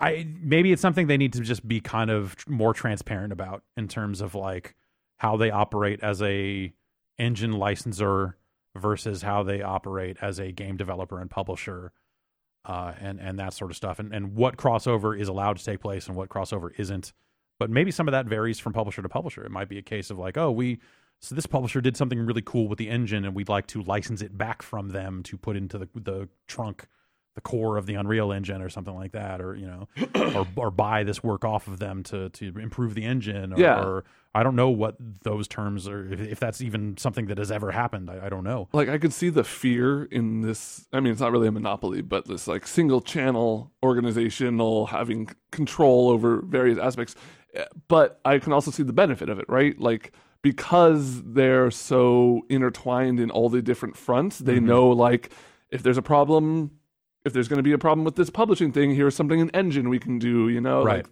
I 0.00 0.26
maybe 0.40 0.72
it's 0.72 0.82
something 0.82 1.06
they 1.06 1.18
need 1.18 1.34
to 1.34 1.40
just 1.40 1.66
be 1.66 1.80
kind 1.80 2.10
of 2.10 2.34
more 2.48 2.72
transparent 2.72 3.32
about 3.32 3.62
in 3.76 3.86
terms 3.86 4.20
of 4.20 4.34
like 4.34 4.74
how 5.18 5.36
they 5.36 5.50
operate 5.50 6.00
as 6.02 6.22
a 6.22 6.72
engine 7.18 7.52
licensor 7.52 8.38
versus 8.74 9.22
how 9.22 9.42
they 9.42 9.60
operate 9.60 10.16
as 10.22 10.38
a 10.38 10.52
game 10.52 10.76
developer 10.76 11.20
and 11.20 11.30
publisher 11.30 11.92
uh, 12.64 12.92
and 12.98 13.20
and 13.20 13.38
that 13.38 13.52
sort 13.52 13.70
of 13.70 13.76
stuff. 13.76 13.98
And 13.98 14.14
and 14.14 14.34
what 14.34 14.56
crossover 14.56 15.18
is 15.18 15.28
allowed 15.28 15.58
to 15.58 15.64
take 15.64 15.80
place 15.80 16.06
and 16.06 16.16
what 16.16 16.30
crossover 16.30 16.70
isn't. 16.78 17.12
But 17.58 17.68
maybe 17.68 17.90
some 17.90 18.08
of 18.08 18.12
that 18.12 18.24
varies 18.24 18.58
from 18.58 18.72
publisher 18.72 19.02
to 19.02 19.08
publisher. 19.08 19.44
It 19.44 19.50
might 19.50 19.68
be 19.68 19.76
a 19.76 19.82
case 19.82 20.10
of 20.10 20.18
like 20.18 20.38
oh 20.38 20.50
we 20.50 20.78
so 21.20 21.34
this 21.34 21.44
publisher 21.44 21.82
did 21.82 21.98
something 21.98 22.18
really 22.18 22.42
cool 22.42 22.68
with 22.68 22.78
the 22.78 22.88
engine 22.88 23.26
and 23.26 23.34
we'd 23.34 23.50
like 23.50 23.66
to 23.68 23.82
license 23.82 24.22
it 24.22 24.38
back 24.38 24.62
from 24.62 24.88
them 24.88 25.22
to 25.24 25.36
put 25.36 25.56
into 25.56 25.76
the 25.76 25.88
the 25.94 26.28
trunk 26.46 26.86
the 27.34 27.40
core 27.40 27.76
of 27.76 27.86
the 27.86 27.94
Unreal 27.94 28.32
Engine 28.32 28.60
or 28.60 28.68
something 28.68 28.94
like 28.94 29.12
that, 29.12 29.40
or 29.40 29.54
you 29.54 29.66
know, 29.66 29.88
or 30.34 30.46
or 30.56 30.70
buy 30.70 31.04
this 31.04 31.22
work 31.22 31.44
off 31.44 31.66
of 31.68 31.78
them 31.78 32.02
to 32.04 32.28
to 32.30 32.58
improve 32.58 32.94
the 32.94 33.04
engine, 33.04 33.52
or, 33.52 33.58
Yeah. 33.60 33.80
or 33.84 34.04
I 34.34 34.42
don't 34.42 34.54
know 34.56 34.70
what 34.70 34.96
those 35.22 35.48
terms 35.48 35.88
are. 35.88 36.12
If, 36.12 36.20
if 36.20 36.40
that's 36.40 36.60
even 36.60 36.96
something 36.96 37.26
that 37.26 37.38
has 37.38 37.50
ever 37.50 37.70
happened, 37.72 38.10
I, 38.10 38.26
I 38.26 38.28
don't 38.28 38.44
know. 38.44 38.68
Like 38.72 38.88
I 38.88 38.98
could 38.98 39.12
see 39.12 39.28
the 39.28 39.44
fear 39.44 40.04
in 40.04 40.40
this. 40.42 40.86
I 40.92 41.00
mean, 41.00 41.12
it's 41.12 41.20
not 41.20 41.32
really 41.32 41.48
a 41.48 41.52
monopoly, 41.52 42.02
but 42.02 42.26
this 42.26 42.46
like 42.48 42.66
single 42.66 43.00
channel 43.00 43.72
organizational 43.82 44.86
having 44.86 45.28
control 45.52 46.08
over 46.08 46.42
various 46.42 46.78
aspects. 46.78 47.14
Eh, 47.54 47.64
But 47.88 48.20
I 48.24 48.38
can 48.38 48.52
also 48.52 48.70
see 48.70 48.82
the 48.82 48.92
benefit 48.92 49.28
of 49.28 49.38
it, 49.38 49.46
right? 49.48 49.78
Like 49.80 50.12
because 50.42 51.22
they're 51.22 51.70
so 51.70 52.42
intertwined 52.48 53.20
in 53.20 53.30
all 53.30 53.48
the 53.50 53.60
different 53.62 53.96
fronts, 53.96 54.38
they 54.38 54.58
Mhm. 54.58 54.62
know 54.64 54.88
like 54.88 55.30
if 55.70 55.82
there's 55.82 55.98
a 55.98 56.02
problem, 56.02 56.70
if 57.24 57.32
there's 57.32 57.48
going 57.48 57.58
to 57.58 57.62
be 57.62 57.72
a 57.72 57.78
problem 57.78 58.04
with 58.04 58.16
this 58.16 58.30
publishing 58.30 58.72
thing, 58.72 58.94
here's 58.94 59.14
something 59.14 59.40
in 59.40 59.50
engine 59.50 59.88
we 59.88 59.98
can 59.98 60.18
do. 60.18 60.48
You 60.48 60.60
know, 60.60 60.84
Right. 60.84 61.04
Like, 61.04 61.06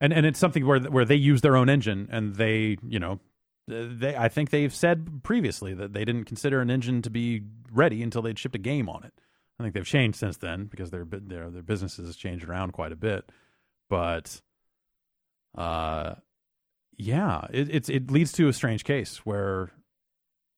and 0.00 0.12
and 0.12 0.26
it's 0.26 0.38
something 0.38 0.66
where 0.66 0.80
where 0.80 1.04
they 1.04 1.14
use 1.14 1.40
their 1.40 1.56
own 1.56 1.68
engine 1.68 2.08
and 2.10 2.34
they 2.34 2.76
you 2.86 2.98
know 2.98 3.20
they 3.66 4.16
I 4.16 4.28
think 4.28 4.50
they've 4.50 4.74
said 4.74 5.22
previously 5.22 5.72
that 5.74 5.92
they 5.92 6.04
didn't 6.04 6.24
consider 6.24 6.60
an 6.60 6.70
engine 6.70 7.02
to 7.02 7.10
be 7.10 7.42
ready 7.72 8.02
until 8.02 8.22
they'd 8.22 8.38
shipped 8.38 8.54
a 8.54 8.58
game 8.58 8.88
on 8.88 9.04
it. 9.04 9.12
I 9.58 9.62
think 9.62 9.74
they've 9.74 9.86
changed 9.86 10.18
since 10.18 10.36
then 10.36 10.66
because 10.66 10.90
their 10.90 11.04
their 11.04 11.48
their 11.50 11.62
businesses 11.62 12.06
has 12.06 12.16
changed 12.16 12.46
around 12.48 12.72
quite 12.72 12.92
a 12.92 12.96
bit, 12.96 13.30
but 13.88 14.40
uh 15.56 16.14
yeah, 16.96 17.46
it 17.52 17.74
it's 17.74 17.88
it 17.88 18.10
leads 18.10 18.32
to 18.32 18.48
a 18.48 18.52
strange 18.52 18.84
case 18.84 19.18
where 19.18 19.70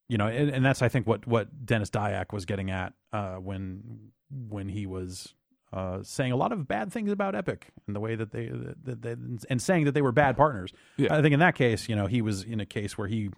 you 0.09 0.19
know 0.19 0.27
and, 0.27 0.51
and 0.51 0.65
that's 0.65 0.83
I 0.83 0.89
think 0.89 1.07
what 1.07 1.27
what 1.27 1.67
Dennis 1.67 1.91
Dyack 1.91 2.33
was 2.33 2.47
getting 2.47 2.71
at 2.71 2.95
uh 3.13 3.35
when 3.35 4.13
when 4.31 4.69
he 4.69 4.87
was 4.87 5.35
uh, 5.73 6.03
saying 6.03 6.33
a 6.33 6.37
lot 6.37 6.53
of 6.53 6.67
bad 6.67 6.93
things 6.93 7.11
about 7.11 7.35
Epic 7.35 7.69
and 7.87 7.95
the 7.95 8.01
way 8.01 8.15
that 8.15 8.31
they, 8.33 8.51
that 8.85 9.03
they 9.03 9.17
and 9.51 9.61
saying 9.61 9.85
that 9.85 9.93
they 9.93 10.03
were 10.03 10.13
bad 10.13 10.37
partners. 10.37 10.73
Yeah. 10.97 11.17
I 11.17 11.23
think 11.23 11.33
in 11.35 11.41
that 11.41 11.55
case, 11.55 11.89
you 11.89 11.97
know, 11.97 12.07
he 12.07 12.23
was 12.23 12.43
in 12.43 12.61
a 12.61 12.67
case 12.67 12.97
where 12.97 13.09
he 13.09 13.31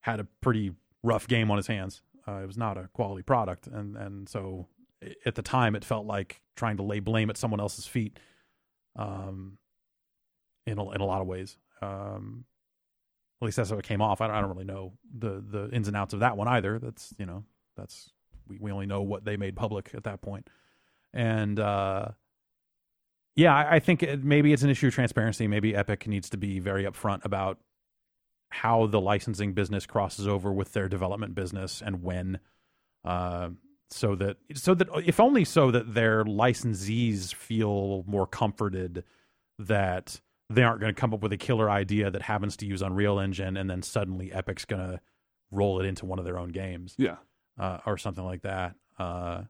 had 0.00 0.20
a 0.20 0.24
pretty 0.40 0.72
rough 1.02 1.26
game 1.26 1.50
on 1.50 1.56
his 1.56 1.66
hands. 1.66 2.02
Uh, 2.26 2.40
it 2.42 2.46
was 2.46 2.56
not 2.56 2.78
a 2.78 2.88
quality 2.92 3.22
product, 3.22 3.66
and 3.66 3.96
and 3.96 4.28
so 4.28 4.68
at 5.26 5.34
the 5.34 5.42
time, 5.42 5.74
it 5.76 5.84
felt 5.84 6.06
like 6.06 6.40
trying 6.56 6.78
to 6.78 6.82
lay 6.82 7.00
blame 7.00 7.28
at 7.28 7.36
someone 7.36 7.60
else's 7.60 7.86
feet. 7.86 8.18
Um, 8.96 9.58
in 10.66 10.78
a, 10.78 10.90
in 10.92 11.00
a 11.00 11.04
lot 11.04 11.20
of 11.20 11.26
ways. 11.26 11.56
Um, 11.82 12.44
at 13.40 13.44
least 13.44 13.56
that's 13.56 13.70
how 13.70 13.78
it 13.78 13.84
came 13.84 14.00
off. 14.00 14.20
I 14.20 14.26
don't, 14.26 14.36
I 14.36 14.40
don't 14.40 14.50
really 14.50 14.64
know 14.64 14.92
the 15.18 15.44
the 15.46 15.68
ins 15.70 15.88
and 15.88 15.96
outs 15.96 16.14
of 16.14 16.20
that 16.20 16.36
one 16.36 16.48
either. 16.48 16.78
That's 16.78 17.12
you 17.18 17.26
know 17.26 17.44
that's 17.76 18.10
we, 18.48 18.58
we 18.58 18.72
only 18.72 18.86
know 18.86 19.02
what 19.02 19.24
they 19.24 19.36
made 19.36 19.56
public 19.56 19.90
at 19.94 20.04
that 20.04 20.20
point. 20.20 20.48
and 21.12 21.58
uh, 21.58 22.08
yeah, 23.36 23.54
I, 23.54 23.76
I 23.76 23.78
think 23.80 24.02
it, 24.02 24.22
maybe 24.22 24.52
it's 24.52 24.62
an 24.62 24.70
issue 24.70 24.88
of 24.88 24.94
transparency. 24.94 25.46
Maybe 25.48 25.74
Epic 25.74 26.06
needs 26.06 26.30
to 26.30 26.36
be 26.36 26.60
very 26.60 26.84
upfront 26.84 27.24
about 27.24 27.58
how 28.50 28.86
the 28.86 29.00
licensing 29.00 29.52
business 29.52 29.86
crosses 29.86 30.28
over 30.28 30.52
with 30.52 30.72
their 30.72 30.88
development 30.88 31.34
business 31.34 31.82
and 31.84 32.02
when, 32.02 32.38
uh, 33.04 33.48
so 33.90 34.14
that 34.14 34.36
so 34.54 34.74
that 34.74 34.88
if 35.04 35.20
only 35.20 35.44
so 35.44 35.70
that 35.70 35.94
their 35.94 36.24
licensees 36.24 37.34
feel 37.34 38.04
more 38.06 38.26
comforted 38.26 39.04
that 39.58 40.20
they 40.50 40.62
aren't 40.62 40.80
going 40.80 40.94
to 40.94 41.00
come 41.00 41.12
up 41.12 41.22
with 41.22 41.32
a 41.32 41.36
killer 41.36 41.70
idea 41.70 42.10
that 42.10 42.22
happens 42.22 42.56
to 42.56 42.66
use 42.66 42.82
Unreal 42.82 43.18
Engine 43.18 43.56
and 43.56 43.68
then 43.68 43.82
suddenly 43.82 44.32
Epic's 44.32 44.64
going 44.64 44.82
to 44.82 45.00
roll 45.50 45.80
it 45.80 45.86
into 45.86 46.06
one 46.06 46.18
of 46.18 46.24
their 46.24 46.38
own 46.38 46.48
games 46.48 46.94
yeah. 46.98 47.16
Uh, 47.58 47.78
or 47.86 47.98
something 47.98 48.24
like 48.24 48.42
that. 48.42 48.74
Uh, 48.98 49.42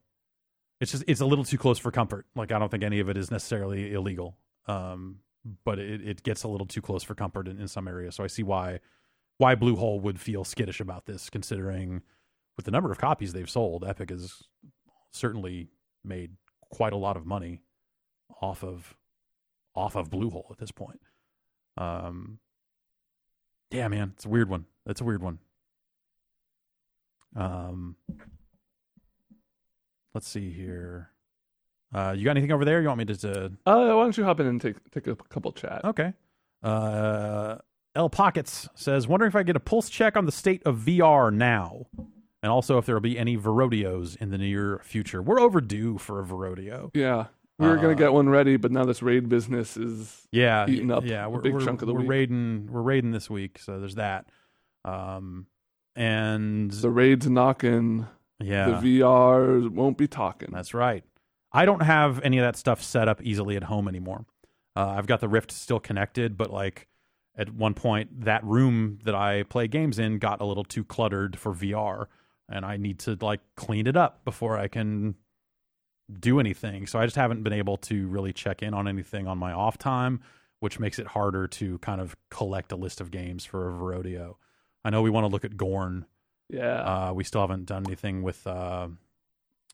it's 0.81 0.93
just 0.93 1.05
it's 1.07 1.21
a 1.21 1.27
little 1.27 1.45
too 1.45 1.59
close 1.59 1.79
for 1.79 1.90
comfort. 1.90 2.27
Like 2.35 2.53
I 2.53 2.59
don't 2.59 2.71
think 2.71 2.83
any 2.83 3.01
of 3.01 3.09
it 3.09 3.17
is 3.17 3.31
necessarily 3.31 3.93
illegal, 3.93 4.37
um, 4.67 5.21
but 5.64 5.79
it, 5.79 6.07
it 6.07 6.23
gets 6.23 6.43
a 6.43 6.49
little 6.49 6.67
too 6.67 6.83
close 6.83 7.03
for 7.03 7.14
comfort 7.14 7.49
in, 7.49 7.61
in 7.61 7.69
some 7.69 7.88
areas. 7.88 8.14
So 8.14 8.25
I 8.25 8.29
see 8.29 8.43
why 8.43 8.81
why 9.38 9.55
Bluehole 9.55 10.01
would 10.03 10.21
feel 10.21 10.45
skittish 10.45 10.81
about 10.81 11.07
this, 11.07 11.31
considering 11.31 12.03
with 12.57 12.67
the 12.67 12.71
number 12.71 12.93
of 12.93 12.99
copies 12.99 13.33
they've 13.33 13.51
sold, 13.51 13.85
Epic 13.85 14.11
has 14.11 14.43
certainly 15.12 15.69
made 16.05 16.33
quite 16.71 16.93
a 16.93 16.97
lot 16.97 17.17
of 17.17 17.27
money 17.27 17.62
off 18.40 18.62
of 18.62 18.97
off 19.75 19.97
of 19.97 20.11
Bluehole 20.11 20.51
at 20.51 20.59
this 20.59 20.71
point. 20.71 21.01
Um, 21.77 22.38
yeah, 23.71 23.88
man, 23.88 24.12
it's 24.14 24.25
a 24.25 24.29
weird 24.29 24.49
one. 24.49 24.67
It's 24.87 25.01
a 25.01 25.05
weird 25.05 25.23
one. 25.23 25.38
Um, 27.37 27.97
let's 30.14 30.29
see 30.29 30.51
here. 30.51 31.11
Uh, 31.94 32.14
you 32.16 32.25
got 32.25 32.33
anything 32.33 32.53
over 32.53 32.64
there? 32.64 32.81
You 32.81 32.88
want 32.88 32.99
me 32.99 33.05
to? 33.07 33.16
to 33.16 33.44
Uh, 33.66 33.75
why 33.94 34.03
don't 34.03 34.16
you 34.16 34.25
hop 34.25 34.40
in 34.40 34.47
and 34.47 34.61
take 34.61 34.77
take 34.90 35.07
a 35.07 35.14
couple 35.16 35.53
chat? 35.53 35.85
okay. 35.85 36.12
Uh, 36.62 37.57
L 37.94 38.09
Pockets 38.11 38.68
says, 38.75 39.07
wondering 39.07 39.29
if 39.29 39.37
I 39.37 39.42
get 39.44 39.55
a 39.55 39.61
pulse 39.61 39.88
check 39.88 40.16
on 40.16 40.25
the 40.27 40.33
state 40.33 40.62
of 40.64 40.79
VR 40.79 41.33
now, 41.33 41.87
and 42.42 42.51
also 42.51 42.79
if 42.79 42.87
there 42.87 42.97
will 42.97 43.01
be 43.01 43.18
any 43.18 43.37
VRodeos 43.37 44.16
in 44.16 44.31
the 44.31 44.38
near 44.38 44.81
future. 44.83 45.23
We're 45.23 45.40
overdue 45.40 45.99
for 45.99 46.20
a 46.20 46.25
VRodeo. 46.25 46.90
Yeah, 46.94 47.27
we 47.59 47.68
were 47.68 47.79
Uh, 47.79 47.83
gonna 47.83 47.94
get 47.94 48.12
one 48.12 48.29
ready, 48.29 48.57
but 48.57 48.73
now 48.73 48.85
this 48.85 49.01
raid 49.03 49.29
business 49.29 49.77
is 49.77 50.27
Yeah, 50.33 50.66
Eating 50.68 50.90
up 50.90 51.05
yeah, 51.05 51.27
we're, 51.29 51.40
big 51.42 51.53
we're, 51.55 51.61
chunk 51.64 51.83
of 51.83 51.87
the 51.87 51.94
we're 51.94 52.01
week. 52.01 52.09
raiding. 52.11 52.66
We're 52.73 52.83
raiding 52.83 53.12
this 53.12 53.31
week, 53.31 53.59
so 53.61 53.79
there's 53.79 53.94
that. 53.97 54.27
Um, 54.85 55.47
and 55.96 56.70
the 56.70 56.90
raids 56.90 57.28
knocking. 57.28 58.07
yeah, 58.40 58.80
The 58.80 59.00
VR 59.00 59.68
won't 59.68 59.98
be 59.98 60.09
talking. 60.09 60.48
That's 60.52 60.74
right. 60.74 61.04
I 61.52 61.64
don't 61.64 61.83
have 61.83 62.20
any 62.22 62.38
of 62.38 62.42
that 62.42 62.57
stuff 62.57 62.83
set 62.83 63.09
up 63.09 63.22
easily 63.22 63.57
at 63.57 63.64
home 63.64 63.87
anymore. 63.87 64.26
Uh, 64.76 64.94
I've 64.98 65.07
got 65.07 65.20
the 65.20 65.28
Rift 65.28 65.52
still 65.52 65.78
connected, 65.78 66.37
but 66.37 66.50
like 66.50 66.88
at 67.37 67.52
one 67.54 67.74
point, 67.74 68.24
that 68.24 68.42
room 68.44 68.98
that 69.04 69.14
I 69.14 69.44
play 69.44 69.68
games 69.68 69.98
in 69.98 70.18
got 70.18 70.40
a 70.40 70.44
little 70.44 70.64
too 70.64 70.85
cluttered 70.85 71.38
for 71.38 71.52
VR, 71.54 72.07
and 72.48 72.64
I 72.64 72.76
need 72.76 72.98
to 73.00 73.16
like 73.20 73.40
clean 73.57 73.87
it 73.87 73.96
up 73.96 74.24
before 74.24 74.59
I 74.59 74.66
can 74.68 75.14
do 76.20 76.40
anything. 76.40 76.87
So 76.87 76.98
I 76.98 77.07
just 77.07 77.16
haven't 77.16 77.42
been 77.44 77.52
able 77.52 77.76
to 77.78 78.09
really 78.09 78.33
check 78.33 78.62
in 78.62 78.74
on 78.74 78.87
anything 78.88 79.26
on 79.26 79.38
my 79.38 79.52
off 79.52 79.78
time, 79.78 80.20
which 80.61 80.78
makes 80.80 80.98
it 80.98 81.07
harder 81.07 81.46
to 81.46 81.78
kind 81.78 82.00
of 82.00 82.16
collect 82.30 82.72
a 82.72 82.76
list 82.76 83.00
of 83.00 83.11
games 83.11 83.44
for 83.44 83.68
a 83.70 83.72
VRodeo. 83.72 84.35
I 84.85 84.90
know 84.90 85.03
we 85.03 85.11
want 85.11 85.25
to 85.25 85.29
look 85.29 85.44
at 85.44 85.57
Gorn. 85.57 86.07
yeah. 86.49 87.09
Uh, 87.09 87.12
we 87.14 87.25
still 87.25 87.40
haven't 87.40 87.66
done 87.66 87.85
anything 87.87 88.23
with 88.23 88.47
uh, 88.47 88.88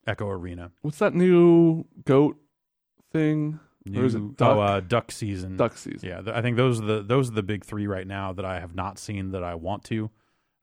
Echo 0.06 0.28
Arena. 0.28 0.70
What's 0.82 0.98
that 0.98 1.14
new 1.14 1.84
goat 2.04 2.36
thing? 3.12 3.58
Or 3.96 4.04
is 4.04 4.14
it 4.14 4.20
New- 4.20 4.32
duck? 4.34 4.56
Oh, 4.56 4.60
uh, 4.60 4.80
duck 4.80 5.10
season. 5.10 5.56
Duck 5.56 5.76
season. 5.76 6.08
Yeah, 6.08 6.20
th- 6.20 6.36
I 6.36 6.42
think 6.42 6.56
those 6.58 6.80
are 6.80 6.84
the 6.84 7.02
those 7.02 7.30
are 7.30 7.34
the 7.34 7.42
big 7.42 7.64
three 7.64 7.86
right 7.86 8.06
now 8.06 8.32
that 8.34 8.44
I 8.44 8.60
have 8.60 8.74
not 8.74 8.98
seen 8.98 9.30
that 9.32 9.42
I 9.42 9.54
want 9.54 9.84
to. 9.84 10.10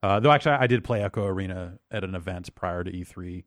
Uh, 0.02 0.20
though 0.20 0.30
actually, 0.30 0.52
I 0.52 0.68
did 0.68 0.84
play 0.84 1.02
Echo 1.02 1.26
Arena 1.26 1.78
at 1.90 2.04
an 2.04 2.14
event 2.14 2.54
prior 2.54 2.84
to 2.84 2.90
E3, 2.92 3.42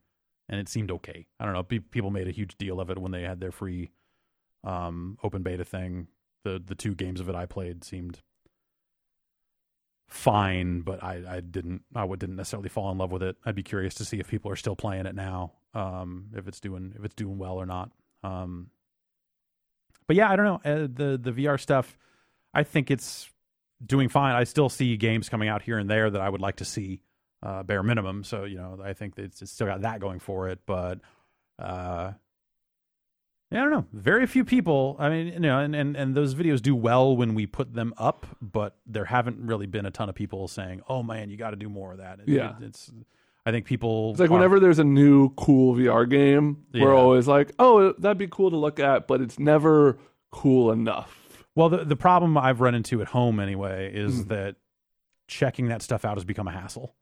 and 0.50 0.60
it 0.60 0.68
seemed 0.68 0.92
okay. 0.92 1.26
I 1.40 1.46
don't 1.46 1.54
know. 1.54 1.64
Pe- 1.64 1.80
people 1.80 2.12
made 2.12 2.28
a 2.28 2.32
huge 2.32 2.58
deal 2.58 2.82
of 2.82 2.90
it 2.90 2.98
when 2.98 3.12
they 3.14 3.22
had 3.22 3.40
their 3.40 3.54
free 3.54 3.92
um, 4.66 5.18
open 5.24 5.42
beta 5.42 5.64
thing. 5.64 6.08
The 6.44 6.62
the 6.64 6.76
two 6.76 6.94
games 6.94 7.22
of 7.22 7.30
it 7.30 7.36
I 7.36 7.46
played 7.46 7.84
seemed 7.86 8.20
fine, 10.12 10.82
but 10.82 11.02
I, 11.04 11.24
I 11.28 11.40
didn't 11.40 11.84
I 11.96 12.06
didn't 12.06 12.36
necessarily 12.36 12.70
fall 12.70 12.92
in 12.92 12.98
love 12.98 13.12
with 13.12 13.24
it. 13.24 13.38
I'd 13.46 13.56
be 13.56 13.64
curious 13.64 13.96
to 13.96 14.06
see 14.06 14.20
if 14.20 14.28
people 14.28 14.52
are 14.52 14.56
still 14.56 14.76
playing 14.76 15.06
it 15.06 15.16
now, 15.16 15.54
um, 15.74 16.28
if 16.36 16.48
it's 16.48 16.60
doing 16.60 16.94
if 16.98 17.06
it's 17.06 17.16
doing 17.16 17.38
well 17.38 17.56
or 17.56 17.66
not. 17.66 17.92
Um, 18.24 18.70
but 20.08 20.16
yeah, 20.16 20.30
I 20.30 20.36
don't 20.36 20.46
know 20.46 20.72
uh, 20.72 20.88
the 20.94 21.18
the 21.18 21.32
VR 21.32 21.60
stuff. 21.60 21.98
I 22.54 22.64
think 22.64 22.92
it's 22.92 23.30
doing 23.84 24.10
fine. 24.10 24.36
I 24.36 24.44
still 24.44 24.70
see 24.70 24.98
games 24.98 25.30
coming 25.30 25.48
out 25.48 25.62
here 25.62 25.80
and 25.80 25.90
there 25.90 26.10
that 26.10 26.22
I 26.22 26.28
would 26.30 26.42
like 26.42 26.58
to 26.58 26.66
see, 26.66 27.02
uh, 27.42 27.64
bare 27.64 27.82
minimum. 27.82 28.26
So 28.26 28.44
you 28.44 28.58
know, 28.58 28.80
I 28.84 28.94
think 28.94 29.18
it's, 29.18 29.42
it's 29.42 29.52
still 29.52 29.68
got 29.68 29.82
that 29.82 30.02
going 30.02 30.20
for 30.20 30.50
it. 30.50 30.60
But 30.66 31.00
uh, 31.58 32.12
yeah, 33.52 33.60
I 33.60 33.64
don't 33.64 33.72
know. 33.72 33.86
Very 33.94 34.26
few 34.28 34.46
people. 34.46 34.96
I 35.00 35.10
mean, 35.10 35.28
you 35.34 35.40
know, 35.40 35.60
and, 35.60 35.76
and 35.76 35.96
and 35.98 36.16
those 36.16 36.34
videos 36.36 36.62
do 36.62 36.76
well 36.76 37.16
when 37.18 37.36
we 37.36 37.46
put 37.46 37.74
them 37.74 37.94
up, 37.98 38.26
but 38.42 38.78
there 38.86 39.06
haven't 39.06 39.40
really 39.40 39.66
been 39.68 39.86
a 39.86 39.92
ton 39.92 40.10
of 40.10 40.16
people 40.16 40.48
saying, 40.48 40.82
"Oh 40.88 41.04
man, 41.04 41.30
you 41.30 41.38
got 41.38 41.52
to 41.52 41.56
do 41.58 41.70
more 41.70 41.92
of 41.92 41.98
that." 42.00 42.20
It- 42.22 42.30
Yeah. 42.30 42.58
it- 42.58 42.64
it's. 42.64 42.92
I 43.46 43.52
think 43.52 43.66
people. 43.66 44.12
It's 44.12 44.20
like 44.20 44.30
are- 44.30 44.34
whenever 44.34 44.60
there's 44.60 44.80
a 44.80 44.84
new 44.84 45.30
cool 45.36 45.76
VR 45.76 46.06
game, 46.10 46.64
we're 46.74 46.94
always 46.96 47.28
like, 47.28 47.52
"Oh, 47.60 47.94
that'd 47.98 48.18
be 48.18 48.28
cool 48.28 48.52
to 48.52 48.58
look 48.58 48.80
at," 48.80 49.08
but 49.08 49.20
it's 49.22 49.40
never 49.40 49.98
cool 50.32 50.72
enough. 50.72 51.18
Well, 51.56 51.68
the 51.70 51.84
the 51.84 51.96
problem 51.98 52.38
I've 52.38 52.62
run 52.62 52.76
into 52.76 53.02
at 53.02 53.08
home 53.10 53.40
anyway 53.40 53.92
is 53.94 54.22
Hmm. 54.22 54.28
that 54.30 54.56
checking 55.28 55.68
that 55.70 55.82
stuff 55.82 56.06
out 56.06 56.18
has 56.18 56.24
become 56.26 56.48
a 56.48 56.52
hassle. 56.52 56.96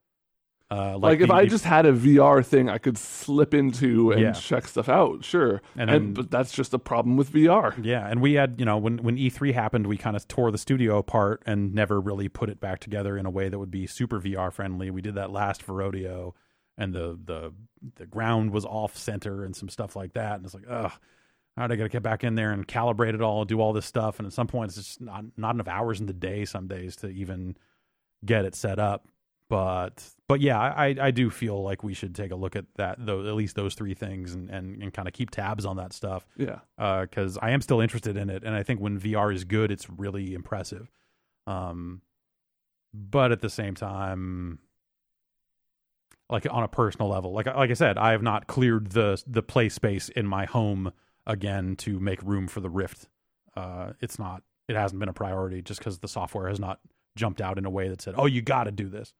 Uh, 0.72 0.98
Like, 1.00 1.20
if 1.20 1.30
the- 1.30 1.34
I 1.34 1.46
just 1.48 1.64
had 1.66 1.88
a 1.88 1.92
VR 1.94 2.44
thing 2.46 2.70
I 2.70 2.78
could 2.78 2.96
slip 2.98 3.54
into 3.56 4.12
and 4.12 4.22
Yeah. 4.22 4.32
check 4.34 4.68
stuff 4.68 4.88
out, 4.88 5.24
sure. 5.26 5.62
And 5.76 5.90
And, 5.90 6.14
but 6.16 6.30
that's 6.30 6.52
just 6.52 6.74
a 6.76 6.80
problem 6.80 7.18
with 7.18 7.32
VR. 7.32 7.74
yeah, 7.82 8.08
and 8.08 8.22
we 8.22 8.34
had 8.34 8.56
you 8.60 8.66
know 8.66 8.78
when 8.78 8.98
when 9.00 9.18
E3 9.18 9.52
happened, 9.54 9.88
we 9.88 9.98
kind 9.98 10.16
of 10.16 10.28
tore 10.28 10.52
the 10.52 10.58
studio 10.60 10.98
apart 11.00 11.42
and 11.48 11.74
never 11.74 12.00
really 12.00 12.30
put 12.30 12.50
it 12.50 12.60
back 12.60 12.80
together 12.80 13.18
in 13.18 13.26
a 13.26 13.32
way 13.32 13.50
that 13.50 13.58
would 13.58 13.72
be 13.72 13.88
super 13.88 14.20
VR 14.20 14.52
friendly. 14.52 14.92
We 14.92 15.02
did 15.02 15.16
that 15.16 15.32
last 15.32 15.66
VRodeo, 15.66 16.34
and 16.78 16.94
the 16.94 17.18
the 17.26 17.52
the 17.96 18.06
ground 18.06 18.52
was 18.52 18.64
off 18.66 18.96
center 18.96 19.44
and 19.44 19.56
some 19.56 19.70
stuff 19.70 19.96
like 19.96 20.14
that, 20.14 20.36
and 20.36 20.46
it's 20.46 20.54
like 20.54 20.66
ugh. 20.70 20.92
All 21.58 21.64
right, 21.64 21.72
I 21.72 21.76
got 21.78 21.84
to 21.84 21.90
get 21.90 22.04
back 22.04 22.24
in 22.24 22.36
there 22.36 22.52
and 22.52 22.66
calibrate 22.68 23.16
it 23.16 23.22
all, 23.22 23.44
do 23.44 23.60
all 23.60 23.74
this 23.74 23.86
stuff, 23.88 24.20
and 24.20 24.26
at 24.28 24.34
some 24.34 24.46
point, 24.48 24.70
it's 24.70 24.76
just 24.78 25.02
not 25.02 25.26
not 25.36 25.56
enough 25.56 25.68
hours 25.68 26.00
in 26.00 26.06
the 26.06 26.14
day 26.14 26.46
some 26.46 26.68
days 26.68 26.96
to 26.98 27.08
even 27.10 27.58
get 28.24 28.46
it 28.46 28.54
set 28.56 28.78
up. 28.78 29.08
But 29.50 30.08
but 30.28 30.42
yeah, 30.42 30.60
I 30.60 30.96
I 31.02 31.12
do 31.12 31.30
feel 31.32 31.64
like 31.64 31.84
we 31.84 31.96
should 31.96 32.14
take 32.14 32.32
a 32.32 32.36
look 32.36 32.56
at 32.56 32.66
that, 32.76 32.98
though 33.04 33.26
at 33.28 33.34
least 33.34 33.56
those 33.56 33.74
three 33.74 33.96
things, 33.96 34.34
and 34.36 34.50
and, 34.50 34.82
and 34.84 34.94
kind 34.94 35.08
of 35.08 35.14
keep 35.14 35.32
tabs 35.32 35.66
on 35.66 35.78
that 35.78 35.92
stuff 35.92 36.28
Yeah. 36.38 36.60
because 36.78 37.38
I 37.42 37.50
am 37.50 37.62
still 37.62 37.82
interested 37.82 38.16
in 38.16 38.30
it, 38.30 38.44
and 38.44 38.54
I 38.56 38.62
think 38.64 38.80
when 38.80 39.00
VR 39.00 39.34
is 39.34 39.44
good, 39.46 39.72
it's 39.72 39.90
really 39.90 40.34
impressive. 40.36 40.92
Um, 41.48 42.02
but 42.94 43.32
at 43.32 43.42
the 43.42 43.50
same 43.50 43.74
time, 43.74 44.60
like 46.30 46.46
on 46.50 46.62
a 46.64 46.68
personal 46.68 47.10
level, 47.10 47.34
like 47.34 47.48
like 47.48 47.72
I 47.72 47.74
said, 47.74 47.98
I 47.98 48.12
have 48.12 48.22
not 48.22 48.46
cleared 48.46 48.92
the 48.92 49.22
the 49.26 49.42
play 49.42 49.70
space 49.70 50.10
in 50.10 50.28
my 50.28 50.46
home 50.46 50.92
again 51.26 51.76
to 51.78 52.00
make 52.00 52.22
room 52.22 52.48
for 52.48 52.60
the 52.60 52.70
Rift. 52.70 53.08
Uh, 53.58 53.94
it's 54.00 54.20
not, 54.20 54.44
it 54.68 54.76
hasn't 54.76 55.00
been 55.00 55.10
a 55.10 55.14
priority 55.14 55.62
just 55.62 55.80
because 55.80 56.00
the 56.00 56.08
software 56.08 56.48
has 56.50 56.60
not 56.60 56.80
jumped 57.16 57.42
out 57.42 57.58
in 57.58 57.66
a 57.66 57.70
way 57.70 57.90
that 57.90 58.00
said, 58.02 58.14
"Oh, 58.16 58.28
you 58.28 58.42
got 58.44 58.66
to 58.66 58.72
do 58.72 58.88
this." 58.90 59.12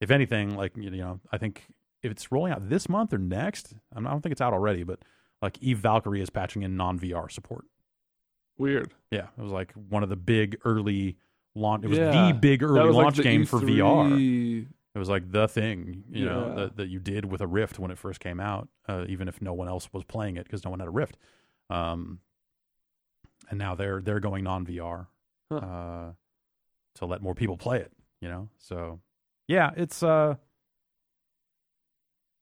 If 0.00 0.10
anything, 0.10 0.56
like 0.56 0.76
you 0.76 0.90
know, 0.90 1.20
I 1.32 1.38
think 1.38 1.66
if 2.02 2.10
it's 2.12 2.30
rolling 2.30 2.52
out 2.52 2.68
this 2.68 2.88
month 2.88 3.12
or 3.12 3.18
next, 3.18 3.74
I 3.94 4.00
don't 4.00 4.20
think 4.20 4.32
it's 4.32 4.40
out 4.40 4.52
already, 4.52 4.84
but 4.84 5.00
like 5.42 5.58
Eve 5.60 5.78
Valkyrie 5.78 6.20
is 6.20 6.30
patching 6.30 6.62
in 6.62 6.76
non 6.76 6.98
VR 6.98 7.30
support. 7.30 7.64
Weird. 8.56 8.92
Yeah, 9.10 9.26
it 9.36 9.40
was 9.42 9.52
like 9.52 9.72
one 9.72 10.02
of 10.02 10.08
the 10.08 10.16
big 10.16 10.58
early 10.64 11.16
launch. 11.54 11.84
It 11.84 11.88
was 11.88 11.98
Yeah. 11.98 12.28
the 12.28 12.34
big 12.38 12.62
early 12.62 12.80
was 12.86 12.94
like 12.96 13.04
launch 13.04 13.20
game 13.22 13.44
for 13.46 13.60
E3 13.60 13.76
VR. 13.76 14.66
It 14.94 14.98
was 14.98 15.08
like 15.08 15.30
the 15.30 15.46
thing, 15.46 16.02
you 16.10 16.24
know, 16.24 16.54
that, 16.56 16.76
that 16.76 16.88
you 16.88 16.98
did 16.98 17.24
with 17.30 17.40
a 17.40 17.46
Rift 17.46 17.78
when 17.78 17.92
it 17.92 17.98
first 17.98 18.18
came 18.18 18.40
out, 18.40 18.68
uh, 18.88 19.04
even 19.08 19.28
if 19.28 19.40
no 19.40 19.52
one 19.52 19.68
else 19.68 19.88
was 19.92 20.02
playing 20.02 20.36
it 20.36 20.44
because 20.44 20.64
no 20.64 20.70
one 20.70 20.80
had 20.80 20.88
a 20.88 20.92
Rift. 20.92 21.16
Um, 21.70 22.18
and 23.50 23.58
now 23.58 23.74
they're 23.74 24.00
they're 24.00 24.20
going 24.20 24.44
non 24.44 24.66
VR 24.66 25.06
Huh. 25.50 25.56
uh, 25.56 26.12
to 26.96 27.06
let 27.06 27.22
more 27.22 27.34
people 27.34 27.56
play 27.56 27.78
it. 27.78 27.92
You 28.20 28.28
know, 28.28 28.48
so 28.58 28.98
yeah, 29.48 29.70
it's 29.76 30.02
uh, 30.02 30.36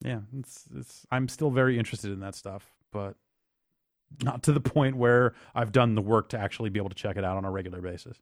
yeah, 0.04 0.20
it's 0.38 0.64
it's. 0.76 1.06
I'm 1.10 1.28
still 1.28 1.50
very 1.50 1.78
interested 1.78 2.10
in 2.12 2.20
that 2.20 2.34
stuff, 2.34 2.66
but 2.92 3.16
not 4.22 4.42
to 4.44 4.52
the 4.52 4.60
point 4.60 4.96
where 4.96 5.34
I've 5.54 5.72
done 5.72 5.94
the 5.94 6.02
work 6.02 6.28
to 6.30 6.38
actually 6.38 6.70
be 6.70 6.78
able 6.78 6.90
to 6.90 6.94
check 6.94 7.16
it 7.16 7.24
out 7.24 7.36
on 7.36 7.44
a 7.44 7.50
regular 7.50 7.80
basis. 7.80 8.18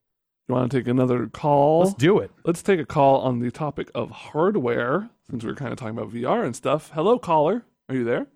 You 0.49 0.55
want 0.55 0.71
to 0.71 0.79
take 0.79 0.87
another 0.89 1.27
call? 1.27 1.81
Let's 1.81 1.95
do 1.95 2.19
it. 2.19 2.31
Let's 2.45 2.63
take 2.63 2.79
a 2.79 2.85
call 2.85 3.21
on 3.23 3.41
the 3.41 3.51
topic 3.51 3.91
of 3.95 4.11
hardware, 4.11 5.09
since 5.31 5.43
we 5.43 5.51
are 5.51 5.55
kind 5.55 5.73
of 5.73 5.79
talking 5.79 5.97
about 5.97 6.13
VR 6.13 6.45
and 6.45 6.55
stuff. 6.55 6.91
Hello, 6.95 7.19
caller. 7.19 7.65
Are 7.89 7.95
you 7.95 8.05
there? 8.05 8.27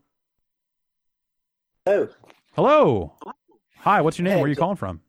Oh, 1.87 2.09
Hello. 2.55 3.15
Hi, 3.81 4.01
what's 4.01 4.19
your 4.19 4.25
name? 4.25 4.33
Hey, 4.33 4.37
Where 4.39 4.45
are 4.47 4.49
you 4.49 4.55
so- 4.55 4.61
calling 4.61 4.77
from? 4.77 5.01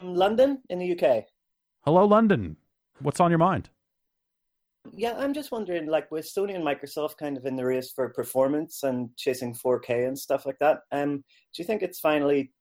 from 0.00 0.14
London 0.14 0.62
in 0.68 0.78
the 0.78 0.92
UK. 0.92 1.24
Hello, 1.84 2.04
London. 2.04 2.56
What's 3.00 3.20
on 3.20 3.30
your 3.30 3.38
mind? 3.38 3.68
Yeah, 4.94 5.14
I'm 5.18 5.34
just 5.34 5.52
wondering, 5.52 5.86
like 5.86 6.10
with 6.10 6.24
Sony 6.26 6.54
and 6.54 6.64
Microsoft 6.64 7.18
kind 7.18 7.36
of 7.36 7.44
in 7.44 7.56
the 7.56 7.64
race 7.64 7.92
for 7.92 8.08
performance 8.10 8.82
and 8.82 9.10
chasing 9.16 9.54
4K 9.54 10.06
and 10.06 10.18
stuff 10.18 10.46
like 10.46 10.58
that, 10.60 10.80
um, 10.92 11.18
do 11.18 11.62
you 11.62 11.64
think 11.64 11.82
it's 11.82 12.00
finally 12.00 12.52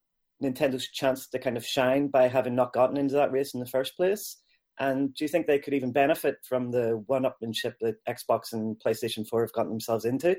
Nintendo's 0.44 0.90
chance 0.90 1.28
to 1.30 1.40
kind 1.40 1.58
of 1.58 1.66
shine 1.66 2.08
by 2.08 2.28
having 2.28 2.56
not 2.56 2.74
gotten 2.74 2.98
into 2.98 3.16
that 3.16 3.32
race 3.32 3.54
in 3.54 3.60
the 3.60 3.66
first 3.66 3.96
place? 3.96 4.38
And 4.80 5.14
do 5.16 5.24
you 5.24 5.28
think 5.28 5.48
they 5.48 5.60
could 5.60 5.74
even 5.74 5.92
benefit 5.92 6.36
from 6.48 6.70
the 6.70 7.04
one-upmanship 7.08 7.74
that 7.82 7.96
Xbox 8.08 8.54
and 8.54 8.76
PlayStation 8.86 9.28
4 9.28 9.42
have 9.42 9.54
gotten 9.54 9.72
themselves 9.72 10.06
into? 10.06 10.36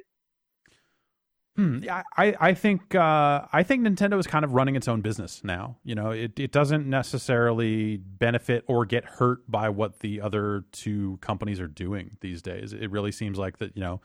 Hmm. 1.59 1.81
I, 2.17 2.37
I 2.39 2.55
think 2.55 2.95
uh, 2.95 3.47
I 3.53 3.65
think 3.65 3.85
Nintendo 3.85 4.17
is 4.21 4.29
kind 4.29 4.45
of 4.45 4.53
running 4.53 4.77
its 4.77 4.87
own 4.87 5.01
business 5.01 5.43
now. 5.43 5.77
You 5.83 5.97
know, 5.97 6.13
it, 6.13 6.39
it 6.39 6.53
doesn't 6.53 6.87
necessarily 6.87 7.97
benefit 7.97 8.63
or 8.69 8.87
get 8.87 9.05
hurt 9.05 9.41
by 9.51 9.69
what 9.69 9.99
the 9.99 10.21
other 10.21 10.67
two 10.71 11.19
companies 11.21 11.59
are 11.59 11.67
doing 11.67 12.17
these 12.21 12.43
days. 12.43 12.73
It 12.73 12.93
really 12.93 13.11
seems 13.11 13.39
like 13.39 13.59
that. 13.59 13.77
You 13.77 13.83
know, 13.83 14.01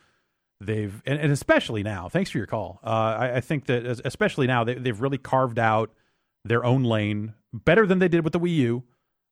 they've 0.60 1.00
and, 1.06 1.20
and 1.20 1.32
especially 1.32 1.84
now. 1.84 2.10
Thanks 2.10 2.32
for 2.32 2.40
your 2.40 2.48
call. 2.48 2.80
Uh, 2.84 3.18
I, 3.20 3.36
I 3.36 3.42
think 3.42 3.68
that 3.68 3.86
especially 4.04 4.48
now 4.48 4.64
they, 4.64 4.74
they've 4.74 5.00
really 5.00 5.20
carved 5.20 5.60
out 5.60 5.92
their 6.44 6.66
own 6.66 6.84
lane 6.84 7.36
better 7.54 7.86
than 7.86 8.00
they 8.00 8.08
did 8.08 8.24
with 8.24 8.34
the 8.34 8.40
Wii 8.40 8.56
U. 8.56 8.84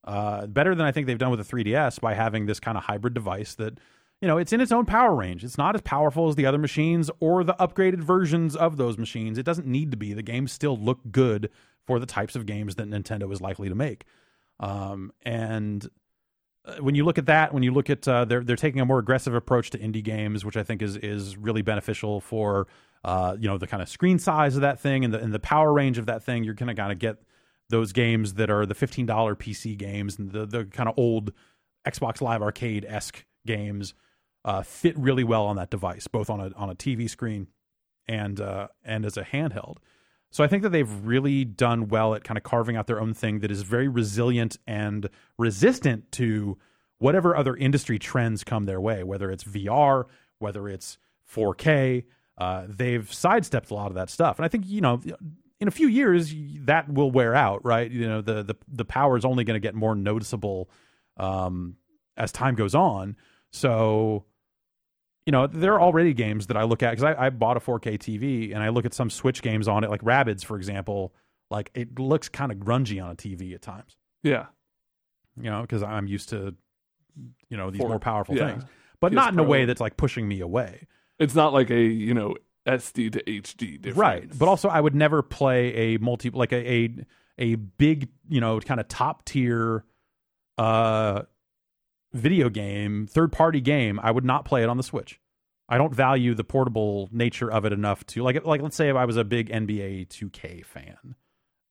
Uh, 0.03 0.45
better 0.45 0.75
than 0.75 0.85
I 0.85 0.91
think 0.91 1.07
they've 1.07 1.17
done 1.17 1.31
with 1.31 1.47
the 1.47 1.55
3DS 1.55 1.99
by 1.99 2.13
having 2.13 2.45
this 2.45 2.59
kind 2.59 2.77
of 2.77 2.83
hybrid 2.83 3.15
device 3.15 3.55
that 3.55 3.79
you 4.21 4.27
know, 4.27 4.37
it's 4.37 4.53
in 4.53 4.61
its 4.61 4.71
own 4.71 4.85
power 4.85 5.15
range. 5.15 5.43
It's 5.43 5.57
not 5.57 5.73
as 5.73 5.81
powerful 5.81 6.29
as 6.29 6.35
the 6.35 6.45
other 6.45 6.59
machines 6.59 7.09
or 7.19 7.43
the 7.43 7.55
upgraded 7.55 8.03
versions 8.03 8.55
of 8.55 8.77
those 8.77 8.97
machines. 8.97 9.39
It 9.39 9.43
doesn't 9.43 9.65
need 9.65 9.89
to 9.91 9.97
be. 9.97 10.13
The 10.13 10.21
games 10.21 10.51
still 10.51 10.77
look 10.77 10.99
good 11.11 11.49
for 11.87 11.99
the 11.99 12.05
types 12.05 12.35
of 12.35 12.45
games 12.45 12.75
that 12.75 12.87
Nintendo 12.87 13.31
is 13.33 13.41
likely 13.41 13.67
to 13.67 13.75
make. 13.75 14.05
Um, 14.59 15.11
and 15.23 15.89
uh, 16.63 16.75
when 16.75 16.93
you 16.93 17.03
look 17.03 17.17
at 17.17 17.25
that, 17.25 17.51
when 17.51 17.63
you 17.63 17.71
look 17.71 17.89
at 17.89 18.07
uh, 18.07 18.25
they're 18.25 18.43
they're 18.43 18.55
taking 18.55 18.79
a 18.79 18.85
more 18.85 18.99
aggressive 18.99 19.33
approach 19.33 19.71
to 19.71 19.79
indie 19.79 20.03
games, 20.03 20.45
which 20.45 20.55
I 20.55 20.61
think 20.61 20.83
is 20.83 20.95
is 20.97 21.35
really 21.35 21.63
beneficial 21.63 22.21
for 22.21 22.67
uh, 23.03 23.35
you 23.39 23.49
know 23.49 23.57
the 23.57 23.65
kind 23.65 23.81
of 23.81 23.89
screen 23.89 24.19
size 24.19 24.55
of 24.55 24.61
that 24.61 24.79
thing 24.79 25.03
and 25.03 25.11
the 25.11 25.19
and 25.19 25.33
the 25.33 25.39
power 25.39 25.73
range 25.73 25.97
of 25.97 26.05
that 26.05 26.23
thing. 26.23 26.43
You're 26.43 26.53
gonna 26.53 26.75
kind 26.75 26.91
of 26.91 26.99
get 26.99 27.17
those 27.69 27.91
games 27.91 28.35
that 28.35 28.51
are 28.51 28.67
the 28.67 28.75
fifteen 28.75 29.07
dollar 29.07 29.35
PC 29.35 29.75
games 29.75 30.19
and 30.19 30.31
the 30.31 30.45
the 30.45 30.65
kind 30.65 30.87
of 30.87 30.93
old 30.99 31.33
Xbox 31.87 32.21
Live 32.21 32.43
Arcade 32.43 32.85
esque 32.87 33.25
games 33.47 33.95
uh, 34.43 34.63
fit 34.63 34.97
really 34.97 35.23
well 35.23 35.45
on 35.45 35.55
that 35.57 35.69
device, 35.69 36.07
both 36.07 36.29
on 36.29 36.39
a 36.39 36.51
on 36.55 36.69
a 36.69 36.75
TV 36.75 37.09
screen 37.09 37.47
and 38.07 38.39
uh, 38.39 38.67
and 38.83 39.05
as 39.05 39.17
a 39.17 39.23
handheld. 39.23 39.77
So 40.31 40.43
I 40.43 40.47
think 40.47 40.63
that 40.63 40.69
they've 40.69 40.91
really 41.05 41.43
done 41.43 41.89
well 41.89 42.15
at 42.15 42.23
kind 42.23 42.37
of 42.37 42.43
carving 42.43 42.77
out 42.77 42.87
their 42.87 43.01
own 43.01 43.13
thing 43.13 43.39
that 43.39 43.51
is 43.51 43.63
very 43.63 43.89
resilient 43.89 44.57
and 44.65 45.09
resistant 45.37 46.09
to 46.13 46.57
whatever 46.99 47.35
other 47.35 47.55
industry 47.55 47.99
trends 47.99 48.43
come 48.43 48.63
their 48.63 48.79
way, 48.79 49.03
whether 49.03 49.29
it's 49.29 49.43
VR, 49.43 50.05
whether 50.39 50.69
it's 50.69 50.97
4K. 51.29 52.05
Uh, 52.37 52.65
they've 52.67 53.11
sidestepped 53.13 53.71
a 53.71 53.73
lot 53.73 53.87
of 53.87 53.95
that 53.95 54.09
stuff, 54.09 54.37
and 54.37 54.45
I 54.45 54.47
think 54.47 54.65
you 54.67 54.81
know. 54.81 55.01
In 55.59 55.67
a 55.67 55.71
few 55.71 55.87
years, 55.87 56.33
that 56.61 56.91
will 56.91 57.11
wear 57.11 57.35
out, 57.35 57.63
right? 57.63 57.91
You 57.91 58.07
know, 58.07 58.21
the 58.21 58.41
the 58.41 58.55
the 58.67 58.83
power 58.83 59.15
is 59.15 59.23
only 59.23 59.43
going 59.43 59.53
to 59.53 59.59
get 59.59 59.75
more 59.75 59.93
noticeable 59.93 60.71
um, 61.17 61.75
as 62.17 62.31
time 62.31 62.55
goes 62.55 62.73
on. 62.73 63.15
So 63.51 64.25
you 65.25 65.31
know, 65.31 65.47
there 65.47 65.73
are 65.73 65.81
already 65.81 66.13
games 66.13 66.47
that 66.47 66.57
I 66.57 66.63
look 66.63 66.81
at 66.81 66.91
because 66.91 67.03
I, 67.03 67.27
I, 67.27 67.29
bought 67.29 67.57
a 67.57 67.59
4K 67.59 67.97
TV 67.97 68.53
and 68.53 68.63
I 68.63 68.69
look 68.69 68.85
at 68.85 68.93
some 68.93 69.09
Switch 69.09 69.41
games 69.41 69.67
on 69.67 69.83
it, 69.83 69.89
like 69.89 70.01
Rabbids, 70.01 70.43
for 70.43 70.57
example. 70.57 71.13
Like 71.49 71.69
it 71.73 71.99
looks 71.99 72.29
kind 72.29 72.51
of 72.51 72.57
grungy 72.57 73.03
on 73.03 73.11
a 73.11 73.15
TV 73.15 73.53
at 73.53 73.61
times. 73.61 73.97
Yeah, 74.23 74.45
you 75.39 75.49
know, 75.49 75.61
because 75.61 75.83
I'm 75.83 76.07
used 76.07 76.29
to, 76.29 76.55
you 77.49 77.57
know, 77.57 77.69
these 77.69 77.81
For- 77.81 77.89
more 77.89 77.99
powerful 77.99 78.35
yeah. 78.35 78.51
things, 78.51 78.63
but 78.99 79.11
PS 79.11 79.15
not 79.15 79.33
in 79.33 79.39
a 79.39 79.43
way 79.43 79.65
that's 79.65 79.81
like 79.81 79.97
pushing 79.97 80.27
me 80.27 80.39
away. 80.39 80.87
it's 81.19 81.35
not 81.35 81.53
like 81.53 81.69
a 81.69 81.81
you 81.81 82.13
know 82.13 82.35
SD 82.67 83.11
to 83.13 83.23
HD 83.23 83.81
difference. 83.81 83.97
Right. 83.97 84.39
But 84.39 84.47
also, 84.47 84.69
I 84.69 84.79
would 84.79 84.95
never 84.95 85.21
play 85.21 85.95
a 85.95 85.97
multi 85.97 86.29
like 86.29 86.53
a 86.53 86.71
a, 86.71 86.95
a 87.37 87.55
big 87.55 88.09
you 88.29 88.39
know 88.39 88.59
kind 88.59 88.79
of 88.79 88.87
top 88.87 89.25
tier 89.25 89.83
uh 90.57 91.23
video 92.13 92.49
game 92.49 93.07
third 93.07 93.31
party 93.31 93.61
game. 93.61 93.99
I 94.01 94.11
would 94.11 94.25
not 94.25 94.45
play 94.45 94.63
it 94.63 94.69
on 94.69 94.77
the 94.77 94.83
Switch. 94.83 95.19
I 95.69 95.77
don't 95.77 95.95
value 95.95 96.33
the 96.33 96.43
portable 96.43 97.07
nature 97.11 97.49
of 97.49 97.65
it 97.65 97.71
enough 97.71 98.05
to 98.07 98.23
like 98.23 98.45
like 98.45 98.61
let's 98.61 98.75
say 98.75 98.89
if 98.89 98.95
I 98.95 99.05
was 99.05 99.17
a 99.17 99.23
big 99.23 99.49
NBA 99.49 100.09
2K 100.09 100.65
fan. 100.65 101.15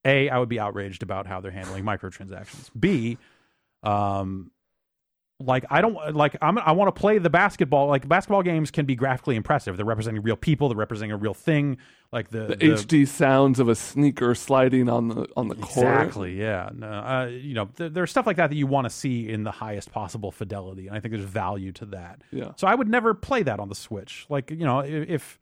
A, 0.03 0.29
I 0.29 0.39
would 0.39 0.49
be 0.49 0.59
outraged 0.59 1.03
about 1.03 1.27
how 1.27 1.41
they're 1.41 1.51
handling 1.51 1.83
microtransactions. 1.83 2.71
B, 2.79 3.19
um, 3.83 4.49
like 5.45 5.65
I 5.69 5.81
don't 5.81 6.15
like 6.15 6.35
I'm 6.41 6.57
I 6.57 6.71
want 6.71 6.93
to 6.93 6.99
play 6.99 7.17
the 7.17 7.29
basketball. 7.29 7.87
Like 7.87 8.07
basketball 8.07 8.43
games 8.43 8.71
can 8.71 8.85
be 8.85 8.95
graphically 8.95 9.35
impressive. 9.35 9.77
They're 9.77 9.85
representing 9.85 10.21
real 10.21 10.35
people. 10.35 10.69
They're 10.69 10.77
representing 10.77 11.11
a 11.11 11.17
real 11.17 11.33
thing. 11.33 11.77
Like 12.11 12.29
the, 12.29 12.47
the, 12.47 12.55
HD 12.57 13.07
sounds 13.07 13.59
of 13.59 13.69
a 13.69 13.75
sneaker 13.75 14.35
sliding 14.35 14.89
on 14.89 15.07
the 15.07 15.27
on 15.37 15.47
the 15.47 15.55
court. 15.55 15.87
Exactly. 15.87 16.39
Yeah. 16.39 16.69
No, 16.73 16.87
uh, 16.87 17.25
you 17.31 17.53
know, 17.53 17.65
th- 17.77 17.93
there's 17.93 18.11
stuff 18.11 18.27
like 18.27 18.37
that 18.37 18.49
that 18.49 18.55
you 18.55 18.67
want 18.67 18.85
to 18.85 18.89
see 18.89 19.29
in 19.29 19.43
the 19.43 19.51
highest 19.51 19.91
possible 19.91 20.31
fidelity, 20.31 20.87
and 20.87 20.95
I 20.95 20.99
think 20.99 21.13
there's 21.13 21.23
value 21.23 21.71
to 21.73 21.85
that. 21.87 22.21
Yeah. 22.31 22.51
So 22.57 22.67
I 22.67 22.75
would 22.75 22.89
never 22.89 23.13
play 23.13 23.43
that 23.43 23.59
on 23.59 23.69
the 23.69 23.75
Switch. 23.75 24.25
Like 24.29 24.51
you 24.51 24.65
know, 24.65 24.79
if 24.79 25.39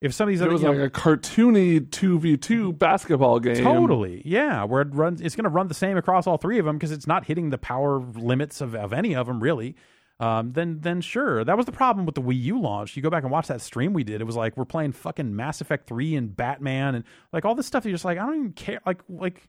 if 0.00 0.14
some 0.14 0.28
of 0.28 0.32
these 0.32 0.40
It 0.40 0.44
other 0.44 0.52
was 0.52 0.62
like 0.62 0.76
know, 0.76 0.84
a 0.84 0.90
cartoony 0.90 1.90
two 1.90 2.18
v 2.18 2.36
two 2.36 2.72
basketball 2.72 3.40
game. 3.40 3.62
Totally, 3.62 4.22
yeah. 4.24 4.64
Where 4.64 4.82
it 4.82 4.94
runs, 4.94 5.20
it's 5.20 5.34
going 5.34 5.44
to 5.44 5.50
run 5.50 5.68
the 5.68 5.74
same 5.74 5.96
across 5.96 6.26
all 6.26 6.36
three 6.36 6.58
of 6.58 6.64
them 6.64 6.76
because 6.76 6.92
it's 6.92 7.06
not 7.06 7.24
hitting 7.24 7.50
the 7.50 7.58
power 7.58 7.98
limits 8.00 8.60
of, 8.60 8.74
of 8.74 8.92
any 8.92 9.14
of 9.14 9.26
them 9.26 9.40
really. 9.40 9.74
Um, 10.20 10.52
then 10.52 10.80
then 10.80 11.00
sure, 11.00 11.44
that 11.44 11.56
was 11.56 11.66
the 11.66 11.72
problem 11.72 12.04
with 12.04 12.16
the 12.16 12.22
Wii 12.22 12.42
U 12.42 12.60
launch. 12.60 12.96
You 12.96 13.02
go 13.02 13.10
back 13.10 13.22
and 13.22 13.30
watch 13.30 13.46
that 13.48 13.60
stream 13.60 13.92
we 13.92 14.02
did. 14.02 14.20
It 14.20 14.24
was 14.24 14.36
like 14.36 14.56
we're 14.56 14.64
playing 14.64 14.92
fucking 14.92 15.34
Mass 15.34 15.60
Effect 15.60 15.86
three 15.86 16.16
and 16.16 16.36
Batman 16.36 16.96
and 16.96 17.04
like 17.32 17.44
all 17.44 17.54
this 17.54 17.66
stuff. 17.66 17.84
You're 17.84 17.94
just 17.94 18.04
like 18.04 18.18
I 18.18 18.26
don't 18.26 18.34
even 18.34 18.52
care. 18.52 18.80
Like 18.84 19.00
like 19.08 19.48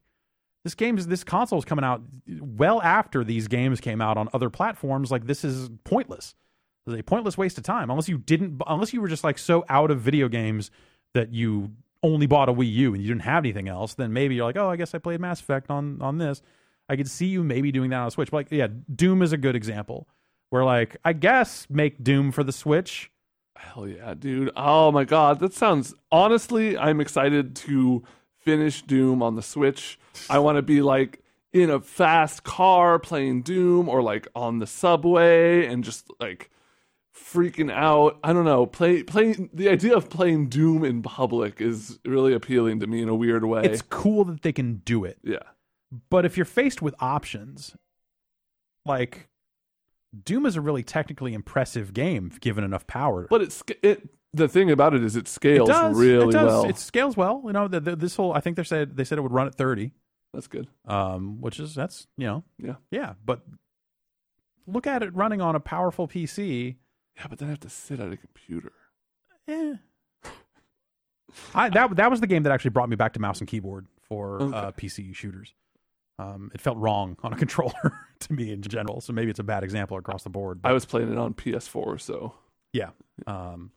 this 0.63 0.75
game's 0.75 1.07
this 1.07 1.23
console 1.23 1.57
is 1.57 1.65
coming 1.65 1.85
out 1.85 2.01
well 2.27 2.81
after 2.81 3.23
these 3.23 3.47
games 3.47 3.79
came 3.79 4.01
out 4.01 4.17
on 4.17 4.29
other 4.33 4.49
platforms. 4.49 5.11
Like 5.11 5.25
this 5.25 5.43
is 5.43 5.69
pointless. 5.83 6.35
It's 6.89 6.99
a 6.99 7.03
pointless 7.03 7.37
waste 7.37 7.57
of 7.57 7.63
time 7.63 7.89
unless 7.89 8.09
you 8.09 8.17
didn't 8.17 8.61
unless 8.67 8.93
you 8.93 9.01
were 9.01 9.07
just 9.07 9.23
like 9.23 9.37
so 9.37 9.65
out 9.69 9.91
of 9.91 10.01
video 10.01 10.27
games 10.27 10.71
that 11.13 11.33
you 11.33 11.71
only 12.01 12.27
bought 12.27 12.49
a 12.49 12.53
Wii 12.53 12.71
U 12.71 12.93
and 12.93 13.01
you 13.01 13.09
didn't 13.09 13.23
have 13.23 13.43
anything 13.43 13.67
else, 13.67 13.93
then 13.93 14.13
maybe 14.13 14.35
you're 14.35 14.45
like, 14.45 14.57
oh, 14.57 14.69
I 14.69 14.75
guess 14.75 14.95
I 14.95 14.99
played 14.99 15.19
Mass 15.19 15.41
Effect 15.41 15.69
on 15.69 16.01
on 16.01 16.17
this. 16.17 16.41
I 16.87 16.95
could 16.95 17.09
see 17.09 17.27
you 17.27 17.43
maybe 17.43 17.71
doing 17.71 17.89
that 17.91 17.97
on 17.97 18.07
a 18.07 18.11
Switch. 18.11 18.31
But 18.31 18.37
like, 18.37 18.51
yeah, 18.51 18.67
Doom 18.93 19.21
is 19.21 19.31
a 19.31 19.37
good 19.37 19.55
example 19.55 20.07
where 20.49 20.63
like 20.63 20.97
I 21.03 21.13
guess 21.13 21.67
make 21.69 22.03
Doom 22.03 22.31
for 22.31 22.43
the 22.43 22.51
Switch. 22.51 23.11
Hell 23.55 23.87
yeah, 23.87 24.13
dude. 24.13 24.51
Oh 24.55 24.91
my 24.91 25.03
god, 25.03 25.39
that 25.39 25.53
sounds 25.53 25.93
honestly, 26.11 26.77
I'm 26.77 27.01
excited 27.01 27.55
to 27.57 28.03
finish 28.39 28.81
Doom 28.81 29.21
on 29.21 29.35
the 29.35 29.41
Switch. 29.41 29.99
I 30.29 30.39
want 30.39 30.57
to 30.57 30.61
be 30.61 30.81
like 30.81 31.21
in 31.51 31.69
a 31.69 31.79
fast 31.79 32.43
car 32.43 32.99
playing 32.99 33.41
Doom 33.41 33.89
or 33.89 34.01
like 34.01 34.27
on 34.35 34.59
the 34.59 34.67
subway 34.67 35.65
and 35.65 35.83
just 35.83 36.09
like 36.19 36.49
freaking 37.19 37.71
out. 37.71 38.17
I 38.23 38.33
don't 38.33 38.45
know. 38.45 38.65
Play 38.65 39.03
playing 39.03 39.49
the 39.53 39.69
idea 39.69 39.95
of 39.95 40.09
playing 40.09 40.49
Doom 40.49 40.83
in 40.83 41.01
public 41.01 41.61
is 41.61 41.99
really 42.05 42.33
appealing 42.33 42.79
to 42.79 42.87
me 42.87 43.01
in 43.01 43.09
a 43.09 43.15
weird 43.15 43.45
way. 43.45 43.63
It's 43.63 43.81
cool 43.81 44.23
that 44.25 44.41
they 44.41 44.51
can 44.53 44.77
do 44.85 45.03
it. 45.05 45.17
yeah. 45.23 45.37
But 46.09 46.23
if 46.25 46.37
you're 46.37 46.45
faced 46.45 46.81
with 46.81 46.93
options, 46.99 47.75
like 48.85 49.27
Doom 50.23 50.45
is 50.45 50.55
a 50.55 50.61
really 50.61 50.83
technically 50.83 51.33
impressive 51.33 51.93
game 51.93 52.31
given 52.39 52.63
enough 52.63 52.85
power. 52.87 53.27
But 53.29 53.41
it's 53.41 53.63
it 53.81 54.09
the 54.33 54.47
thing 54.47 54.69
about 54.69 54.93
it 54.93 55.03
is 55.03 55.15
it 55.15 55.27
scales 55.27 55.67
it 55.69 55.71
does, 55.71 55.97
really 55.97 56.27
it 56.29 56.31
does. 56.31 56.45
well. 56.47 56.65
It 56.65 56.77
scales 56.77 57.17
well. 57.17 57.41
You 57.45 57.53
know, 57.53 57.67
the, 57.67 57.79
the, 57.79 57.95
this 57.95 58.15
whole 58.15 58.33
I 58.33 58.39
think 58.39 58.57
they 58.57 58.63
said 58.63 58.95
they 58.97 59.03
said 59.03 59.17
it 59.17 59.21
would 59.21 59.31
run 59.31 59.47
at 59.47 59.55
30, 59.55 59.91
That's 60.33 60.47
good. 60.47 60.67
um, 60.85 61.41
which 61.41 61.59
is 61.59 61.73
that's 61.75 62.05
you 62.17 62.27
know 62.27 62.43
Yeah. 62.59 62.75
yeah. 62.91 63.13
But 63.25 63.41
look 64.67 64.85
at 64.85 65.01
it 65.01 65.15
running 65.15 65.41
on 65.41 65.55
a 65.55 65.59
powerful 65.59 66.07
PC. 66.07 66.75
Yeah, 67.19 67.27
but 67.29 67.37
then 67.39 67.49
I 67.49 67.51
have 67.51 67.59
to 67.61 67.69
sit 67.69 67.99
at 67.99 68.11
a 68.11 68.17
computer. 68.17 68.71
Eh. 69.47 69.75
I 71.53 71.69
that 71.69 71.95
that 71.97 72.09
was 72.09 72.21
the 72.21 72.27
game 72.27 72.43
that 72.43 72.51
actually 72.51 72.71
brought 72.71 72.89
me 72.89 72.95
back 72.95 73.13
to 73.13 73.19
mouse 73.19 73.39
and 73.39 73.47
keyboard 73.47 73.85
for 74.07 74.41
Okay. 74.41 74.57
uh, 74.57 74.71
PC 74.71 75.13
shooters. 75.15 75.53
Um, 76.17 76.51
it 76.53 76.59
felt 76.61 76.77
wrong 76.77 77.17
on 77.23 77.31
a 77.33 77.35
controller 77.43 77.93
to 78.19 78.33
me 78.33 78.51
in 78.51 78.61
general, 78.61 79.01
so 79.01 79.13
maybe 79.13 79.29
it's 79.29 79.39
a 79.39 79.43
bad 79.43 79.63
example 79.63 79.97
across 79.97 80.23
the 80.23 80.29
board. 80.29 80.59
I 80.63 80.73
was 80.73 80.85
playing 80.85 81.11
it 81.11 81.17
on 81.17 81.33
PS4, 81.33 81.99
so 82.01 82.33
Yeah. 82.73 82.89
Um, 83.27 83.71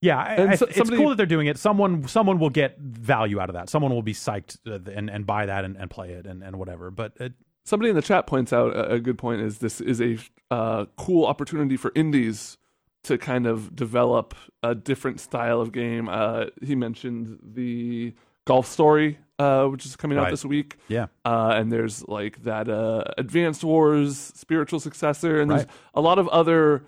yeah, 0.00 0.18
I, 0.18 0.50
I- 0.50 0.54
so- 0.54 0.66
it's 0.66 0.76
somebody- 0.76 0.96
cool 0.98 1.08
that 1.10 1.16
they're 1.16 1.26
doing 1.26 1.46
it. 1.48 1.58
Someone 1.58 2.06
someone 2.06 2.38
will 2.38 2.50
get 2.50 2.78
value 2.78 3.40
out 3.40 3.48
of 3.50 3.54
that. 3.54 3.68
Someone 3.68 3.92
will 3.92 4.02
be 4.02 4.14
psyched 4.14 4.58
uh, 4.66 4.90
and, 4.90 5.08
and 5.10 5.26
buy 5.26 5.46
that 5.46 5.64
and, 5.64 5.76
and 5.76 5.90
play 5.90 6.10
it 6.10 6.26
and, 6.26 6.42
and 6.44 6.56
whatever. 6.58 6.90
But 6.90 7.12
it, 7.18 7.32
somebody 7.68 7.90
in 7.90 7.96
the 7.96 8.02
chat 8.02 8.26
points 8.26 8.52
out 8.52 8.74
a, 8.74 8.92
a 8.94 8.98
good 9.00 9.18
point 9.18 9.40
is 9.42 9.58
this 9.58 9.80
is 9.80 10.00
a 10.00 10.18
uh, 10.50 10.86
cool 10.96 11.26
opportunity 11.26 11.76
for 11.76 11.92
indies 11.94 12.56
to 13.04 13.16
kind 13.18 13.46
of 13.46 13.76
develop 13.76 14.34
a 14.62 14.74
different 14.74 15.20
style 15.20 15.60
of 15.60 15.70
game. 15.72 16.08
Uh, 16.08 16.46
he 16.62 16.74
mentioned 16.74 17.38
the 17.42 18.12
Golf 18.46 18.66
Story, 18.66 19.18
uh, 19.38 19.66
which 19.66 19.84
is 19.86 19.94
coming 19.96 20.18
out 20.18 20.22
Right. 20.24 20.30
this 20.30 20.44
week. 20.44 20.76
yeah, 20.88 21.06
Uh, 21.24 21.52
and 21.56 21.70
there's 21.70 22.06
like 22.08 22.42
that 22.44 22.68
uh, 22.68 23.04
Advanced 23.18 23.62
Wars 23.62 24.16
spiritual 24.34 24.80
successor, 24.80 25.40
and 25.40 25.50
Right. 25.50 25.58
there's 25.58 25.68
a 25.94 26.00
lot 26.00 26.18
of 26.18 26.26
other 26.28 26.84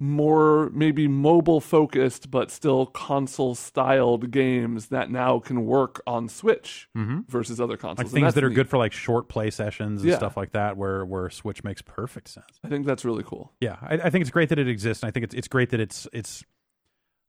more 0.00 0.70
maybe 0.70 1.06
mobile 1.06 1.60
focused 1.60 2.28
but 2.30 2.50
still 2.50 2.84
console 2.86 3.54
styled 3.54 4.30
games 4.32 4.88
that 4.88 5.08
now 5.10 5.38
can 5.38 5.64
work 5.64 6.02
on 6.06 6.28
Switch 6.28 6.88
mm-hmm. 6.96 7.20
versus 7.28 7.60
other 7.60 7.76
consoles. 7.76 8.12
like 8.12 8.20
things 8.22 8.34
that 8.34 8.42
are 8.42 8.48
neat. 8.48 8.56
good 8.56 8.68
for 8.68 8.76
like 8.76 8.92
short 8.92 9.28
play 9.28 9.50
sessions 9.50 10.02
and 10.02 10.10
Yeah. 10.10 10.16
stuff 10.16 10.36
like 10.36 10.50
that, 10.52 10.76
where 10.76 11.04
where 11.04 11.30
Switch 11.30 11.62
makes 11.62 11.80
perfect 11.80 12.28
sense. 12.28 12.58
I 12.64 12.68
think 12.68 12.86
that's 12.86 13.04
really 13.04 13.22
cool. 13.24 13.52
Yeah, 13.60 13.76
I, 13.82 13.94
I 13.94 14.10
think 14.10 14.22
it's 14.22 14.30
great 14.30 14.48
that 14.48 14.58
it 14.58 14.68
exists. 14.68 15.02
And 15.04 15.08
I 15.08 15.12
think 15.12 15.24
it's 15.24 15.34
it's 15.34 15.48
great 15.48 15.70
that 15.70 15.80
it's 15.80 16.08
it's. 16.12 16.42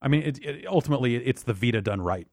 I 0.01 0.07
mean, 0.07 0.23
it, 0.23 0.39
it, 0.43 0.65
ultimately, 0.67 1.15
it's 1.15 1.43
the 1.43 1.53
Vita 1.53 1.81
done 1.81 2.01
right 2.01 2.27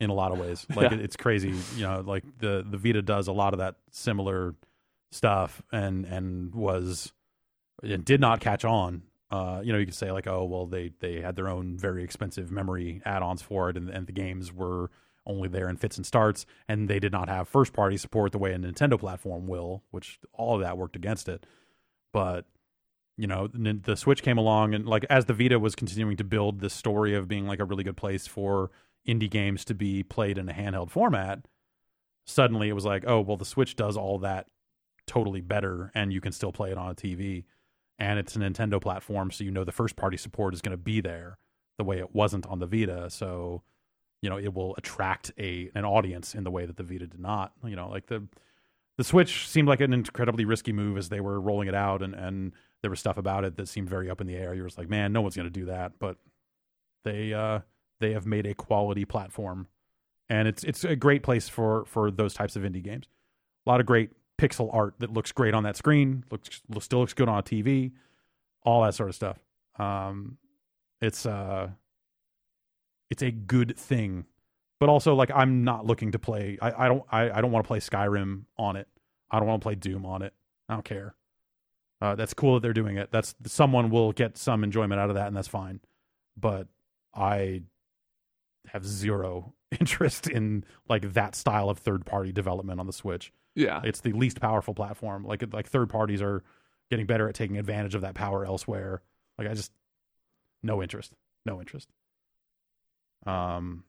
in 0.00 0.10
a 0.10 0.14
lot 0.14 0.32
of 0.32 0.38
ways. 0.38 0.66
Like 0.74 0.90
Yeah. 0.90 0.98
it, 0.98 1.04
it's 1.04 1.16
crazy, 1.16 1.54
you 1.76 1.82
know. 1.82 2.02
Like 2.04 2.24
the 2.38 2.64
the 2.68 2.78
Vita 2.78 3.02
does 3.02 3.28
a 3.28 3.32
lot 3.32 3.52
of 3.52 3.58
that 3.58 3.76
similar 3.90 4.54
stuff, 5.12 5.62
and 5.70 6.06
and 6.06 6.54
was 6.54 7.12
and 7.82 8.02
did 8.04 8.20
not 8.20 8.40
catch 8.40 8.64
on. 8.64 9.02
Uh, 9.34 9.60
you 9.64 9.72
know, 9.72 9.78
you 9.80 9.84
could 9.84 9.96
say 9.96 10.12
like, 10.12 10.28
oh, 10.28 10.44
well, 10.44 10.64
they 10.64 10.92
they 11.00 11.20
had 11.20 11.34
their 11.34 11.48
own 11.48 11.76
very 11.76 12.04
expensive 12.04 12.52
memory 12.52 13.02
add-ons 13.04 13.42
for 13.42 13.68
it, 13.68 13.76
and 13.76 13.90
and 13.90 14.06
the 14.06 14.12
games 14.12 14.52
were 14.52 14.92
only 15.26 15.48
there 15.48 15.68
in 15.68 15.76
fits 15.76 15.96
and 15.96 16.06
starts, 16.06 16.46
and 16.68 16.88
they 16.88 17.00
did 17.00 17.10
not 17.10 17.28
have 17.28 17.48
first-party 17.48 17.96
support 17.96 18.30
the 18.30 18.38
way 18.38 18.52
a 18.52 18.58
Nintendo 18.58 18.96
platform 18.96 19.48
will, 19.48 19.82
which 19.90 20.20
all 20.34 20.54
of 20.54 20.60
that 20.60 20.78
worked 20.78 20.94
against 20.94 21.28
it. 21.28 21.46
But 22.12 22.44
you 23.16 23.26
know, 23.26 23.48
the 23.48 23.96
Switch 23.96 24.22
came 24.22 24.38
along 24.38 24.72
and 24.72 24.86
like 24.86 25.04
as 25.10 25.24
the 25.24 25.34
Vita 25.34 25.58
was 25.58 25.74
continuing 25.74 26.16
to 26.16 26.24
build 26.24 26.60
this 26.60 26.74
story 26.74 27.14
of 27.14 27.26
being 27.26 27.46
like 27.46 27.58
a 27.58 27.64
really 27.64 27.84
good 27.84 27.96
place 27.96 28.28
for 28.28 28.70
indie 29.06 29.30
games 29.30 29.64
to 29.64 29.74
be 29.74 30.04
played 30.04 30.38
in 30.38 30.48
a 30.48 30.52
handheld 30.52 30.90
format, 30.90 31.46
suddenly 32.24 32.68
it 32.68 32.72
was 32.72 32.84
like, 32.84 33.04
oh, 33.06 33.20
well 33.20 33.36
the 33.36 33.44
Switch 33.44 33.74
does 33.74 33.96
all 33.96 34.18
that 34.18 34.46
totally 35.06 35.40
better 35.40 35.90
and 35.92 36.12
you 36.12 36.20
can 36.20 36.32
still 36.32 36.52
play 36.52 36.70
it 36.70 36.78
on 36.78 36.90
a 36.90 36.94
TV 36.94 37.44
and 37.98 38.18
it's 38.18 38.36
a 38.36 38.38
Nintendo 38.38 38.80
platform 38.80 39.30
so 39.30 39.44
you 39.44 39.50
know 39.50 39.64
the 39.64 39.72
first 39.72 39.96
party 39.96 40.16
support 40.16 40.54
is 40.54 40.60
going 40.60 40.76
to 40.76 40.82
be 40.82 41.00
there 41.00 41.38
the 41.78 41.84
way 41.84 41.98
it 41.98 42.14
wasn't 42.14 42.46
on 42.46 42.58
the 42.58 42.66
Vita, 42.66 43.10
so 43.10 43.62
you 44.24 44.30
know, 44.30 44.38
it 44.38 44.54
will 44.54 44.74
attract 44.78 45.32
a 45.38 45.70
an 45.74 45.84
audience 45.84 46.34
in 46.34 46.44
the 46.44 46.50
way 46.50 46.64
that 46.64 46.78
the 46.78 46.82
Vita 46.82 47.06
did 47.06 47.20
not, 47.20 47.52
you 47.62 47.76
know, 47.76 47.90
like 47.90 48.06
the 48.06 48.26
the 48.96 49.04
Switch 49.04 49.46
seemed 49.46 49.68
like 49.68 49.82
an 49.82 49.92
incredibly 49.92 50.46
risky 50.46 50.72
move 50.72 50.96
as 50.96 51.10
they 51.10 51.20
were 51.20 51.38
rolling 51.38 51.68
it 51.68 51.74
out, 51.74 52.02
and 52.02 52.14
and 52.14 52.52
there 52.80 52.90
was 52.90 53.00
stuff 53.00 53.18
about 53.18 53.44
it 53.44 53.56
that 53.56 53.68
seemed 53.68 53.90
very 53.90 54.08
up 54.08 54.22
in 54.22 54.26
the 54.26 54.34
air. 54.34 54.54
You 54.54 54.62
were 54.62 54.70
like, 54.78 54.88
man, 54.88 55.12
no 55.12 55.20
one's 55.20 55.36
going 55.36 55.44
to 55.44 55.50
do 55.50 55.66
that, 55.66 55.98
but 55.98 56.16
they 57.04 57.34
uh, 57.34 57.60
they 58.00 58.14
have 58.14 58.24
made 58.24 58.46
a 58.46 58.54
quality 58.54 59.04
platform, 59.04 59.66
and 60.30 60.48
it's 60.48 60.64
it's 60.64 60.84
a 60.84 60.96
great 60.96 61.22
place 61.22 61.48
for 61.48 61.84
for 61.84 62.10
those 62.10 62.32
types 62.32 62.56
of 62.56 62.62
indie 62.62 62.82
games. 62.82 63.08
A 63.66 63.70
lot 63.70 63.80
of 63.80 63.84
great 63.84 64.10
pixel 64.38 64.70
art 64.72 64.94
that 64.98 65.12
looks 65.12 65.32
great 65.32 65.54
on 65.54 65.62
that 65.64 65.76
screen, 65.76 66.24
looks 66.30 66.62
still 66.80 67.00
looks 67.00 67.14
good 67.14 67.28
on 67.28 67.38
a 67.38 67.42
TV, 67.42 67.92
all 68.62 68.82
that 68.82 68.94
sort 68.94 69.08
of 69.08 69.14
stuff. 69.14 69.38
Um, 69.78 70.38
it's 71.00 71.26
uh, 71.26 71.68
it's 73.10 73.22
a 73.22 73.30
good 73.30 73.76
thing 73.76 74.26
but 74.84 74.88
also 74.88 75.14
like 75.14 75.30
I'm 75.34 75.64
not 75.64 75.86
looking 75.86 76.12
to 76.12 76.18
play. 76.18 76.58
I, 76.60 76.84
I 76.84 76.88
don't 76.88 77.04
I, 77.10 77.30
I 77.30 77.40
don't 77.40 77.50
want 77.50 77.64
to 77.64 77.68
play 77.68 77.80
Skyrim 77.80 78.44
on 78.58 78.76
it. 78.76 78.86
I 79.30 79.38
don't 79.38 79.48
want 79.48 79.62
to 79.62 79.64
play 79.64 79.76
Doom 79.76 80.04
on 80.04 80.20
it. 80.20 80.34
I 80.68 80.74
don't 80.74 80.84
care. 80.84 81.14
Uh, 82.02 82.14
that's 82.16 82.34
cool 82.34 82.54
that 82.54 82.60
they're 82.60 82.74
doing 82.74 82.98
it. 82.98 83.10
That's 83.10 83.34
someone 83.46 83.88
will 83.88 84.12
get 84.12 84.36
some 84.36 84.62
enjoyment 84.62 85.00
out 85.00 85.08
of 85.08 85.14
that, 85.16 85.26
and 85.28 85.34
that's 85.34 85.48
fine. 85.48 85.80
But 86.36 86.68
I 87.14 87.62
have 88.68 88.84
zero 88.84 89.54
interest 89.80 90.26
in 90.26 90.64
like 90.86 91.14
that 91.14 91.34
style 91.34 91.70
of 91.70 91.78
third 91.78 92.04
party 92.04 92.32
development 92.32 92.78
on 92.78 92.86
the 92.86 92.92
Switch. 92.92 93.32
Yeah, 93.54 93.80
It's 93.84 94.00
the 94.00 94.12
least 94.12 94.40
powerful 94.40 94.74
platform. 94.74 95.24
Like 95.24 95.44
like 95.52 95.68
third 95.68 95.88
parties 95.88 96.20
are 96.20 96.42
getting 96.90 97.06
better 97.06 97.28
at 97.28 97.34
taking 97.34 97.56
advantage 97.56 97.94
of 97.94 98.00
that 98.02 98.14
power 98.14 98.44
elsewhere. 98.44 99.02
Like 99.38 99.48
I 99.48 99.54
just 99.54 99.72
no 100.62 100.82
interest. 100.82 101.12
No 101.46 101.60
interest. 101.60 101.88
Um 103.26 103.84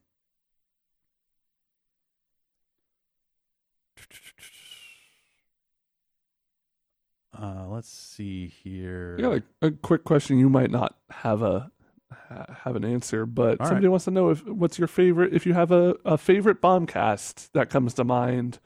Uh, 7.38 7.66
let's 7.68 7.88
see 7.88 8.46
here. 8.46 9.16
I 9.18 9.22
got 9.22 9.32
a, 9.62 9.66
a 9.66 9.70
quick 9.70 10.04
question. 10.04 10.38
You 10.38 10.48
might 10.48 10.70
not 10.70 10.96
have 11.10 11.42
a 11.42 11.70
ha- 12.10 12.56
have 12.64 12.76
an 12.76 12.84
answer, 12.84 13.26
but 13.26 13.60
All 13.60 13.66
somebody 13.66 13.88
wants 13.88 14.06
to 14.06 14.10
know 14.10 14.30
if 14.30 14.46
what's 14.46 14.78
your 14.78 14.88
favorite. 14.88 15.34
If 15.34 15.44
you 15.44 15.52
have 15.52 15.70
a, 15.70 15.96
a 16.04 16.16
favorite 16.16 16.62
bombcast 16.62 17.50
that 17.52 17.68
comes 17.68 17.92
to 17.94 18.04
mind 18.04 18.58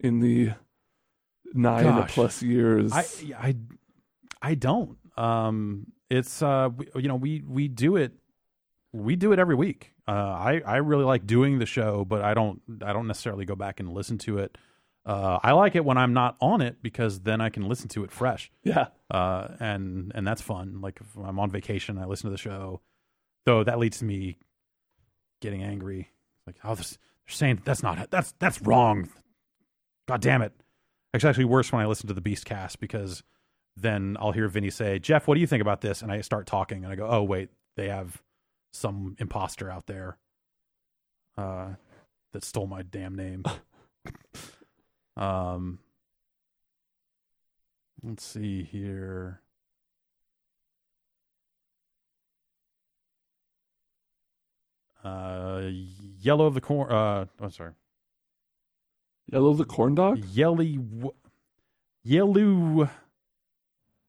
in 0.00 0.20
the 0.20 0.52
nine 1.54 1.84
Gosh. 1.84 2.14
plus 2.14 2.42
years. 2.42 2.92
I 2.92 3.04
I 3.38 3.56
I 4.40 4.54
don't. 4.54 4.96
Um, 5.16 5.88
it's 6.10 6.42
uh, 6.42 6.70
we, 6.76 6.88
you 6.96 7.08
know, 7.08 7.16
we 7.16 7.42
we 7.46 7.68
do 7.68 7.96
it, 7.96 8.12
we 8.92 9.16
do 9.16 9.32
it 9.32 9.38
every 9.38 9.54
week. 9.54 9.92
Uh, 10.06 10.12
I 10.12 10.62
I 10.64 10.76
really 10.76 11.04
like 11.04 11.26
doing 11.26 11.58
the 11.58 11.66
show, 11.66 12.04
but 12.04 12.22
I 12.22 12.34
don't 12.34 12.60
I 12.82 12.92
don't 12.92 13.06
necessarily 13.06 13.44
go 13.44 13.54
back 13.56 13.80
and 13.80 13.92
listen 13.92 14.18
to 14.18 14.38
it. 14.38 14.56
Uh, 15.04 15.38
I 15.42 15.52
like 15.52 15.74
it 15.74 15.84
when 15.84 15.96
I'm 15.96 16.12
not 16.12 16.36
on 16.40 16.60
it 16.60 16.82
because 16.82 17.20
then 17.20 17.40
I 17.40 17.48
can 17.48 17.66
listen 17.66 17.88
to 17.90 18.04
it 18.04 18.12
fresh. 18.12 18.50
yeah, 18.62 18.88
uh, 19.10 19.48
and 19.58 20.12
and 20.14 20.26
that's 20.26 20.42
fun. 20.42 20.80
Like 20.80 21.00
if 21.00 21.16
I'm 21.16 21.38
on 21.38 21.50
vacation, 21.50 21.98
I 21.98 22.04
listen 22.04 22.24
to 22.24 22.30
the 22.30 22.38
show. 22.38 22.80
Though 23.46 23.64
that 23.64 23.78
leads 23.78 23.98
to 23.98 24.04
me 24.04 24.36
getting 25.40 25.62
angry. 25.62 26.10
Like, 26.46 26.56
oh, 26.64 26.74
this, 26.74 26.92
they're 27.26 27.34
saying 27.34 27.62
that's 27.64 27.82
not 27.82 28.10
that's 28.10 28.32
that's 28.38 28.60
wrong. 28.62 29.08
God 30.08 30.22
damn 30.22 30.40
it! 30.40 30.54
It's 31.12 31.22
actually 31.22 31.44
worse 31.44 31.70
when 31.70 31.82
I 31.82 31.86
listen 31.86 32.08
to 32.08 32.14
the 32.14 32.22
Beast 32.22 32.46
Cast 32.46 32.80
because 32.80 33.22
then 33.76 34.16
I'll 34.18 34.32
hear 34.32 34.48
Vinny 34.48 34.70
say, 34.70 34.98
"Jeff, 34.98 35.28
what 35.28 35.34
do 35.34 35.40
you 35.42 35.46
think 35.46 35.60
about 35.60 35.82
this?" 35.82 36.00
And 36.00 36.10
I 36.10 36.22
start 36.22 36.46
talking, 36.46 36.82
and 36.82 36.90
I 36.90 36.96
go, 36.96 37.06
"Oh 37.06 37.22
wait, 37.22 37.50
they 37.76 37.88
have 37.88 38.22
some 38.72 39.16
imposter 39.18 39.70
out 39.70 39.86
there 39.86 40.16
uh, 41.36 41.74
that 42.32 42.42
stole 42.42 42.66
my 42.66 42.80
damn 42.80 43.16
name." 43.16 43.44
um, 45.18 45.78
let's 48.02 48.24
see 48.24 48.62
here. 48.62 49.42
Uh, 55.04 55.64
yellow 56.18 56.46
of 56.46 56.54
the 56.54 56.62
corn. 56.62 56.90
Uh, 56.90 57.26
I'm 57.38 57.50
sorry. 57.50 57.72
Yellow 59.30 59.54
the 59.54 59.64
corn 59.64 59.94
dog. 59.94 60.24
Yelly, 60.32 60.76
w- 60.76 61.14
yellow 62.02 62.90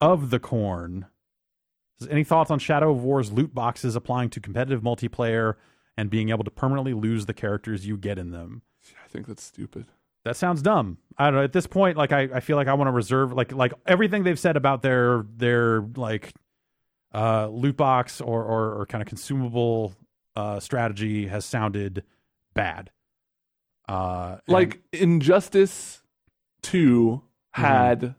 of 0.01 0.29
the 0.29 0.39
corn. 0.39 1.05
Any 2.09 2.23
thoughts 2.23 2.49
on 2.49 2.59
Shadow 2.59 2.91
of 2.91 3.03
War's 3.03 3.31
loot 3.31 3.53
boxes 3.53 3.95
applying 3.95 4.29
to 4.31 4.39
competitive 4.39 4.81
multiplayer 4.81 5.55
and 5.97 6.09
being 6.09 6.29
able 6.29 6.45
to 6.45 6.51
permanently 6.51 6.93
lose 6.93 7.25
the 7.25 7.33
characters 7.33 7.85
you 7.85 7.97
get 7.97 8.17
in 8.17 8.31
them? 8.31 8.61
I 9.03 9.07
think 9.09 9.27
that's 9.27 9.43
stupid. 9.43 9.85
That 10.23 10.37
sounds 10.37 10.61
dumb. 10.61 10.97
I 11.17 11.25
don't 11.25 11.35
know. 11.35 11.43
At 11.43 11.53
this 11.53 11.67
point, 11.67 11.97
like 11.97 12.11
I, 12.11 12.29
I 12.35 12.39
feel 12.39 12.55
like 12.55 12.67
I 12.67 12.73
want 12.73 12.87
to 12.87 12.93
reserve 12.93 13.33
like 13.33 13.51
like 13.51 13.73
everything 13.85 14.23
they've 14.23 14.39
said 14.39 14.55
about 14.55 14.81
their 14.81 15.25
their 15.35 15.81
like 15.95 16.33
uh 17.13 17.47
loot 17.47 17.75
box 17.77 18.21
or 18.21 18.43
or, 18.43 18.81
or 18.81 18.85
kind 18.85 19.01
of 19.01 19.07
consumable 19.07 19.93
uh 20.35 20.59
strategy 20.59 21.27
has 21.27 21.45
sounded 21.45 22.03
bad. 22.53 22.91
Uh 23.89 24.37
Like 24.47 24.81
Injustice 24.93 26.01
Two 26.61 27.23
Mm-hmm. 27.55 27.61
had 27.65 28.15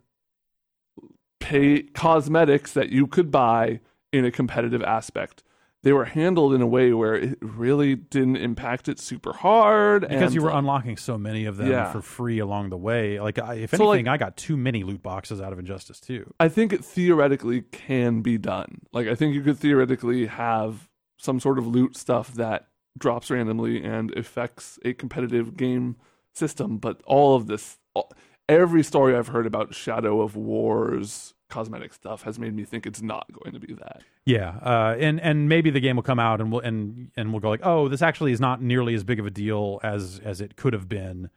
pay 1.39 1.83
cosmetics 1.83 2.73
that 2.73 2.91
you 2.91 3.07
could 3.07 3.31
buy 3.31 3.81
in 4.13 4.25
a 4.25 4.31
competitive 4.31 4.83
aspect. 4.83 5.43
They 5.83 5.93
were 5.95 6.05
handled 6.05 6.53
in 6.53 6.61
a 6.61 6.67
way 6.67 6.93
where 6.93 7.15
it 7.15 7.39
really 7.41 7.95
didn't 7.95 8.37
impact 8.37 8.89
it 8.89 8.99
super 8.99 9.33
hard 9.33 10.03
because 10.03 10.21
and 10.25 10.35
you 10.35 10.43
were 10.43 10.51
unlocking 10.51 10.99
so 10.99 11.17
many 11.17 11.47
of 11.47 11.57
them 11.57 11.71
Yeah. 11.71 11.91
for 11.91 12.03
free 12.03 12.39
along 12.41 12.69
the 12.69 12.77
way. 12.77 13.19
Like 13.19 13.39
I, 13.39 13.55
if 13.55 13.71
So, 13.71 13.87
like- 13.87 13.95
anything, 14.01 14.09
I 14.09 14.19
got 14.19 14.37
too 14.37 14.57
many 14.59 14.83
loot 14.83 15.03
boxes 15.03 15.41
out 15.41 15.53
of 15.55 15.59
Injustice 15.59 15.99
Two. 16.01 16.35
I 16.39 16.49
think 16.49 16.73
it 16.75 16.85
theoretically 16.85 17.63
can 17.63 18.21
be 18.21 18.37
done. 18.37 18.81
Like 18.93 19.07
I 19.07 19.15
think 19.15 19.33
you 19.35 19.41
could 19.43 19.57
theoretically 19.59 20.27
have 20.27 20.91
some 21.17 21.41
sort 21.41 21.59
of 21.59 21.67
loot 21.67 21.97
stuff 21.97 22.35
that 22.35 22.67
drops 22.99 23.31
randomly 23.31 23.83
and 23.83 24.17
affects 24.17 24.79
a 24.85 24.93
competitive 24.95 25.57
game 25.57 25.97
system, 26.35 26.79
but 26.79 27.01
all 27.07 27.35
of 27.37 27.47
this 27.47 27.79
all, 27.95 28.13
every 28.49 28.83
story 28.83 29.17
I've 29.17 29.29
heard 29.29 29.47
about 29.47 29.75
Shadow 29.75 30.21
of 30.21 30.37
War's 30.37 31.35
cosmetic 31.49 31.93
stuff 31.93 32.23
has 32.23 32.39
made 32.39 32.55
me 32.55 32.65
think 32.65 32.87
it's 32.87 33.03
not 33.03 33.27
going 33.33 33.53
to 33.53 33.59
be 33.59 33.75
that. 33.75 34.03
Yeah, 34.25 34.51
uh, 34.63 34.97
and 34.99 35.21
and 35.21 35.49
maybe 35.49 35.71
the 35.71 35.81
game 35.81 35.97
will 35.97 36.03
come 36.05 36.21
out 36.21 36.41
and 36.41 36.53
we'll 36.53 36.61
and 36.61 37.11
and 37.17 37.33
we'll 37.33 37.41
go 37.41 37.49
like, 37.49 37.65
oh, 37.65 37.89
this 37.89 38.03
actually 38.03 38.33
is 38.33 38.41
not 38.41 38.63
nearly 38.63 38.95
as 38.95 39.03
big 39.05 39.19
of 39.19 39.27
a 39.27 39.31
deal 39.31 39.81
as 39.83 40.21
as 40.25 40.41
it 40.41 40.55
could 40.57 40.73
have 40.73 40.89
been, 40.89 41.31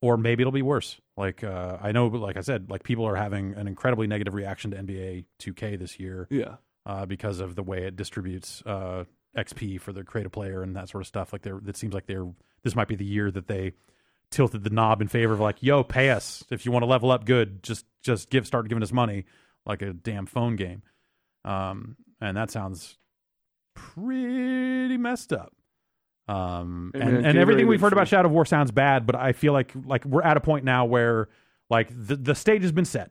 or 0.00 0.16
maybe 0.16 0.42
it'll 0.42 0.52
be 0.52 0.62
worse. 0.62 1.00
Like 1.16 1.42
uh, 1.42 1.78
I 1.80 1.90
know, 1.90 2.06
like 2.06 2.36
I 2.36 2.42
said, 2.42 2.70
like 2.70 2.84
people 2.84 3.04
are 3.04 3.16
having 3.16 3.54
an 3.54 3.66
incredibly 3.66 4.06
negative 4.06 4.34
reaction 4.34 4.70
to 4.70 4.76
NBA 4.76 5.24
2K 5.40 5.76
this 5.78 5.98
year 5.98 6.28
Yeah. 6.30 6.56
uh, 6.86 7.06
because 7.06 7.40
of 7.40 7.56
the 7.56 7.62
way 7.64 7.84
it 7.84 7.96
distributes 7.96 8.62
uh, 8.64 9.04
XP 9.44 9.80
for 9.80 9.92
the 9.92 10.04
creative 10.04 10.32
player 10.32 10.62
and 10.62 10.76
that 10.76 10.88
sort 10.88 11.02
of 11.02 11.06
stuff. 11.06 11.32
Like 11.32 11.42
they're, 11.42 11.60
it 11.66 11.76
seems 11.76 11.94
like 11.94 12.06
they're 12.06 12.26
this 12.64 12.74
might 12.74 12.88
be 12.88 12.96
the 12.96 13.04
year 13.04 13.30
that 13.30 13.46
they 13.46 13.72
tilted 14.30 14.62
the 14.64 14.70
knob 14.70 15.00
in 15.00 15.08
favor 15.08 15.32
of 15.32 15.40
like, 15.40 15.62
yo, 15.62 15.82
pay 15.82 16.10
us 16.10 16.44
if 16.50 16.66
you 16.66 16.72
want 16.72 16.82
to 16.82 16.86
level 16.86 17.10
up. 17.10 17.24
Good, 17.24 17.62
just 17.62 17.86
just 18.02 18.30
give 18.30 18.46
start 18.46 18.68
giving 18.68 18.82
us 18.82 18.92
money 18.92 19.24
like 19.64 19.80
a 19.82 19.92
damn 19.92 20.26
phone 20.26 20.56
game. 20.56 20.82
Um, 21.44 21.96
and 22.20 22.36
that 22.36 22.50
sounds 22.50 22.98
pretty 23.74 24.96
messed 24.96 25.32
up. 25.32 25.52
Um, 26.26 26.90
Hey, 26.94 27.00
and, 27.00 27.12
man, 27.14 27.24
and 27.24 27.38
everything 27.38 27.66
we've 27.66 27.80
heard 27.80 27.92
about 27.92 28.08
Shadow 28.08 28.28
of 28.28 28.32
War 28.34 28.44
sounds 28.44 28.70
bad, 28.70 29.06
but 29.06 29.14
I 29.16 29.32
feel 29.32 29.52
like 29.52 29.72
like 29.84 30.04
we're 30.04 30.22
at 30.22 30.36
a 30.36 30.40
point 30.40 30.64
now 30.64 30.84
where 30.84 31.28
like 31.70 31.88
the 31.90 32.16
the 32.16 32.34
stage 32.34 32.62
has 32.62 32.72
been 32.72 32.84
set. 32.84 33.10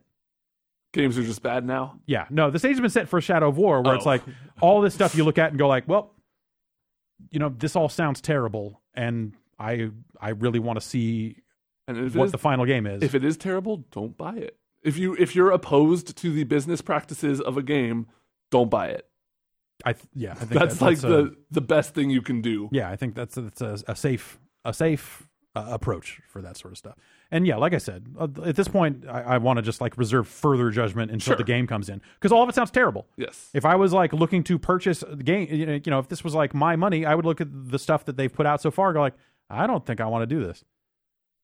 Games 0.93 1.17
are 1.17 1.23
just 1.23 1.41
bad 1.43 1.65
now. 1.65 1.99
Yeah, 2.05 2.25
no, 2.30 2.49
the 2.49 2.59
stage 2.59 2.71
has 2.71 2.80
been 2.80 2.89
set 2.89 3.09
for 3.09 3.19
Shadow 3.19 3.49
of 3.49 3.57
War, 3.57 3.82
where 3.82 3.95
it's 3.95 4.05
Oh. 4.05 4.09
like 4.09 4.23
all 4.61 4.82
this 4.82 4.93
stuff 4.93 5.15
you 5.15 5.23
look 5.23 5.38
at 5.38 5.49
and 5.49 5.59
go 5.59 5.67
like, 5.67 5.88
well, 5.88 6.13
you 7.32 7.39
know, 7.39 7.49
this 7.49 7.76
all 7.76 7.89
sounds 7.89 8.22
terrible, 8.22 8.82
and 8.93 9.34
I 9.59 9.89
I 10.22 10.30
really 10.30 10.59
want 10.59 10.80
to 10.80 10.86
see 10.86 11.38
what 11.88 11.97
is- 12.26 12.32
the 12.32 12.38
final 12.38 12.65
game 12.65 12.86
is. 12.86 13.01
if 13.03 13.15
it 13.15 13.24
is 13.24 13.38
terrible, 13.38 13.78
don't 13.91 14.18
buy 14.18 14.36
it. 14.36 14.57
If 14.84 14.97
you 14.97 15.15
if 15.15 15.36
you're 15.36 15.51
opposed 15.51 16.15
to 16.18 16.32
the 16.32 16.43
business 16.43 16.82
practices 16.82 17.41
of 17.41 17.57
a 17.57 17.63
game, 17.63 18.07
don't 18.51 18.70
buy 18.70 18.88
it. 18.89 19.07
I 19.86 19.93
th- 19.93 20.05
yeah, 20.13 20.32
I 20.32 20.36
think 20.36 20.51
That's 20.51 20.76
that- 20.78 20.86
like 20.86 20.99
the 20.99 21.36
the 21.51 21.61
best 21.61 21.93
thing 21.93 22.09
you 22.09 22.22
can 22.22 22.41
do. 22.41 22.70
yeah, 22.72 22.89
I 22.89 22.95
think 22.95 23.15
that's 23.15 23.36
that's 23.36 23.61
a, 23.61 23.78
a 23.88 23.95
safe 23.95 24.39
a 24.65 24.74
safe 24.74 25.26
uh, 25.57 25.73
approach 25.73 26.21
for 26.27 26.41
that 26.41 26.57
sort 26.57 26.71
of 26.71 26.77
stuff. 26.77 26.95
And 27.31 27.45
yeah, 27.47 27.57
like 27.57 27.73
I 27.73 27.77
said, 27.77 28.05
uh, 28.19 28.27
at 28.45 28.55
this 28.55 28.67
point, 28.67 29.05
I, 29.07 29.21
I 29.21 29.37
want 29.37 29.57
to 29.57 29.61
just 29.63 29.81
like 29.81 29.97
reserve 29.97 30.27
further 30.27 30.69
judgment 30.71 31.11
until 31.11 31.31
Sure. 31.31 31.35
the 31.35 31.43
game 31.43 31.67
comes 31.67 31.89
in 31.89 32.01
because 32.15 32.31
all 32.31 32.43
of 32.43 32.49
it 32.49 32.55
sounds 32.55 32.71
terrible. 32.71 33.05
Yes. 33.17 33.49
If 33.53 33.65
I 33.65 33.75
was 33.75 33.91
like 33.93 34.13
looking 34.13 34.43
to 34.45 34.57
purchase 34.57 35.03
the 35.07 35.23
game, 35.23 35.47
you 35.51 35.91
know, 35.91 35.99
if 35.99 36.07
this 36.07 36.23
was 36.23 36.33
like 36.35 36.53
my 36.53 36.75
money, 36.75 37.05
I 37.05 37.15
would 37.15 37.25
look 37.25 37.41
at 37.41 37.47
the 37.51 37.79
stuff 37.79 38.05
that 38.05 38.15
they've 38.17 38.33
put 38.33 38.45
out 38.45 38.61
so 38.61 38.71
far. 38.71 38.89
and 38.89 38.95
Go 38.95 39.01
like, 39.01 39.15
I 39.49 39.67
don't 39.67 39.85
think 39.85 39.99
I 40.01 40.05
want 40.05 40.21
to 40.29 40.35
do 40.35 40.45
this. 40.45 40.63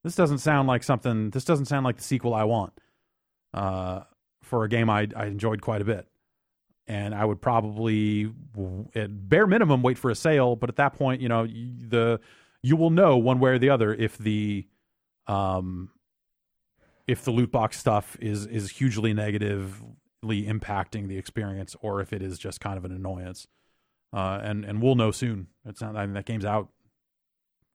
This 0.04 0.16
doesn't 0.16 0.40
sound 0.40 0.68
like 0.68 0.84
something. 0.84 1.30
This 1.32 1.46
doesn't 1.46 1.66
sound 1.66 1.86
like 1.86 1.98
the 1.98 2.04
sequel 2.04 2.34
I 2.34 2.44
want 2.44 2.74
uh, 3.54 4.02
for 4.42 4.64
a 4.64 4.70
game 4.70 4.90
I, 4.90 5.08
I 5.16 5.26
enjoyed 5.28 5.62
quite 5.62 5.82
a 5.82 5.86
bit. 5.86 6.08
And 6.86 7.16
I 7.16 7.24
would 7.24 7.42
probably, 7.42 8.30
at 8.94 9.30
bare 9.30 9.48
minimum, 9.48 9.82
wait 9.84 9.98
for 9.98 10.12
a 10.12 10.16
sale. 10.16 10.58
But 10.58 10.70
at 10.70 10.76
that 10.76 10.94
point, 10.96 11.22
you 11.22 11.30
know, 11.30 11.48
the 11.48 12.20
you 12.64 12.76
will 12.76 12.90
know 12.90 13.18
one 13.18 13.40
way 13.40 13.52
or 13.52 13.60
the 13.60 13.70
other 13.70 13.94
if 13.94 14.18
the 14.18 14.66
um 15.28 15.90
if 17.06 17.24
the 17.26 17.32
loot 17.32 17.52
box 17.52 17.78
stuff 17.78 18.18
is 18.22 18.46
is 18.48 18.72
hugely 18.72 19.14
negatively 19.14 19.84
impacting 20.24 21.08
the 21.10 21.18
experience 21.18 21.76
or 21.82 22.00
if 22.02 22.14
it 22.14 22.22
is 22.22 22.40
just 22.40 22.60
kind 22.62 22.78
of 22.78 22.86
an 22.86 22.92
annoyance. 22.92 23.46
Uh, 24.14 24.40
and 24.44 24.64
and 24.64 24.82
we'll 24.82 24.96
know 24.96 25.12
soon. 25.12 25.48
It's 25.66 25.82
not. 25.82 25.96
I 25.96 26.06
mean, 26.06 26.14
that 26.14 26.26
game's 26.26 26.46
out 26.46 26.70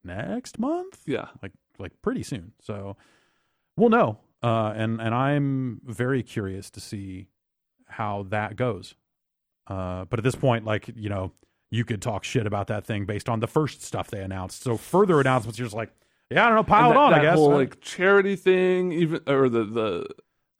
next 0.03 0.57
month 0.57 1.01
Yeah. 1.05 1.27
like 1.43 1.51
like 1.77 1.91
pretty 2.01 2.23
soon. 2.23 2.53
So 2.61 2.97
we'll 3.77 3.89
know. 3.89 4.19
Uh, 4.41 4.71
and 4.75 5.01
and 5.01 5.13
I'm 5.13 5.81
very 5.85 6.23
curious 6.23 6.69
to 6.71 6.79
see 6.79 7.27
how 7.87 8.23
that 8.29 8.55
goes. 8.55 8.95
Uh, 9.67 10.05
but 10.05 10.19
at 10.19 10.23
this 10.23 10.35
point, 10.35 10.65
like 10.65 10.89
you 10.95 11.09
know, 11.09 11.33
you 11.71 11.85
could 11.85 12.01
talk 12.01 12.23
shit 12.23 12.47
about 12.47 12.67
that 12.67 12.85
thing 12.85 13.05
based 13.05 13.29
on 13.29 13.39
the 13.39 13.47
first 13.47 13.83
stuff 13.83 14.09
they 14.09 14.21
announced. 14.21 14.63
So 14.63 14.75
further 14.77 15.19
announcements, 15.19 15.59
you're 15.59 15.65
just 15.67 15.75
like, 15.75 15.91
yeah, 16.31 16.45
I 16.45 16.47
don't 16.47 16.55
know, 16.57 16.63
pile 16.63 16.85
And 16.85 16.91
it 16.91 16.93
that, 16.95 16.99
on. 16.99 17.11
that 17.11 17.19
I 17.19 17.23
guess 17.23 17.35
whole 17.37 17.51
like 17.51 17.81
charity 17.81 18.35
thing, 18.35 18.91
even 18.91 19.21
or 19.27 19.49
the 19.49 19.63
the 19.63 20.07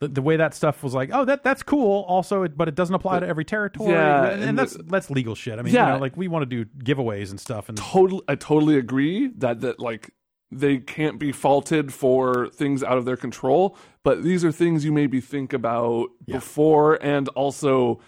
the, 0.02 0.08
the 0.08 0.22
way 0.22 0.38
that 0.38 0.54
stuff 0.54 0.82
was 0.82 0.94
like, 0.94 1.10
oh, 1.12 1.26
that 1.26 1.44
that's 1.44 1.62
cool. 1.62 2.04
Also, 2.08 2.44
it, 2.44 2.56
but 2.58 2.68
it 2.70 2.76
doesn't 2.76 2.96
apply 2.96 3.20
to 3.20 3.28
every 3.28 3.44
territory. 3.44 3.92
Yeah, 3.92 4.26
and, 4.26 4.34
and 4.34 4.44
and 4.50 4.58
the- 4.58 4.62
that's 4.64 4.78
that's 4.88 5.10
legal 5.12 5.36
shit. 5.36 5.60
I 5.60 5.62
mean, 5.62 5.74
Yeah. 5.74 5.88
you 5.88 5.94
know, 5.96 6.00
like 6.00 6.16
we 6.16 6.28
want 6.28 6.50
to 6.50 6.64
do 6.64 6.70
giveaways 6.84 7.32
and 7.32 7.40
stuff, 7.40 7.68
and 7.70 7.78
totally 7.78 8.22
I 8.28 8.36
totally 8.36 8.78
agree 8.78 9.28
that 9.38 9.60
that 9.62 9.80
like 9.80 10.12
they 10.52 10.78
can't 10.78 11.20
be 11.20 11.32
faulted 11.32 11.94
for 11.94 12.48
things 12.50 12.82
out 12.84 12.98
of 12.98 13.06
their 13.06 13.18
control, 13.18 13.78
but 14.04 14.24
these 14.24 14.44
are 14.46 14.52
things 14.52 14.84
you 14.86 14.92
maybe 14.92 15.22
think 15.22 15.54
about 15.54 16.08
Yeah. 16.26 16.38
before 16.38 16.96
and 17.04 17.28
also 17.30 18.00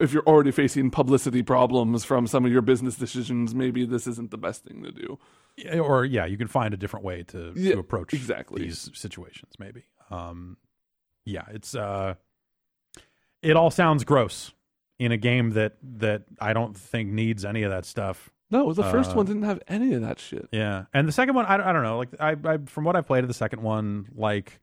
if 0.00 0.12
you're 0.12 0.22
already 0.26 0.50
facing 0.50 0.90
publicity 0.90 1.42
problems 1.42 2.04
from 2.04 2.26
some 2.26 2.44
of 2.44 2.52
your 2.52 2.62
business 2.62 2.94
decisions, 2.96 3.54
maybe 3.54 3.84
this 3.84 4.06
isn't 4.06 4.30
the 4.30 4.38
best 4.38 4.64
thing 4.64 4.82
to 4.82 4.92
do. 4.92 5.18
or 5.80 6.04
yeah, 6.04 6.24
you 6.26 6.36
can 6.36 6.46
find 6.48 6.72
a 6.74 6.76
different 6.76 7.04
way 7.04 7.22
to, 7.24 7.52
Yeah, 7.56 7.72
to 7.72 7.78
approach 7.80 8.12
exactly. 8.14 8.62
these 8.62 8.90
situations. 8.94 9.52
Maybe, 9.58 9.84
um, 10.10 10.56
yeah, 11.24 11.44
it's 11.50 11.74
uh, 11.74 12.14
it 13.42 13.56
all 13.56 13.70
sounds 13.70 14.04
gross 14.04 14.52
in 14.98 15.12
a 15.12 15.16
game 15.16 15.50
that 15.50 15.76
that 15.98 16.24
I 16.40 16.52
don't 16.52 16.76
think 16.76 17.10
needs 17.10 17.44
any 17.44 17.62
of 17.62 17.70
that 17.70 17.84
stuff. 17.84 18.30
No, 18.50 18.72
the 18.72 18.82
first 18.82 19.10
Uh, 19.10 19.14
one 19.14 19.26
didn't 19.26 19.42
have 19.42 19.60
any 19.68 19.92
of 19.94 20.00
that 20.02 20.18
shit. 20.18 20.48
Yeah, 20.52 20.84
and 20.94 21.06
the 21.06 21.12
second 21.12 21.34
one, 21.34 21.44
I, 21.44 21.56
don't- 21.58 21.66
I 21.66 21.72
don't 21.72 21.82
know. 21.82 21.98
Like 21.98 22.08
I, 22.18 22.34
I, 22.44 22.58
from 22.66 22.84
what 22.84 22.96
I've 22.96 23.06
played 23.06 23.22
of 23.24 23.28
the 23.28 23.34
second 23.34 23.62
one, 23.62 24.06
like 24.14 24.58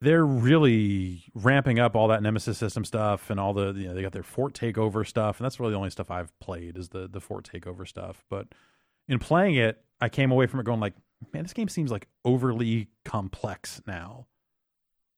they're 0.00 0.24
really 0.24 1.24
ramping 1.34 1.78
up 1.78 1.94
all 1.94 2.08
that 2.08 2.22
Nemesis 2.22 2.56
system 2.56 2.84
stuff 2.84 3.28
and 3.28 3.38
all 3.38 3.52
the 3.52 3.72
you 3.72 3.88
know 3.88 3.94
they 3.94 4.02
got 4.02 4.12
their 4.12 4.22
fort 4.22 4.54
takeover 4.54 5.06
stuff, 5.06 5.38
and 5.38 5.44
that's 5.44 5.60
really 5.60 5.72
the 5.72 5.78
only 5.78 5.90
stuff 5.90 6.10
I've 6.10 6.38
played 6.40 6.76
is 6.78 6.88
the 6.88 7.08
the 7.08 7.20
fort 7.20 7.48
takeover 7.50 7.86
stuff. 7.86 8.24
But 8.30 8.48
in 9.08 9.18
playing 9.18 9.56
it, 9.56 9.82
I 10.00 10.08
came 10.08 10.30
away 10.30 10.46
from 10.46 10.60
it 10.60 10.64
going 10.64 10.80
like, 10.80 10.94
man, 11.32 11.42
this 11.42 11.52
game 11.52 11.68
seems 11.68 11.90
like 11.90 12.08
overly 12.24 12.88
complex 13.04 13.82
now. 13.86 14.26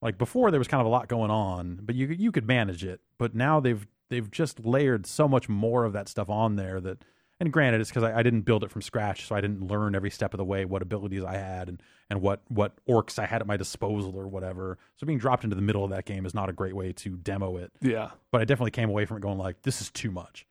Like 0.00 0.18
before, 0.18 0.50
there 0.50 0.58
was 0.60 0.68
kind 0.68 0.80
of 0.80 0.86
a 0.86 0.90
lot 0.90 1.08
going 1.08 1.30
on, 1.30 1.78
but 1.82 1.94
you 1.94 2.08
you 2.08 2.32
could 2.32 2.46
manage 2.46 2.84
it. 2.84 3.00
But 3.18 3.34
now 3.36 3.60
they've 3.60 3.86
they've 4.10 4.30
just 4.30 4.64
layered 4.64 5.06
so 5.06 5.28
much 5.28 5.48
more 5.48 5.84
of 5.84 5.92
that 5.92 6.08
stuff 6.08 6.28
on 6.28 6.56
there 6.56 6.80
that 6.80 7.04
and 7.42 7.52
granted 7.52 7.80
it's 7.80 7.90
because 7.90 8.04
I, 8.04 8.20
I 8.20 8.22
didn't 8.22 8.42
build 8.42 8.62
it 8.62 8.70
from 8.70 8.82
scratch 8.82 9.26
so 9.26 9.34
i 9.34 9.40
didn't 9.40 9.66
learn 9.66 9.94
every 9.94 10.10
step 10.10 10.32
of 10.32 10.38
the 10.38 10.44
way 10.44 10.64
what 10.64 10.80
abilities 10.80 11.24
i 11.24 11.34
had 11.34 11.68
and, 11.68 11.82
and 12.08 12.20
what, 12.22 12.42
what 12.48 12.72
orcs 12.88 13.18
i 13.18 13.26
had 13.26 13.40
at 13.40 13.46
my 13.46 13.56
disposal 13.56 14.16
or 14.16 14.28
whatever. 14.28 14.78
So 14.96 15.06
being 15.06 15.18
dropped 15.18 15.44
into 15.44 15.56
the 15.56 15.62
middle 15.62 15.84
of 15.84 15.90
that 15.90 16.04
game 16.04 16.24
is 16.26 16.34
not 16.34 16.48
a 16.48 16.52
great 16.52 16.74
way 16.74 16.92
to 16.92 17.16
demo 17.16 17.56
it. 17.56 17.72
Yeah. 17.80 18.10
but 18.30 18.40
i 18.40 18.44
definitely 18.44 18.70
came 18.70 18.88
away 18.88 19.04
from 19.04 19.16
it 19.16 19.20
going 19.20 19.38
like 19.38 19.62
this 19.62 19.80
is 19.80 19.90
too 19.90 20.10
much. 20.10 20.46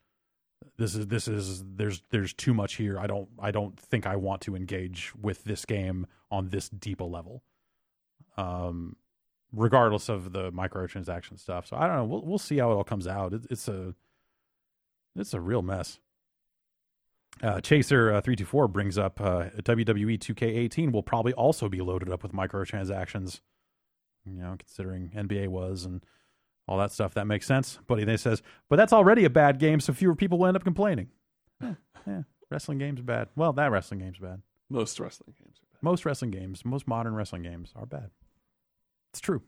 This 0.77 0.95
is 0.95 1.07
this 1.07 1.27
is 1.27 1.63
there's 1.75 2.01
there's 2.09 2.33
too 2.33 2.53
much 2.53 2.75
here. 2.75 2.99
I 2.99 3.07
don't 3.07 3.29
i 3.39 3.51
don't 3.51 3.79
think 3.79 4.05
i 4.05 4.15
want 4.15 4.41
to 4.41 4.55
engage 4.55 5.13
with 5.15 5.43
this 5.43 5.65
game 5.65 6.07
on 6.29 6.49
this 6.49 6.69
deep 6.69 6.99
a 6.99 7.03
level. 7.03 7.43
Um 8.37 8.95
regardless 9.53 10.09
of 10.09 10.31
the 10.31 10.51
microtransaction 10.51 11.39
stuff. 11.39 11.67
So 11.67 11.77
i 11.77 11.87
don't 11.87 11.95
know. 11.97 12.05
We'll, 12.05 12.25
we'll 12.25 12.37
see 12.39 12.57
how 12.57 12.71
it 12.71 12.75
all 12.75 12.83
comes 12.83 13.07
out. 13.07 13.33
It, 13.33 13.45
it's 13.49 13.67
a 13.67 13.93
it's 15.15 15.33
a 15.33 15.39
real 15.39 15.61
mess 15.61 15.99
uh, 17.41 17.61
Chaser 17.61 18.13
uh, 18.13 18.21
three 18.21 18.35
two 18.35 18.45
four 18.45 18.67
brings 18.67 18.97
up 18.97 19.19
uh, 19.19 19.45
WWE 19.63 20.19
two 20.19 20.33
K 20.33 20.47
eighteen 20.47 20.91
will 20.91 21.03
probably 21.03 21.33
also 21.33 21.69
be 21.69 21.81
loaded 21.81 22.09
up 22.09 22.23
with 22.23 22.33
microtransactions. 22.33 23.41
You 24.25 24.33
know, 24.33 24.55
considering 24.57 25.11
NBA 25.15 25.47
was 25.47 25.85
and 25.85 26.03
all 26.67 26.77
that 26.77 26.91
stuff, 26.91 27.15
that 27.15 27.25
makes 27.25 27.47
sense. 27.47 27.79
But 27.87 27.99
he 27.99 28.05
then 28.05 28.17
says, 28.17 28.41
but 28.69 28.75
that's 28.75 28.93
already 28.93 29.25
a 29.25 29.29
bad 29.29 29.57
game, 29.57 29.79
so 29.79 29.93
fewer 29.93 30.15
people 30.15 30.37
will 30.37 30.47
end 30.47 30.55
up 30.55 30.63
complaining. 30.63 31.07
Yeah, 31.59 31.73
yeah, 32.05 32.21
wrestling 32.49 32.77
games 32.77 33.01
bad. 33.01 33.29
Well, 33.35 33.53
that 33.53 33.71
wrestling 33.71 33.99
game's 33.99 34.19
bad. 34.19 34.41
Most 34.69 34.99
wrestling 34.99 35.35
games 35.39 35.57
are 35.57 35.67
bad. 35.73 35.83
Most 35.83 36.05
wrestling 36.05 36.31
games, 36.31 36.63
most 36.63 36.87
modern 36.87 37.15
wrestling 37.15 37.41
games 37.43 37.73
are 37.75 37.85
bad. 37.85 38.11
It's 39.11 39.19
true. 39.19 39.41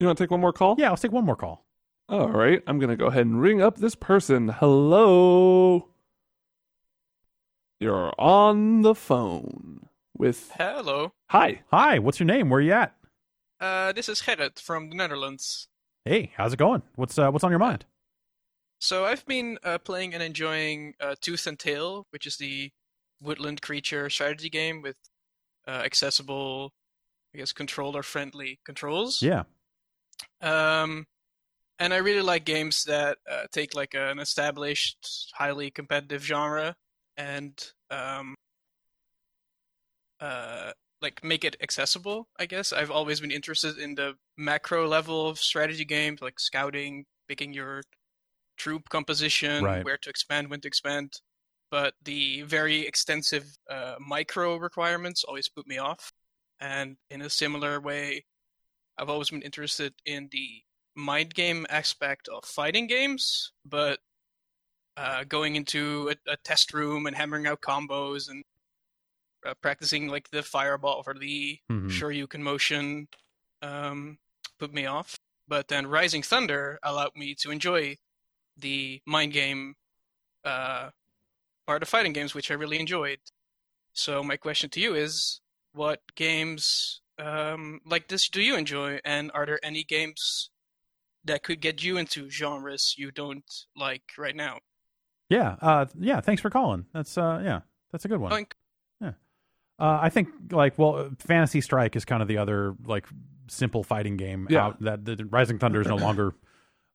You 0.00 0.06
want 0.06 0.18
to 0.18 0.24
take 0.24 0.30
one 0.30 0.40
more 0.40 0.52
call? 0.52 0.74
Yeah, 0.78 0.88
I'll 0.88 0.96
take 0.96 1.12
one 1.12 1.24
more 1.24 1.36
call. 1.36 1.64
All 2.08 2.28
right. 2.28 2.62
I'm 2.66 2.78
going 2.78 2.90
to 2.90 2.96
go 2.96 3.06
ahead 3.06 3.24
and 3.24 3.40
ring 3.40 3.62
up 3.62 3.78
this 3.78 3.94
person. 3.94 4.48
Hello. 4.48 5.88
You're 7.82 8.12
on 8.16 8.82
the 8.82 8.94
phone 8.94 9.88
with. 10.16 10.52
Hello. 10.56 11.14
Hi. 11.30 11.62
Hi, 11.72 11.98
what's 11.98 12.20
your 12.20 12.28
name? 12.28 12.48
Where 12.48 12.58
are 12.58 12.62
you 12.62 12.74
at? 12.74 12.94
Uh, 13.58 13.90
this 13.90 14.08
is 14.08 14.22
Gerrit 14.22 14.60
from 14.60 14.88
the 14.88 14.94
Netherlands. 14.94 15.66
Hey, 16.04 16.30
how's 16.36 16.52
it 16.52 16.60
going? 16.60 16.82
What's 16.94 17.18
uh, 17.18 17.32
what's 17.32 17.42
on 17.42 17.50
your 17.50 17.58
mind? 17.58 17.84
So 18.80 19.04
I've 19.04 19.26
been 19.26 19.58
uh, 19.64 19.78
playing 19.78 20.14
and 20.14 20.22
enjoying 20.22 20.94
uh, 21.00 21.16
Tooth 21.20 21.44
and 21.48 21.58
Tail, 21.58 22.06
which 22.10 22.24
is 22.24 22.36
the 22.36 22.70
woodland 23.20 23.62
creature 23.62 24.08
strategy 24.10 24.48
game 24.48 24.80
with 24.80 24.96
uh, 25.66 25.82
accessible, 25.84 26.72
I 27.34 27.38
guess, 27.38 27.52
controller-friendly 27.52 28.60
controls. 28.64 29.20
Yeah. 29.20 29.42
Um, 30.40 31.08
and 31.80 31.92
I 31.92 31.96
really 31.96 32.22
like 32.22 32.44
games 32.44 32.84
that 32.84 33.18
uh, 33.28 33.46
take 33.50 33.74
like 33.74 33.94
an 33.94 34.20
established, 34.20 35.32
highly 35.34 35.72
competitive 35.72 36.24
genre 36.24 36.76
and 37.16 37.72
um, 37.90 38.34
uh, 40.20 40.72
like 41.00 41.22
make 41.24 41.44
it 41.44 41.56
accessible. 41.62 42.28
I 42.38 42.46
guess 42.46 42.72
I've 42.72 42.90
always 42.90 43.20
been 43.20 43.30
interested 43.30 43.78
in 43.78 43.94
the 43.94 44.14
macro 44.36 44.86
level 44.86 45.28
of 45.28 45.38
strategy 45.38 45.84
games, 45.84 46.22
like 46.22 46.38
scouting, 46.38 47.04
picking 47.28 47.52
your 47.52 47.82
troop 48.56 48.88
composition, 48.88 49.64
Right. 49.64 49.84
where 49.84 49.98
to 49.98 50.10
expand, 50.10 50.48
when 50.48 50.60
to 50.60 50.68
expand. 50.68 51.20
But 51.70 51.94
the 52.04 52.42
very 52.42 52.86
extensive 52.86 53.46
uh, 53.68 53.96
micro 53.98 54.56
requirements 54.56 55.24
always 55.24 55.48
put 55.48 55.66
me 55.66 55.78
off. 55.78 56.12
And 56.60 56.96
in 57.10 57.22
a 57.22 57.30
similar 57.30 57.80
way, 57.80 58.24
I've 58.98 59.08
always 59.08 59.30
been 59.30 59.42
interested 59.42 59.94
in 60.04 60.28
the 60.30 60.62
mind 60.94 61.34
game 61.34 61.66
aspect 61.70 62.28
of 62.28 62.44
fighting 62.44 62.86
games, 62.86 63.52
but 63.64 63.98
uh, 64.96 65.24
going 65.24 65.56
into 65.56 66.10
a, 66.10 66.32
a 66.32 66.36
test 66.38 66.72
room 66.74 67.06
and 67.06 67.16
hammering 67.16 67.46
out 67.46 67.60
combos 67.60 68.28
and 68.28 68.44
uh, 69.46 69.54
practicing 69.60 70.08
like 70.08 70.30
the 70.30 70.42
fireball 70.42 71.02
or 71.06 71.14
the 71.14 71.58
Mhm. 71.70 71.88
Shoryuken 71.90 72.40
motion 72.40 73.08
um, 73.62 74.18
put 74.58 74.72
me 74.72 74.86
off. 74.86 75.18
But 75.48 75.68
then 75.68 75.86
Rising 75.86 76.22
Thunder 76.22 76.78
allowed 76.82 77.16
me 77.16 77.34
to 77.36 77.50
enjoy 77.50 77.98
the 78.56 79.02
mind 79.06 79.32
game 79.32 79.74
uh, 80.44 80.90
part 81.66 81.82
of 81.82 81.88
fighting 81.88 82.12
games, 82.12 82.34
which 82.34 82.50
I 82.50 82.54
really 82.54 82.78
enjoyed. 82.78 83.18
So 83.92 84.22
my 84.22 84.36
question 84.36 84.70
to 84.70 84.80
you 84.80 84.94
is, 84.94 85.40
what 85.72 86.00
games 86.14 87.00
um, 87.18 87.80
like 87.84 88.08
this 88.08 88.28
do 88.28 88.42
you 88.42 88.56
enjoy, 88.56 89.00
and 89.04 89.30
are 89.32 89.46
there 89.46 89.64
any 89.64 89.84
games 89.84 90.50
that 91.24 91.42
could 91.42 91.60
get 91.60 91.82
you 91.82 91.96
into 91.96 92.28
genres 92.30 92.94
you 92.98 93.10
don't 93.10 93.44
like 93.76 94.02
right 94.18 94.36
now? 94.36 94.60
Yeah. 95.32 95.56
Uh, 95.60 95.86
yeah. 95.98 96.20
Thanks 96.20 96.40
for 96.42 96.50
calling. 96.50 96.86
That's 96.92 97.16
uh, 97.18 97.40
yeah, 97.44 97.60
that's 97.90 98.04
a 98.04 98.08
good 98.08 98.20
one. 98.20 98.32
Oink. 98.32 98.52
Uh, 99.78 99.98
I 100.00 100.10
think 100.10 100.28
like 100.52 100.78
well, 100.78 100.94
uh, 100.96 101.08
Fantasy 101.18 101.60
Strike 101.60 101.96
is 101.96 102.04
kind 102.04 102.22
of 102.22 102.28
the 102.28 102.38
other 102.38 102.76
like 102.86 103.06
simple 103.48 103.82
fighting 103.82 104.16
game 104.16 104.46
Yeah. 104.48 104.66
out 104.66 104.80
that 104.82 105.04
the 105.04 105.24
Rising 105.28 105.58
Thunder 105.58 105.80
is 105.80 105.88
no 105.88 105.96
longer 105.96 106.34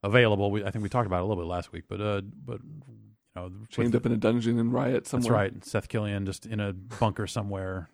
available. 0.02 0.50
We, 0.50 0.64
I 0.64 0.70
think 0.70 0.82
we 0.84 0.88
talked 0.88 1.06
about 1.06 1.18
it 1.18 1.24
a 1.24 1.26
little 1.26 1.42
bit 1.42 1.48
last 1.50 1.70
week, 1.70 1.84
but 1.88 2.00
uh, 2.00 2.22
but 2.22 2.60
you 2.62 3.02
know, 3.36 3.50
with- 3.60 3.68
Chained 3.68 3.94
up 3.94 4.06
in 4.06 4.12
a 4.12 4.16
dungeon 4.16 4.58
in 4.58 4.70
Riot 4.70 5.06
somewhere. 5.06 5.22
that's 5.22 5.30
right. 5.54 5.64
Seth 5.64 5.88
Killian 5.88 6.24
just 6.24 6.46
in 6.46 6.60
a 6.60 6.72
bunker 6.72 7.26
somewhere, 7.26 7.90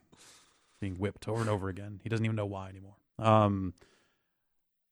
being 0.80 0.94
whipped 0.96 1.26
over 1.26 1.40
and 1.40 1.50
over 1.50 1.68
again. 1.68 1.98
He 2.04 2.08
doesn't 2.08 2.24
even 2.24 2.36
know 2.36 2.46
why 2.46 2.68
anymore. 2.68 2.94
Um, 3.18 3.74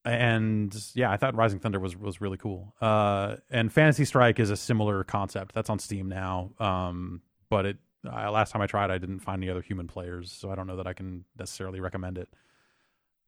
and 0.05 0.75
yeah, 0.95 1.11
I 1.11 1.17
thought 1.17 1.35
Rising 1.37 1.59
Thunder 1.61 1.79
was 1.79 1.97
was 1.97 2.21
really 2.21 2.37
cool. 2.37 2.75
Uh, 2.81 3.37
and 3.51 3.73
Fantasy 3.73 4.05
Strike 4.05 4.41
is 4.41 4.51
a 4.51 4.57
similar 4.57 5.05
concept. 5.05 5.55
That's 5.55 5.71
on 5.71 5.79
Steam 5.79 6.09
now. 6.09 6.51
Um, 6.59 7.23
but 7.51 7.67
it 7.67 7.77
uh, 8.11 8.31
last 8.31 8.51
time 8.53 8.61
I 8.63 8.67
tried, 8.67 8.91
I 8.91 8.99
didn't 8.99 9.21
find 9.21 9.43
any 9.43 9.51
other 9.51 9.63
human 9.63 9.87
players, 9.87 10.33
so 10.33 10.51
I 10.51 10.55
don't 10.57 10.67
know 10.67 10.77
that 10.77 10.87
I 10.87 10.93
can 10.93 11.25
necessarily 11.39 11.79
recommend 11.81 12.19
it. 12.19 12.29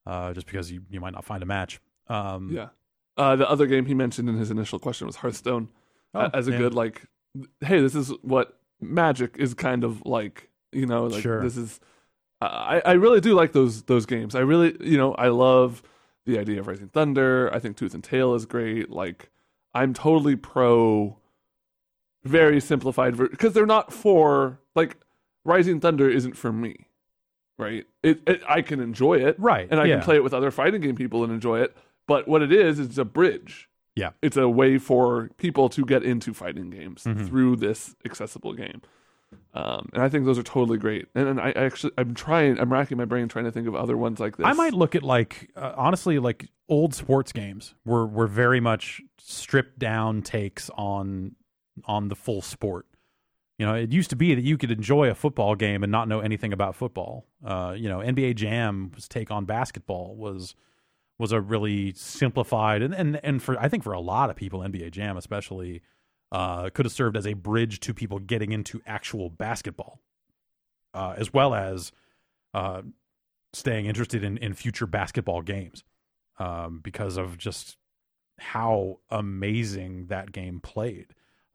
Uh, 0.06 0.32
just 0.34 0.46
because 0.46 0.70
you 0.70 0.82
you 0.90 1.00
might 1.00 1.12
not 1.14 1.24
find 1.24 1.42
a 1.42 1.46
match. 1.46 1.80
Um, 2.08 2.50
Yeah. 2.52 2.68
Uh, 3.16 3.36
the 3.36 3.48
other 3.48 3.66
game 3.66 3.86
he 3.86 3.94
mentioned 3.94 4.28
in 4.28 4.36
his 4.36 4.50
initial 4.50 4.80
question 4.80 5.06
was 5.06 5.16
Hearthstone 5.16 5.68
Oh, 6.14 6.28
as 6.34 6.48
a 6.48 6.50
yeah. 6.50 6.58
good 6.58 6.74
like, 6.74 7.06
hey, 7.60 7.80
this 7.80 7.94
is 7.94 8.08
what 8.22 8.58
Magic 8.80 9.36
is 9.38 9.54
kind 9.54 9.84
of 9.84 10.02
like. 10.04 10.50
You 10.72 10.86
know, 10.86 11.04
like 11.06 11.22
Sure. 11.22 11.40
this 11.40 11.56
is. 11.56 11.78
I 12.40 12.82
I 12.84 12.92
really 12.94 13.20
do 13.20 13.34
like 13.34 13.52
those 13.52 13.82
those 13.84 14.04
games. 14.06 14.34
I 14.34 14.40
really 14.40 14.76
you 14.80 14.98
know 14.98 15.14
I 15.14 15.28
love 15.28 15.82
the 16.26 16.38
idea 16.38 16.60
of 16.60 16.66
Rising 16.66 16.88
Thunder. 16.88 17.52
I 17.52 17.58
think 17.58 17.76
Tooth 17.76 17.94
and 17.94 18.02
Tail 18.04 18.34
is 18.34 18.46
great. 18.46 18.90
Like 18.90 19.30
I'm 19.74 19.92
totally 19.94 20.36
pro. 20.36 21.18
Very 22.24 22.58
simplified 22.58 23.18
because 23.18 23.52
they're 23.52 23.66
not 23.66 23.92
for 23.92 24.58
like 24.74 24.96
Rising 25.44 25.78
Thunder 25.78 26.08
isn't 26.08 26.38
for 26.38 26.50
me, 26.52 26.86
right? 27.58 27.84
It, 28.02 28.22
it 28.26 28.42
I 28.48 28.62
can 28.62 28.80
enjoy 28.80 29.16
it, 29.18 29.38
Right, 29.38 29.68
and 29.70 29.78
I 29.78 29.84
yeah. 29.84 29.96
can 29.96 30.04
play 30.04 30.16
it 30.16 30.24
with 30.24 30.32
other 30.32 30.50
fighting 30.50 30.80
game 30.80 30.96
people 30.96 31.22
and 31.22 31.30
enjoy 31.30 31.60
it. 31.60 31.76
But 32.06 32.26
what 32.26 32.40
it 32.40 32.50
is, 32.50 32.78
is 32.78 32.96
a 32.96 33.04
bridge. 33.04 33.68
Yeah. 33.94 34.10
It's 34.22 34.38
a 34.38 34.48
way 34.48 34.78
for 34.78 35.28
people 35.36 35.68
to 35.68 35.84
get 35.84 36.02
into 36.02 36.32
fighting 36.32 36.70
games 36.70 37.04
Mhm. 37.04 37.28
through 37.28 37.56
this 37.56 37.94
accessible 38.06 38.54
game. 38.54 38.80
Um, 39.55 39.89
and 39.93 40.03
I 40.03 40.09
think 40.09 40.24
those 40.24 40.39
are 40.39 40.43
totally 40.43 40.78
great. 40.78 41.07
And, 41.14 41.28
and 41.28 41.41
I 41.41 41.51
actually, 41.53 41.93
I'm 41.97 42.14
trying, 42.14 42.59
I'm 42.59 42.72
racking 42.72 42.97
my 42.99 43.05
brain 43.05 43.28
trying 43.28 43.45
to 43.45 43.53
think 43.53 43.68
of 43.68 43.74
other 43.74 43.97
ones 43.97 44.20
like 44.20 44.37
this. 44.37 44.47
I 44.47 44.53
might 44.53 44.74
look 44.74 44.95
at 44.95 45.03
like 45.03 45.51
uh, 45.57 45.72
honestly 45.76 46.18
like 46.18 46.49
old 46.68 46.95
sports 46.95 47.32
games 47.32 47.74
were 47.85 48.07
were 48.07 48.26
very 48.26 48.61
much 48.61 49.03
stripped 49.18 49.78
down 49.78 50.22
takes 50.22 50.70
on 50.70 51.37
on 51.85 52.09
the 52.09 52.16
full 52.16 52.43
sport. 52.43 52.87
You 53.59 53.66
know, 53.66 53.74
it 53.74 53.93
used 53.93 54.11
to 54.11 54.16
be 54.16 54.35
that 54.35 54.43
you 54.43 54.59
could 54.59 54.72
enjoy 54.72 55.09
a 55.11 55.14
football 55.14 55.55
game 55.55 55.85
and 55.85 55.93
not 55.93 56.09
know 56.09 56.20
anything 56.20 56.53
about 56.53 56.74
football. 56.74 57.26
Uh, 57.45 57.74
you 57.76 57.89
know, 57.89 57.99
NBA 57.99 58.35
Jam's 58.35 59.07
take 59.07 59.30
on 59.30 59.45
basketball 59.45 60.16
was 60.16 60.55
was 61.18 61.30
a 61.30 61.41
really 61.41 61.93
simplified 61.93 62.82
and 62.82 62.93
and 62.95 63.20
and 63.22 63.43
for 63.43 63.59
I 63.61 63.68
think 63.68 63.85
for 63.85 63.93
a 63.93 64.01
lot 64.01 64.30
of 64.30 64.37
people, 64.37 64.61
NBA 64.61 64.91
Jam 64.91 65.16
especially 65.16 65.82
uh, 66.35 66.68
could 66.70 66.85
have 66.85 66.93
served 66.93 67.16
as 67.16 67.28
a 67.28 67.35
bridge 67.35 67.78
to 67.78 67.95
people 67.95 68.18
getting 68.18 68.51
into 68.51 68.82
actual 68.87 69.30
basketball, 69.30 70.01
uh, 70.93 71.14
as 71.16 71.32
well 71.32 71.55
as 71.55 71.93
uh, 72.53 72.82
staying 73.53 73.87
interested 73.87 74.24
in, 74.24 74.37
in 74.39 74.53
future 74.53 74.87
basketball 74.87 75.43
games 75.43 75.85
um, 76.41 76.80
because 76.82 77.16
of 77.16 77.39
just 77.39 77.76
how 78.41 78.99
amazing 79.11 80.07
that 80.09 80.32
game 80.32 80.59
played. 80.59 81.07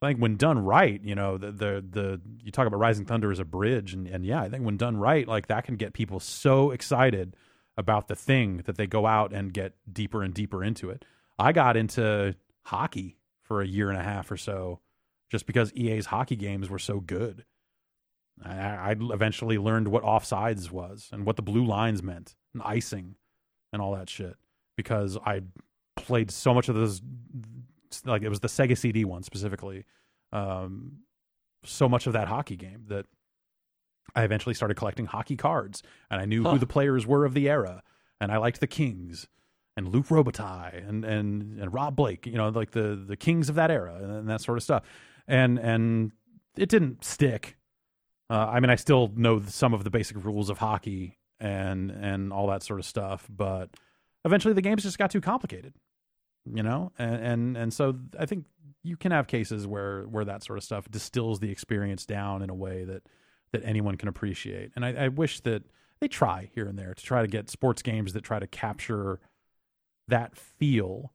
I 0.02 0.08
think 0.08 0.20
when 0.20 0.38
done 0.38 0.60
right, 0.60 1.04
you 1.04 1.14
know, 1.14 1.38
the 1.38 1.52
the, 1.52 1.86
the 1.88 2.22
you 2.42 2.50
talk 2.50 2.66
about 2.66 2.80
Rising 2.80 3.04
Thunder 3.04 3.34
as 3.34 3.40
a 3.40 3.46
bridge, 3.46 3.94
and, 3.94 4.08
and 4.08 4.26
yeah, 4.26 4.42
I 4.42 4.48
think 4.48 4.64
when 4.64 4.78
done 4.78 4.96
right, 4.96 5.28
like 5.28 5.48
that 5.48 5.66
can 5.66 5.76
get 5.76 5.92
people 5.92 6.22
so 6.22 6.72
excited 6.72 7.36
about 7.76 8.08
the 8.08 8.16
thing 8.16 8.62
that 8.66 8.78
they 8.78 8.88
go 8.88 9.06
out 9.06 9.34
and 9.34 9.54
get 9.54 9.74
deeper 9.92 10.24
and 10.24 10.34
deeper 10.34 10.64
into 10.64 10.90
it. 10.90 11.04
I 11.38 11.52
got 11.52 11.76
into 11.76 12.36
hockey 12.64 13.19
for 13.50 13.62
a 13.62 13.68
year 13.68 13.90
and 13.90 14.00
a 14.00 14.04
half 14.04 14.32
or 14.32 14.38
so, 14.38 14.80
just 15.30 15.46
because 15.46 15.74
EA's 15.74 16.06
hockey 16.06 16.38
games 16.38 16.70
were 16.70 16.80
so 16.80 17.00
good. 17.02 17.44
I, 18.46 18.52
I 18.92 18.96
eventually 19.00 19.58
learned 19.58 19.90
what 19.90 20.04
offsides 20.04 20.72
was 20.72 21.10
and 21.12 21.26
what 21.26 21.36
the 21.36 21.42
blue 21.42 21.66
lines 21.66 22.02
meant, 22.02 22.36
and 22.54 22.64
icing, 22.64 23.16
and 23.74 23.82
all 23.82 23.94
that 23.96 24.10
shit, 24.10 24.38
because 24.78 25.18
I 25.26 25.42
played 25.98 26.32
so 26.32 26.54
much 26.54 26.70
of 26.70 26.76
those. 26.76 27.02
Like 28.06 28.22
it 28.22 28.30
was 28.30 28.40
the 28.40 28.48
Sega 28.48 28.78
CD 28.78 29.04
one 29.04 29.24
specifically, 29.24 29.84
um, 30.32 31.00
so 31.66 31.90
much 31.90 32.06
of 32.08 32.14
that 32.14 32.28
hockey 32.28 32.56
game 32.56 32.86
that 32.88 33.08
I 34.16 34.24
eventually 34.24 34.54
started 34.56 34.76
collecting 34.76 35.08
hockey 35.08 35.36
cards, 35.36 35.82
and 36.12 36.22
I 36.22 36.26
knew 36.26 36.44
Huh. 36.44 36.52
who 36.52 36.60
the 36.60 36.68
players 36.68 37.06
were 37.08 37.26
of 37.26 37.34
the 37.34 37.50
era, 37.50 37.82
and 38.22 38.32
I 38.32 38.38
liked 38.38 38.60
the 38.60 38.68
Kings 38.68 39.28
and 39.78 39.88
Luc 39.90 40.08
Robitaille 40.08 40.88
and 40.88 41.06
and 41.06 41.60
and 41.60 41.74
Rob 41.74 41.96
Blake, 41.96 42.26
you 42.26 42.34
know, 42.34 42.50
like 42.50 42.72
the 42.72 43.02
the 43.08 43.16
kings 43.16 43.50
of 43.50 43.56
that 43.56 43.72
era 43.72 43.96
and 43.96 44.30
that 44.30 44.42
sort 44.42 44.58
of 44.58 44.64
stuff, 44.64 44.84
and 45.28 45.58
and 45.60 46.12
it 46.58 46.70
didn't 46.70 47.04
stick. 47.04 47.58
Uh, 48.30 48.48
I 48.52 48.60
mean, 48.60 48.70
I 48.70 48.76
still 48.76 49.12
know 49.16 49.42
some 49.42 49.74
of 49.74 49.84
the 49.84 49.90
basic 49.90 50.24
rules 50.24 50.50
of 50.50 50.60
hockey 50.60 51.18
and 51.40 51.92
and 51.92 52.34
all 52.34 52.48
that 52.48 52.64
sort 52.64 52.80
of 52.80 52.86
stuff, 52.86 53.28
but 53.30 53.70
eventually 54.26 54.54
the 54.54 54.62
games 54.62 54.84
just 54.84 54.98
got 54.98 55.12
too 55.12 55.22
complicated, 55.22 55.74
you 56.46 56.64
know, 56.64 56.92
and 57.00 57.16
and 57.16 57.58
and 57.58 57.74
so 57.74 57.96
I 58.20 58.26
think 58.26 58.46
you 58.84 58.98
can 58.98 59.12
have 59.12 59.28
cases 59.28 59.66
where 59.66 60.04
where 60.04 60.26
that 60.26 60.44
sort 60.44 60.58
of 60.58 60.64
stuff 60.64 60.90
distills 60.90 61.40
the 61.40 61.50
experience 61.52 62.06
down 62.06 62.42
in 62.42 62.50
a 62.50 62.56
way 62.56 62.84
that 62.84 63.04
that 63.52 63.64
anyone 63.64 63.96
can 63.96 64.10
appreciate, 64.10 64.72
and 64.76 64.86
I, 64.86 65.06
I 65.06 65.08
wish 65.08 65.40
that 65.42 65.64
they 66.00 66.08
try 66.08 66.50
here 66.54 66.68
and 66.68 66.78
there 66.78 66.94
to 66.94 67.04
try 67.04 67.22
to 67.22 67.28
get 67.28 67.50
sports 67.50 67.82
games 67.82 68.14
that 68.14 68.24
try 68.24 68.40
to 68.40 68.48
capture 68.48 69.20
that 70.10 70.36
feel, 70.36 71.14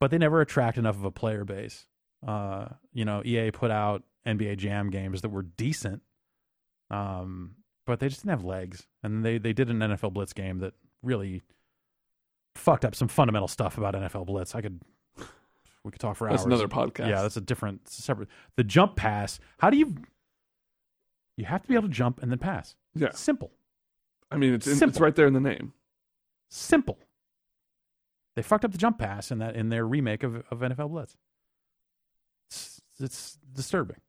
but 0.00 0.10
they 0.10 0.18
never 0.18 0.40
attract 0.40 0.78
enough 0.78 0.96
of 0.96 1.04
a 1.04 1.10
player 1.10 1.44
base. 1.44 1.86
Uh, 2.26 2.66
you 2.92 3.04
know, 3.04 3.22
EA 3.24 3.50
put 3.50 3.70
out 3.70 4.02
NBA 4.26 4.56
Jam 4.58 4.90
games 4.90 5.22
that 5.22 5.30
were 5.30 5.42
decent, 5.42 6.02
um, 6.90 7.56
but 7.86 8.00
they 8.00 8.08
just 8.08 8.22
didn't 8.22 8.38
have 8.38 8.44
legs. 8.44 8.86
And 9.02 9.24
they 9.24 9.38
they 9.38 9.52
did 9.52 9.68
an 9.70 9.78
NFL 9.78 10.12
Blitz 10.12 10.32
game 10.32 10.58
that 10.58 10.74
really 11.02 11.42
fucked 12.54 12.84
up 12.84 12.94
some 12.94 13.08
fundamental 13.08 13.48
stuff 13.48 13.76
about 13.78 13.94
NFL 13.94 14.26
Blitz. 14.26 14.54
I 14.54 14.60
could 14.60 14.80
we 15.84 15.90
could 15.90 16.00
talk 16.00 16.16
for 16.16 16.28
That's 16.28 16.42
hours. 16.42 16.46
another 16.46 16.68
podcast. 16.68 17.08
Yeah, 17.08 17.22
that's 17.22 17.36
a 17.36 17.42
different 17.42 17.88
separate. 17.88 18.28
The 18.56 18.64
jump 18.64 18.96
pass. 18.96 19.38
How 19.58 19.70
do 19.70 19.76
you? 19.76 19.94
You 21.36 21.44
have 21.44 21.62
to 21.62 21.68
be 21.68 21.74
able 21.74 21.88
to 21.88 21.94
jump 21.94 22.22
and 22.22 22.30
then 22.30 22.38
pass. 22.38 22.74
Yeah. 22.94 23.10
Simple. 23.12 23.50
I 24.30 24.36
mean, 24.36 24.54
it's 24.54 24.66
in, 24.66 24.88
it's 24.88 25.00
right 25.00 25.14
there 25.14 25.26
in 25.26 25.34
the 25.34 25.40
name. 25.40 25.72
Simple. 26.48 26.98
They 28.36 28.42
fucked 28.42 28.64
up 28.64 28.72
the 28.72 28.78
jump 28.78 28.98
pass 28.98 29.30
in 29.30 29.38
that 29.38 29.54
in 29.56 29.68
their 29.68 29.86
remake 29.86 30.22
of, 30.22 30.36
of 30.50 30.58
NFL 30.58 30.90
Blitz. 30.90 31.16
It's, 32.48 32.80
it's 32.98 33.38
disturbing. 33.52 34.00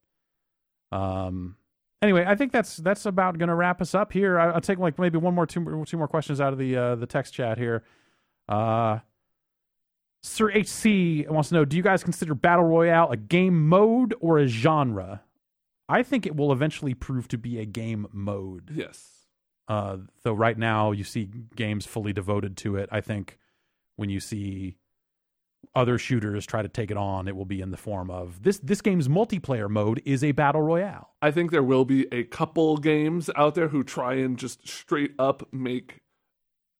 Um. 0.92 1.58
Anyway, 2.02 2.26
I 2.28 2.36
think 2.36 2.52
that's 2.52 2.78
that's 2.78 3.06
about 3.06 3.38
going 3.38 3.50
to 3.50 3.56
wrap 3.56 3.82
us 3.82 3.96
up 3.96 4.12
here. 4.12 4.38
I, 4.40 4.52
I'll 4.52 4.62
take 4.62 4.78
like 4.78 5.00
maybe 5.00 5.18
one 5.18 5.34
more 5.34 5.46
two 5.46 5.60
more- 5.60 5.86
two 5.86 5.98
more 5.98 6.08
questions 6.08 6.40
out 6.40 6.54
of 6.54 6.60
the 6.60 6.76
uh, 6.76 6.96
the 6.96 7.08
text 7.08 7.34
chat 7.34 7.58
here. 7.58 7.84
Uh, 8.48 9.00
Sir 10.22 10.50
HC 10.50 11.30
wants 11.30 11.50
to 11.50 11.56
know: 11.56 11.66
Do 11.66 11.78
you 11.78 11.84
guys 11.84 12.04
consider 12.04 12.36
battle 12.36 12.66
royale 12.66 13.10
a 13.12 13.18
game 13.18 13.68
mode 13.68 14.14
or 14.20 14.38
a 14.38 14.48
genre? 14.48 15.22
I 15.88 16.04
think 16.04 16.26
it 16.26 16.36
will 16.36 16.52
eventually 16.52 16.94
prove 16.94 17.28
to 17.30 17.38
be 17.38 17.60
a 17.60 17.66
game 17.66 18.08
mode. 18.12 18.72
Yes. 18.74 19.12
Uh, 19.68 19.98
though 20.24 20.34
right 20.34 20.58
now 20.58 20.92
you 20.92 21.04
see 21.04 21.30
games 21.56 21.86
fully 21.86 22.14
devoted 22.14 22.58
to 22.58 22.76
it. 22.76 22.90
I 22.92 23.02
think 23.02 23.40
when 23.96 24.10
you 24.10 24.20
see 24.20 24.78
other 25.74 25.98
shooters 25.98 26.46
try 26.46 26.62
to 26.62 26.68
take 26.68 26.92
it 26.92 26.98
on, 26.98 27.28
it 27.28 27.36
will 27.36 27.46
be 27.46 27.60
in 27.62 27.72
the 27.72 27.78
form 27.78 28.10
of 28.12 28.44
this. 28.44 28.60
This 28.60 28.82
game's 28.82 29.08
multiplayer 29.08 29.70
mode 29.70 30.02
is 30.06 30.24
a 30.24 30.32
battle 30.32 30.62
royale. 30.62 31.10
I 31.22 31.32
think 31.32 31.52
there 31.52 31.64
will 31.64 31.86
be 31.86 32.08
a 32.14 32.24
couple 32.24 32.78
games 32.78 33.30
out 33.36 33.56
there 33.56 33.70
who 33.70 33.84
try 33.84 34.14
and 34.16 34.38
just 34.38 34.68
straight 34.68 35.14
up 35.18 35.48
make 35.52 36.02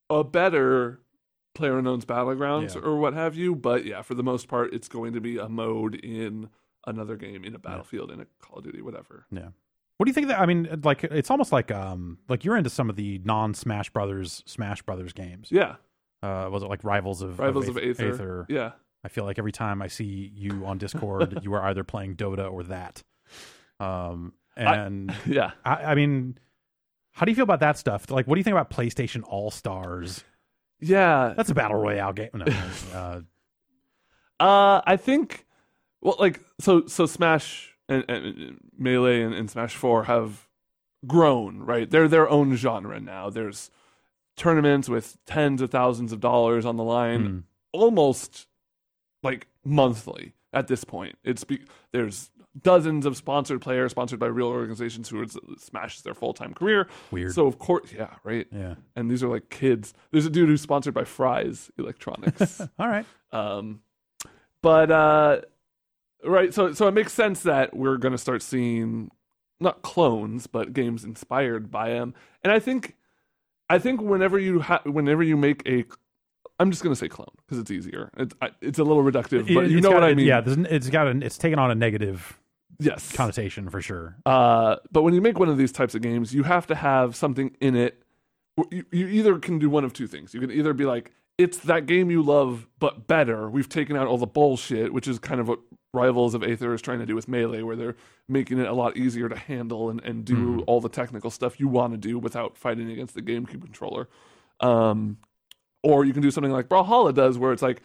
a 0.08 0.22
better 0.22 1.00
player 1.54 1.78
unknown's 1.78 2.04
battlegrounds 2.04 2.74
Yeah. 2.74 2.82
or 2.82 2.96
what 2.96 3.12
have 3.14 3.34
you. 3.34 3.54
But 3.56 3.84
yeah, 3.84 4.02
for 4.02 4.14
the 4.14 4.22
most 4.22 4.46
part, 4.46 4.72
it's 4.72 4.88
going 4.88 5.14
to 5.14 5.20
be 5.20 5.36
a 5.38 5.48
mode 5.48 5.94
in 5.96 6.48
another 6.86 7.16
game, 7.16 7.44
in 7.44 7.54
a 7.54 7.58
battlefield, 7.58 8.12
in 8.12 8.20
a 8.20 8.26
Call 8.40 8.58
of 8.58 8.64
Duty, 8.64 8.82
whatever. 8.82 9.26
Yeah. 9.32 9.48
What 9.96 10.04
do 10.04 10.10
you 10.10 10.14
think 10.14 10.28
that? 10.28 10.38
I 10.38 10.46
mean, 10.46 10.80
like 10.84 11.02
it's 11.04 11.30
almost 11.30 11.50
like 11.52 11.72
um 11.72 12.18
like 12.28 12.44
you're 12.44 12.56
into 12.56 12.70
some 12.70 12.88
of 12.90 12.96
the 12.96 13.18
non 13.24 13.54
Smash 13.54 13.90
Brothers 13.90 14.42
Smash 14.46 14.82
Brothers 14.82 15.12
games. 15.14 15.48
Yeah, 15.50 15.76
Uh, 16.22 16.48
was 16.50 16.62
it 16.62 16.66
like 16.68 16.82
Rivals 16.84 17.22
of 17.22 17.38
Rivals 17.38 17.68
of 17.68 17.76
Aether? 17.76 18.08
Aether. 18.10 18.46
Yeah, 18.48 18.72
I 19.04 19.08
feel 19.08 19.24
like 19.24 19.38
every 19.38 19.52
time 19.52 19.82
I 19.82 19.86
see 19.88 20.32
you 20.34 20.64
on 20.66 20.78
Discord, 20.78 21.40
you 21.42 21.54
are 21.54 21.62
either 21.64 21.84
playing 21.84 22.16
Dota 22.16 22.50
or 22.50 22.64
that. 22.64 23.02
Um, 23.78 24.32
and 24.56 25.14
yeah. 25.26 25.52
I, 25.64 25.74
I 25.84 25.94
mean, 25.94 26.38
how 27.12 27.26
do 27.26 27.30
you 27.32 27.36
feel 27.36 27.44
about 27.44 27.60
that 27.60 27.78
stuff? 27.78 28.10
Like, 28.10 28.26
what 28.26 28.34
do 28.34 28.40
you 28.40 28.44
think 28.44 28.54
about 28.54 28.70
PlayStation 28.70 29.22
All 29.26 29.50
Stars? 29.50 30.24
Yeah, 30.80 31.34
That's 31.36 31.50
a 31.50 31.54
battle 31.54 31.78
royale 31.78 32.12
game. 32.12 32.30
No, 32.34 32.44
uh, 32.94 33.20
Uh, 34.38 34.82
I 34.86 34.96
think, 34.96 35.46
well, 36.02 36.16
like 36.18 36.40
so, 36.60 36.86
so 36.86 37.06
Smash 37.06 37.74
and, 37.88 38.04
and 38.08 38.58
Melee 38.78 39.22
and, 39.22 39.34
and 39.34 39.50
Smash 39.50 39.74
Four 39.74 40.04
have 40.04 40.46
grown, 41.06 41.60
right? 41.60 41.88
They're 41.90 42.08
their 42.08 42.28
own 42.28 42.56
genre 42.56 43.00
now. 43.00 43.30
There's 43.30 43.70
tournaments 44.36 44.88
with 44.88 45.16
tens 45.26 45.62
of 45.62 45.70
thousands 45.70 46.12
of 46.12 46.20
dollars 46.20 46.64
on 46.66 46.76
the 46.76 46.84
line, 46.84 47.24
Hmm. 47.26 47.38
almost 47.72 48.46
like 49.22 49.46
monthly 49.64 50.34
at 50.52 50.66
this 50.68 50.84
point. 50.84 51.16
It's 51.24 51.44
be, 51.44 51.60
there's 51.92 52.30
dozens 52.62 53.04
of 53.04 53.16
sponsored 53.16 53.60
players 53.60 53.90
sponsored 53.90 54.18
by 54.18 54.26
real 54.26 54.46
organizations 54.48 55.08
who 55.10 55.20
it's, 55.22 55.36
Smash 55.58 56.00
their 56.00 56.14
full 56.14 56.32
time 56.32 56.54
career. 56.54 56.88
Weird. 57.10 57.32
So 57.34 57.46
of 57.46 57.58
course, 57.58 57.92
yeah, 57.92 58.14
right. 58.24 58.46
yeah. 58.50 58.74
And 58.94 59.10
these 59.10 59.22
are 59.22 59.28
like 59.28 59.50
kids. 59.50 59.92
There's 60.10 60.26
a 60.26 60.30
dude 60.30 60.48
who's 60.48 60.62
sponsored 60.62 60.94
by 60.94 61.04
Fry's 61.04 61.70
Electronics. 61.78 62.60
All 62.78 62.88
right. 62.88 63.04
Um, 63.32 63.80
but 64.62 64.90
uh, 64.90 65.40
right, 66.24 66.52
so 66.52 66.72
so 66.72 66.88
it 66.88 66.92
makes 66.92 67.12
sense 67.12 67.42
that 67.42 67.76
we're 67.76 67.98
going 67.98 68.12
to 68.12 68.18
start 68.18 68.42
seeing 68.42 69.10
not 69.60 69.82
clones, 69.82 70.46
but 70.46 70.72
games 70.72 71.04
inspired 71.04 71.70
by 71.70 71.90
them. 71.90 72.14
And 72.42 72.52
I 72.52 72.58
think, 72.58 72.95
I 73.68 73.78
think 73.78 74.00
whenever 74.00 74.38
you 74.38 74.60
ha- 74.60 74.82
whenever 74.84 75.22
you 75.22 75.36
make 75.36 75.66
a, 75.68 75.84
I'm 76.60 76.70
just 76.70 76.82
going 76.82 76.92
to 76.94 76.98
say 76.98 77.08
clone 77.08 77.26
because 77.44 77.58
it's 77.58 77.70
easier. 77.70 78.10
It's 78.16 78.34
I- 78.40 78.50
it's 78.60 78.78
a 78.78 78.84
little 78.84 79.02
reductive, 79.02 79.52
but 79.54 79.68
you 79.70 79.78
it's 79.78 79.84
know 79.84 79.90
got 79.90 80.00
what 80.02 80.04
I 80.04 80.14
mean. 80.14 80.26
Yeah, 80.26 80.42
it's 80.46 80.88
got 80.90 81.06
a, 81.08 81.10
it's 81.24 81.38
taken 81.38 81.58
on 81.58 81.70
a 81.70 81.74
negative 81.74 82.38
Yes. 82.78 83.10
connotation 83.12 83.70
for 83.70 83.80
sure. 83.80 84.16
Uh, 84.26 84.76
but 84.92 85.02
when 85.02 85.14
you 85.14 85.20
make 85.22 85.38
one 85.38 85.48
of 85.48 85.56
these 85.56 85.72
types 85.72 85.94
of 85.94 86.02
games, 86.02 86.34
you 86.34 86.42
have 86.42 86.66
to 86.66 86.74
have 86.74 87.16
something 87.16 87.56
in 87.60 87.74
it. 87.74 88.02
You, 88.70 88.84
you 88.92 89.06
either 89.08 89.38
can 89.38 89.58
do 89.58 89.68
one 89.70 89.84
of 89.84 89.92
two 89.94 90.06
things. 90.06 90.32
You 90.34 90.40
can 90.40 90.50
either 90.50 90.72
be 90.74 90.84
like, 90.84 91.12
it's 91.38 91.58
that 91.58 91.86
game 91.86 92.10
you 92.10 92.22
love, 92.22 92.66
but 92.78 93.06
better. 93.06 93.48
We've 93.50 93.68
taken 93.68 93.96
out 93.96 94.06
all 94.06 94.18
the 94.18 94.26
bullshit, 94.26 94.92
which 94.92 95.06
is 95.06 95.18
kind 95.18 95.40
of 95.40 95.48
what 95.48 95.60
Rivals 95.92 96.34
of 96.34 96.42
Aether 96.42 96.72
is 96.74 96.82
trying 96.82 96.98
to 97.00 97.06
do 97.06 97.14
with 97.14 97.28
Melee, 97.28 97.62
where 97.62 97.76
they're 97.76 97.96
making 98.28 98.58
it 98.58 98.66
a 98.66 98.72
lot 98.72 98.96
easier 98.96 99.28
to 99.28 99.36
handle 99.36 99.88
and, 99.90 100.00
and 100.04 100.24
do 100.24 100.56
Mhm. 100.58 100.64
all 100.66 100.80
the 100.80 100.88
technical 100.88 101.30
stuff 101.30 101.58
you 101.60 101.68
want 101.68 101.92
to 101.92 101.98
do 101.98 102.18
without 102.18 102.56
fighting 102.56 102.90
against 102.90 103.14
the 103.14 103.22
GameCube 103.22 103.62
controller. 103.62 104.08
Um, 104.60 105.18
or 105.82 106.04
you 106.04 106.12
can 106.12 106.22
do 106.22 106.30
something 106.30 106.52
like 106.52 106.68
Brawlhalla 106.68 107.14
does, 107.14 107.38
where 107.38 107.52
it's 107.52 107.62
like, 107.62 107.82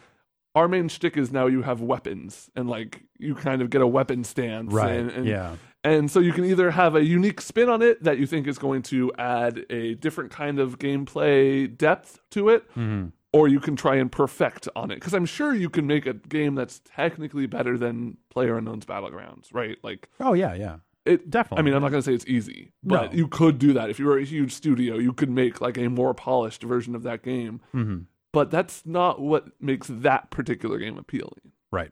our 0.54 0.68
main 0.68 0.88
shtick 0.88 1.16
is 1.16 1.32
now 1.32 1.46
you 1.46 1.62
have 1.62 1.80
weapons, 1.80 2.50
and 2.54 2.68
like 2.68 3.02
you 3.18 3.34
kind 3.34 3.62
of 3.62 3.70
get 3.70 3.80
a 3.80 3.86
weapon 3.86 4.24
stance, 4.24 4.72
Right. 4.72 4.92
And, 4.96 5.10
and 5.10 5.26
yeah. 5.26 5.56
and 5.82 6.10
so 6.10 6.20
you 6.20 6.32
can 6.32 6.44
either 6.44 6.70
have 6.72 6.94
a 6.94 7.02
unique 7.02 7.40
spin 7.40 7.70
on 7.70 7.80
it 7.80 8.02
that 8.02 8.18
you 8.18 8.26
think 8.26 8.46
is 8.46 8.58
going 8.58 8.82
to 8.82 9.10
add 9.18 9.64
a 9.70 9.94
different 9.94 10.30
kind 10.30 10.58
of 10.58 10.78
gameplay 10.78 11.74
depth 11.74 12.20
to 12.32 12.48
it, 12.50 12.64
hmm 12.74 13.06
or 13.32 13.48
you 13.48 13.60
can 13.60 13.76
try 13.76 13.96
and 13.96 14.10
perfect 14.12 14.68
on 14.76 14.90
it. 14.90 14.96
Because 14.96 15.14
I'm 15.14 15.26
sure 15.26 15.54
you 15.54 15.70
can 15.70 15.86
make 15.86 16.06
a 16.06 16.14
game 16.14 16.54
that's 16.54 16.80
technically 16.84 17.46
better 17.46 17.78
than 17.78 18.16
Player 18.30 18.56
Unknown's 18.58 18.84
Battlegrounds, 18.86 19.48
right? 19.52 19.78
Like 19.82 20.08
Oh 20.20 20.32
yeah, 20.34 20.54
yeah. 20.54 20.76
it. 21.04 21.30
Definitely. 21.30 21.60
I 21.60 21.62
mean, 21.64 21.74
I'm 21.74 21.82
not 21.82 21.90
going 21.90 22.02
to 22.02 22.06
say 22.06 22.14
it's 22.14 22.26
easy, 22.26 22.72
but 22.82 23.12
No. 23.12 23.16
you 23.18 23.28
could 23.28 23.58
do 23.58 23.72
that 23.72 23.90
if 23.90 23.98
you 23.98 24.06
were 24.06 24.18
a 24.18 24.24
huge 24.24 24.52
studio. 24.52 24.96
You 24.98 25.12
could 25.12 25.30
make 25.30 25.60
like 25.60 25.78
a 25.78 25.88
more 25.88 26.14
polished 26.14 26.62
version 26.62 26.94
of 26.94 27.02
that 27.04 27.22
game, 27.22 27.60
hmm 27.72 27.98
but 28.32 28.50
that's 28.50 28.86
not 28.86 29.20
what 29.20 29.48
makes 29.60 29.88
that 29.90 30.30
particular 30.30 30.78
game 30.78 30.96
appealing. 30.96 31.52
Right. 31.70 31.90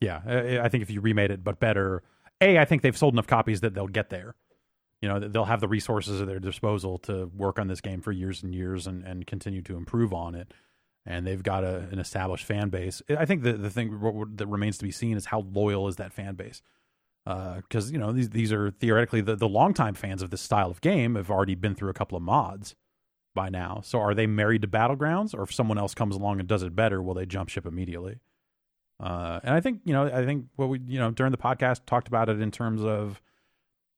Yeah, 0.00 0.20
I 0.26 0.64
I 0.64 0.68
think 0.68 0.82
if 0.82 0.90
you 0.90 1.00
remade 1.00 1.30
it 1.30 1.42
but 1.44 1.58
better, 1.60 2.02
a 2.40 2.58
I 2.58 2.64
think 2.64 2.82
they've 2.82 2.96
sold 2.96 3.14
enough 3.14 3.26
copies 3.26 3.60
that 3.62 3.74
they'll 3.74 3.88
get 3.88 4.10
there. 4.10 4.34
You 5.00 5.08
know, 5.08 5.20
they'll 5.20 5.44
have 5.44 5.60
the 5.60 5.68
resources 5.68 6.20
at 6.20 6.26
their 6.26 6.40
disposal 6.40 6.98
to 7.00 7.26
work 7.26 7.58
on 7.58 7.68
this 7.68 7.80
game 7.80 8.00
for 8.00 8.10
years 8.10 8.42
and 8.42 8.54
years 8.54 8.86
and, 8.86 9.04
and 9.04 9.26
continue 9.26 9.62
to 9.62 9.76
improve 9.76 10.12
on 10.12 10.34
it. 10.34 10.52
And 11.06 11.26
they've 11.26 11.42
got 11.42 11.64
a, 11.64 11.88
an 11.90 11.98
established 11.98 12.44
fan 12.44 12.68
base. 12.68 13.00
I 13.08 13.24
think 13.24 13.42
the 13.42 13.52
the 13.52 13.70
thing 13.70 13.90
that 14.36 14.46
remains 14.46 14.76
to 14.78 14.84
be 14.84 14.90
seen 14.90 15.16
is 15.16 15.26
how 15.26 15.46
loyal 15.52 15.88
is 15.88 15.96
that 15.96 16.12
fan 16.12 16.34
base. 16.34 16.62
Because 17.24 17.90
you 17.92 17.98
know 17.98 18.12
these 18.12 18.30
these 18.30 18.52
are 18.52 18.70
theoretically 18.70 19.20
the 19.20 19.36
the 19.36 19.48
longtime 19.48 19.94
fans 19.94 20.22
of 20.22 20.30
this 20.30 20.40
style 20.40 20.70
of 20.70 20.80
game 20.80 21.14
have 21.14 21.30
already 21.30 21.54
been 21.54 21.74
through 21.74 21.90
a 21.90 21.94
couple 21.94 22.16
of 22.16 22.22
mods 22.22 22.74
by 23.34 23.48
now. 23.48 23.80
So 23.84 24.00
are 24.00 24.14
they 24.14 24.26
married 24.26 24.62
to 24.62 24.68
Battlegrounds, 24.68 25.34
or 25.34 25.42
if 25.42 25.54
someone 25.54 25.78
else 25.78 25.94
comes 25.94 26.16
along 26.16 26.40
and 26.40 26.48
does 26.48 26.62
it 26.62 26.74
better, 26.74 27.00
will 27.00 27.14
they 27.14 27.26
jump 27.26 27.48
ship 27.50 27.66
immediately? 27.66 28.18
Uh, 29.00 29.38
and 29.44 29.54
I 29.54 29.60
think 29.60 29.80
you 29.84 29.92
know, 29.92 30.06
I 30.06 30.24
think 30.24 30.46
what 30.56 30.68
we 30.68 30.80
you 30.86 30.98
know 30.98 31.10
during 31.10 31.30
the 31.30 31.38
podcast 31.38 31.82
talked 31.86 32.08
about 32.08 32.28
it 32.28 32.40
in 32.40 32.50
terms 32.50 32.82
of 32.82 33.20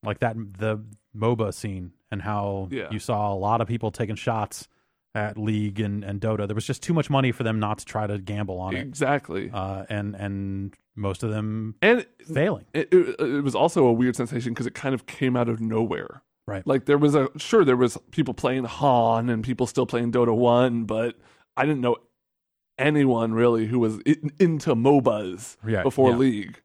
like 0.03 0.21
that 0.21 0.37
the 0.59 0.83
MOBA 1.17 1.53
scene 1.55 1.93
and 2.11 2.23
how 2.23 2.69
Yeah. 2.71 2.89
you 2.91 2.99
saw 2.99 3.33
a 3.33 3.35
lot 3.37 3.61
of 3.61 3.69
people 3.69 3.91
taking 3.91 4.17
shots 4.17 4.69
at 5.15 5.37
League 5.37 5.81
and, 5.81 6.05
and 6.05 6.21
Dota. 6.21 6.47
There 6.47 6.55
was 6.55 6.67
just 6.67 6.83
too 6.83 6.95
much 6.95 7.11
money 7.11 7.33
for 7.33 7.43
them 7.43 7.59
not 7.59 7.79
to 7.79 7.85
try 7.85 8.07
to 8.07 8.19
gamble 8.19 8.59
on 8.61 8.77
it, 8.77 8.81
Exactly, 8.81 9.51
uh, 9.53 9.85
and 9.89 10.15
and 10.15 10.75
most 10.97 11.23
of 11.23 11.31
them 11.31 11.75
and 11.83 12.07
failing. 12.33 12.67
it, 12.75 12.93
it, 12.93 13.19
it 13.21 13.43
was 13.45 13.55
also 13.55 13.87
a 13.87 13.93
weird 13.93 14.15
sensation 14.17 14.53
because 14.53 14.67
it 14.67 14.75
kind 14.75 14.95
of 14.95 15.07
came 15.07 15.37
out 15.37 15.49
of 15.49 15.61
nowhere. 15.61 16.23
Right. 16.47 16.67
Like 16.67 16.85
there 16.87 16.99
was 16.99 17.15
a 17.15 17.29
sure 17.39 17.65
there 17.65 17.77
was 17.77 17.97
people 18.13 18.35
playing 18.35 18.65
HoN 18.65 19.29
and 19.31 19.43
people 19.45 19.67
still 19.67 19.87
playing 19.87 20.13
Dota 20.13 20.35
One, 20.37 20.85
but 20.85 21.17
I 21.57 21.65
didn't 21.65 21.81
know 21.81 21.97
anyone 22.79 23.33
really 23.35 23.67
who 23.67 23.79
was 23.79 23.99
in, 24.01 24.33
into 24.39 24.75
MOBAs 24.75 25.57
Yeah, 25.67 25.83
before 25.83 26.11
yeah. 26.11 26.17
League. 26.17 26.63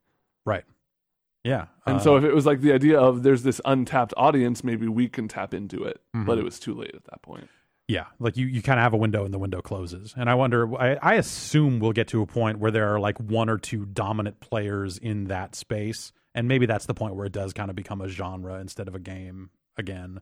Yeah, 1.45 1.67
And 1.85 1.97
uh, 1.97 1.99
so 1.99 2.15
if 2.17 2.23
it 2.23 2.33
was 2.33 2.47
like 2.47 2.61
the 2.61 2.73
idea 2.73 2.99
of 2.99 3.21
there's 3.21 3.43
this 3.43 3.61
untapped 3.65 4.15
audience, 4.17 4.63
maybe 4.63 4.87
we 4.87 5.07
can 5.07 5.27
tap 5.27 5.53
into 5.53 5.83
it, 5.83 6.01
but 6.11 6.37
Mhm. 6.37 6.39
it 6.39 6.43
was 6.43 6.59
too 6.59 6.73
late 6.73 6.95
at 6.95 7.03
that 7.05 7.21
point. 7.21 7.47
Yeah, 7.87 8.05
like 8.17 8.35
you, 8.35 8.47
you 8.47 8.63
kind 8.63 8.79
of 8.79 8.83
have 8.83 8.93
a 8.93 8.97
window 8.97 9.23
and 9.25 9.31
the 9.31 9.37
window 9.37 9.61
closes. 9.61 10.15
And 10.17 10.27
I 10.27 10.33
wonder, 10.33 10.75
I, 10.75 10.95
I 11.03 11.13
assume 11.13 11.79
we'll 11.79 11.91
get 11.91 12.07
to 12.07 12.23
a 12.23 12.25
point 12.25 12.57
where 12.57 12.71
there 12.71 12.91
are 12.91 12.99
like 12.99 13.19
one 13.19 13.47
or 13.47 13.59
two 13.59 13.85
dominant 13.85 14.39
players 14.39 14.97
in 14.97 15.25
that 15.25 15.53
space. 15.53 16.11
And 16.33 16.47
maybe 16.47 16.65
that's 16.65 16.87
the 16.87 16.95
point 16.95 17.15
where 17.15 17.27
it 17.27 17.31
does 17.31 17.53
kind 17.53 17.69
of 17.69 17.75
become 17.75 18.01
a 18.01 18.07
genre 18.09 18.55
instead 18.55 18.87
of 18.87 18.95
a 18.95 18.99
game 18.99 19.51
again. 19.77 20.21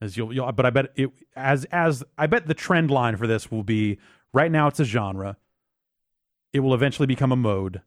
As 0.00 0.16
you'll, 0.16 0.32
you'll 0.32 0.50
but 0.50 0.66
I 0.66 0.70
bet 0.70 0.86
it, 0.96 1.10
as, 1.36 1.64
as, 1.66 2.02
I 2.18 2.26
bet 2.26 2.48
the 2.48 2.54
trend 2.54 2.90
line 2.90 3.16
for 3.16 3.28
this 3.28 3.52
will 3.52 3.62
be 3.62 3.98
right 4.34 4.50
now 4.50 4.66
it's 4.66 4.80
a 4.80 4.84
genre. 4.84 5.36
It 6.52 6.58
will 6.60 6.74
eventually 6.74 7.06
become 7.06 7.30
a 7.30 7.36
mode. 7.36 7.82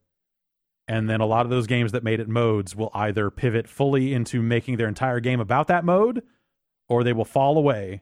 And 0.90 1.08
then 1.08 1.22
a 1.22 1.26
lot 1.28 1.46
of 1.46 1.52
those 1.52 1.68
games 1.68 1.92
that 1.92 2.04
made 2.04 2.20
it 2.20 2.28
modes 2.28 2.76
will 2.76 2.90
either 2.96 3.30
pivot 3.30 3.68
fully 3.68 4.12
into 4.12 4.42
making 4.42 4.78
their 4.78 4.88
entire 4.88 5.20
game 5.20 5.40
about 5.40 5.68
that 5.68 5.86
mode 5.86 6.24
or 6.90 7.04
they 7.04 7.14
will 7.14 7.26
fall 7.26 7.60
away 7.60 8.02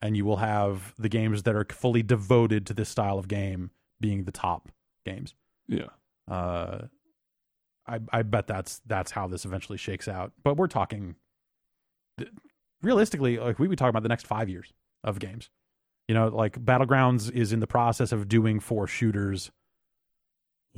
and 0.00 0.16
you 0.16 0.24
will 0.24 0.36
have 0.36 0.94
the 0.96 1.08
games 1.08 1.42
that 1.42 1.56
are 1.56 1.66
fully 1.68 2.00
devoted 2.00 2.64
to 2.66 2.74
this 2.74 2.88
style 2.88 3.18
of 3.18 3.26
game 3.26 3.72
being 4.00 4.22
the 4.22 4.30
top 4.30 4.68
games. 5.04 5.34
Yeah. 5.66 5.88
Uh, 6.30 6.82
I 7.88 7.98
I 8.12 8.22
bet 8.22 8.46
that's 8.46 8.82
that's 8.86 9.10
how 9.10 9.26
this 9.26 9.44
eventually 9.44 9.78
shakes 9.78 10.06
out. 10.06 10.32
But 10.44 10.56
we're 10.56 10.68
talking 10.68 11.16
realistically, 12.82 13.38
like 13.38 13.58
we 13.58 13.66
would 13.66 13.78
talk 13.78 13.90
about 13.90 14.04
the 14.04 14.08
next 14.08 14.28
five 14.28 14.48
years 14.48 14.72
of 15.02 15.18
games. 15.18 15.50
You 16.06 16.14
know, 16.14 16.28
like 16.28 16.64
Battlegrounds 16.64 17.32
is 17.32 17.52
in 17.52 17.58
the 17.58 17.66
process 17.66 18.12
of 18.12 18.28
doing 18.28 18.60
for 18.60 18.86
shooters 18.86 19.50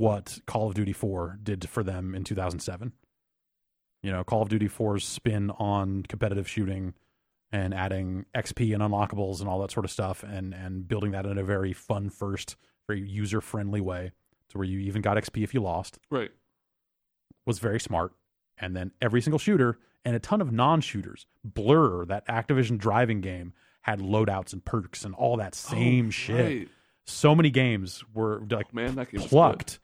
what 0.01 0.39
Call 0.47 0.67
of 0.67 0.73
Duty 0.73 0.93
4 0.93 1.39
did 1.43 1.69
for 1.69 1.83
them 1.83 2.15
in 2.15 2.23
2007. 2.23 2.91
You 4.03 4.11
know, 4.11 4.23
Call 4.23 4.41
of 4.41 4.49
Duty 4.49 4.67
4's 4.67 5.03
spin 5.05 5.51
on 5.51 6.03
competitive 6.03 6.47
shooting 6.49 6.93
and 7.51 7.73
adding 7.73 8.25
XP 8.35 8.73
and 8.73 8.81
unlockables 8.81 9.41
and 9.41 9.47
all 9.49 9.59
that 9.61 9.71
sort 9.71 9.85
of 9.85 9.91
stuff 9.91 10.23
and 10.23 10.53
and 10.53 10.87
building 10.87 11.11
that 11.11 11.25
in 11.25 11.37
a 11.37 11.43
very 11.43 11.73
fun 11.73 12.09
first, 12.09 12.55
very 12.87 13.01
user 13.01 13.41
friendly 13.41 13.81
way 13.81 14.11
to 14.49 14.57
where 14.57 14.65
you 14.65 14.79
even 14.79 15.01
got 15.01 15.17
XP 15.17 15.43
if 15.43 15.53
you 15.53 15.61
lost 15.61 15.99
Right. 16.09 16.31
was 17.45 17.59
very 17.59 17.79
smart. 17.79 18.13
And 18.57 18.75
then 18.75 18.91
every 19.01 19.21
single 19.21 19.39
shooter 19.39 19.77
and 20.03 20.15
a 20.15 20.19
ton 20.19 20.41
of 20.41 20.51
non 20.51 20.81
shooters, 20.81 21.25
Blur, 21.43 22.05
that 22.05 22.27
Activision 22.27 22.77
driving 22.79 23.21
game, 23.21 23.53
had 23.81 23.99
loadouts 23.99 24.53
and 24.53 24.63
perks 24.65 25.05
and 25.05 25.13
all 25.15 25.37
that 25.37 25.53
oh, 25.67 25.73
same 25.73 26.07
Oh, 26.07 26.11
shit. 26.11 26.45
right. 26.45 26.69
So 27.05 27.35
many 27.35 27.49
games 27.51 28.03
were 28.13 28.41
like 28.49 28.67
oh, 28.71 28.75
Man, 28.75 28.95
that 28.95 29.11
game 29.11 29.21
was 29.21 29.23
good. 29.23 29.29
plucked 29.29 29.79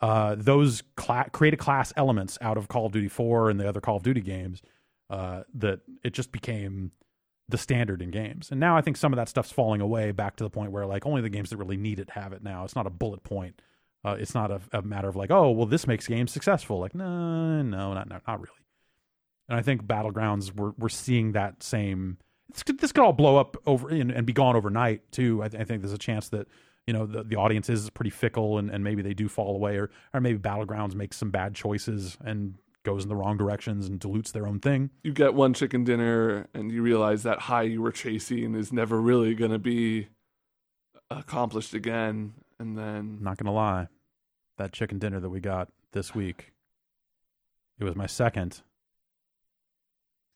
uh, 0.00 0.36
those 0.38 0.82
cla- 0.96 1.28
created 1.32 1.58
class 1.58 1.92
elements 1.96 2.38
out 2.40 2.56
of 2.56 2.68
Call 2.68 2.86
of 2.86 2.92
Duty 2.92 3.08
4 3.08 3.50
and 3.50 3.58
the 3.58 3.68
other 3.68 3.80
Call 3.80 3.96
of 3.96 4.02
Duty 4.02 4.20
games 4.20 4.62
uh, 5.10 5.42
that 5.54 5.80
it 6.04 6.12
just 6.12 6.32
became 6.32 6.92
the 7.48 7.58
standard 7.58 8.02
in 8.02 8.10
games. 8.10 8.50
And 8.50 8.60
now 8.60 8.76
I 8.76 8.82
think 8.82 8.96
some 8.96 9.12
of 9.12 9.16
that 9.16 9.28
stuff's 9.28 9.50
falling 9.50 9.80
away 9.80 10.12
back 10.12 10.36
to 10.36 10.44
the 10.44 10.50
point 10.50 10.70
where 10.70 10.86
like 10.86 11.06
only 11.06 11.22
the 11.22 11.30
games 11.30 11.50
that 11.50 11.56
really 11.56 11.78
need 11.78 11.98
it 11.98 12.10
have 12.10 12.32
it 12.32 12.42
now. 12.42 12.64
It's 12.64 12.76
not 12.76 12.86
a 12.86 12.90
bullet 12.90 13.24
point. 13.24 13.60
Uh, 14.04 14.16
it's 14.18 14.34
not 14.34 14.50
a, 14.50 14.60
a 14.72 14.82
matter 14.82 15.08
of 15.08 15.16
like, 15.16 15.30
oh, 15.30 15.50
well, 15.50 15.66
this 15.66 15.86
makes 15.86 16.06
games 16.06 16.30
successful. 16.30 16.78
Like, 16.78 16.94
no, 16.94 17.62
no, 17.62 17.94
not, 17.94 18.08
not, 18.08 18.22
not 18.26 18.40
really. 18.40 18.54
And 19.48 19.58
I 19.58 19.62
think 19.62 19.82
Battlegrounds, 19.84 20.54
we're, 20.54 20.72
we're 20.78 20.88
seeing 20.88 21.32
that 21.32 21.62
same. 21.62 22.18
This 22.54 22.92
could 22.92 23.02
all 23.02 23.12
blow 23.12 23.36
up 23.36 23.56
over 23.66 23.88
and, 23.88 24.10
and 24.10 24.26
be 24.26 24.32
gone 24.32 24.56
overnight 24.56 25.10
too. 25.10 25.42
I, 25.42 25.48
th- 25.48 25.60
I 25.60 25.64
think 25.64 25.82
there's 25.82 25.92
a 25.92 25.98
chance 25.98 26.28
that 26.28 26.46
you 26.88 26.94
know 26.94 27.04
the, 27.04 27.22
the 27.22 27.36
audience 27.36 27.68
is 27.68 27.90
pretty 27.90 28.08
fickle 28.10 28.56
and, 28.56 28.70
and 28.70 28.82
maybe 28.82 29.02
they 29.02 29.12
do 29.12 29.28
fall 29.28 29.54
away 29.54 29.76
or 29.76 29.90
or 30.14 30.22
maybe 30.22 30.38
battlegrounds 30.38 30.94
makes 30.94 31.18
some 31.18 31.30
bad 31.30 31.54
choices 31.54 32.16
and 32.24 32.54
goes 32.82 33.02
in 33.02 33.10
the 33.10 33.14
wrong 33.14 33.36
directions 33.36 33.86
and 33.86 34.00
dilutes 34.00 34.32
their 34.32 34.46
own 34.46 34.58
thing 34.58 34.88
You 35.02 35.12
get 35.12 35.34
one 35.34 35.52
chicken 35.52 35.84
dinner 35.84 36.48
and 36.54 36.72
you 36.72 36.80
realize 36.80 37.24
that 37.24 37.40
high 37.40 37.64
you 37.64 37.82
were 37.82 37.92
chasing 37.92 38.54
is 38.54 38.72
never 38.72 38.98
really 38.98 39.34
going 39.34 39.50
to 39.50 39.58
be 39.58 40.08
accomplished 41.10 41.74
again. 41.74 42.32
And 42.58 42.78
then 42.78 43.18
not 43.20 43.36
gonna 43.36 43.52
lie 43.52 43.88
that 44.56 44.72
chicken 44.72 44.98
dinner 44.98 45.20
that 45.20 45.28
we 45.28 45.40
got 45.40 45.68
this 45.92 46.14
week 46.14 46.52
it 47.78 47.84
was 47.84 47.94
my 47.94 48.06
second 48.06 48.62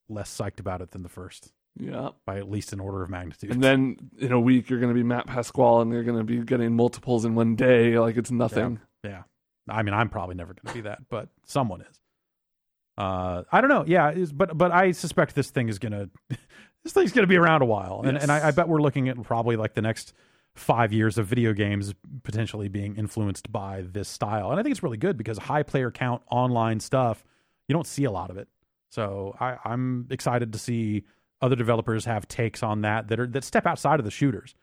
less 0.09 0.31
psyched 0.31 0.61
about 0.61 0.83
it 0.83 0.91
than 0.91 1.03
the 1.03 1.09
first 1.09 1.53
Yeah. 1.79 2.11
by 2.27 2.39
at 2.39 2.51
least 2.51 2.73
an 2.73 2.81
order 2.81 3.03
of 3.03 3.09
magnitude 3.11 3.51
And 3.51 3.63
then 3.63 3.97
in 4.19 4.31
a 4.33 4.39
week, 4.41 4.69
you're 4.69 4.79
going 4.79 4.91
to 4.93 4.95
be 4.95 5.03
Matt 5.03 5.27
Pasquale 5.27 5.83
and 5.83 5.93
you're 5.93 6.05
going 6.05 6.19
to 6.19 6.25
be 6.25 6.39
getting 6.45 6.77
multiples 6.77 7.25
in 7.25 7.35
one 7.35 7.57
day. 7.57 7.99
Like 7.99 8.17
it's 8.17 8.31
nothing. 8.31 8.81
yeah 9.05 9.23
i 9.69 9.83
mean 9.85 9.95
i'm 9.95 10.09
probably 10.09 10.35
never 10.35 10.55
gonna 10.55 10.75
be 10.75 10.81
that 10.81 11.09
but 11.09 11.29
someone 11.47 11.81
is 11.83 12.01
Uh, 12.99 13.43
I 13.51 13.61
don't 13.61 13.71
know. 13.71 13.85
Yeah, 13.87 14.13
but 14.35 14.57
but 14.59 14.71
I 14.71 14.93
suspect 14.93 15.35
this 15.35 15.51
thing 15.51 15.69
is 15.69 15.79
gonna 15.79 16.09
this 16.85 16.93
thing's 16.93 17.13
gonna 17.13 17.27
be 17.27 17.37
around 17.37 17.63
a 17.63 17.65
while, 17.65 18.03
and 18.05 18.19
and 18.19 18.31
I, 18.31 18.49
I 18.49 18.51
bet 18.51 18.69
we're 18.69 18.83
looking 18.83 19.09
at 19.09 19.21
probably 19.23 19.57
like 19.57 19.75
the 19.75 19.81
next 19.83 20.13
five 20.57 20.93
years 20.93 21.17
of 21.17 21.27
video 21.27 21.53
games 21.55 21.95
potentially 22.23 22.69
being 22.69 22.97
influenced 22.97 23.51
by 23.51 23.83
this 23.83 24.09
style, 24.09 24.51
and 24.51 24.61
I 24.61 24.63
think 24.63 24.73
it's 24.73 24.83
really 24.83 24.99
good 24.99 25.17
because 25.17 25.39
high 25.39 25.63
player 25.63 25.91
count 25.91 26.23
online 26.31 26.81
stuff 26.81 27.25
you 27.69 27.73
don't 27.73 27.87
see 27.87 28.05
a 28.05 28.11
lot 28.11 28.29
of 28.31 28.37
it. 28.37 28.49
So 28.91 29.35
I, 29.41 29.57
I'm 29.65 30.07
excited 30.11 30.53
to 30.53 30.59
see 30.59 31.05
other 31.43 31.57
developers 31.57 32.05
have 32.07 32.27
takes 32.29 32.63
on 32.63 32.81
that 32.83 33.09
that 33.09 33.21
are 33.21 33.27
that 33.27 33.45
step 33.45 33.67
outside 33.67 33.99
of 33.99 34.05
the 34.05 34.11
shooters. 34.11 34.55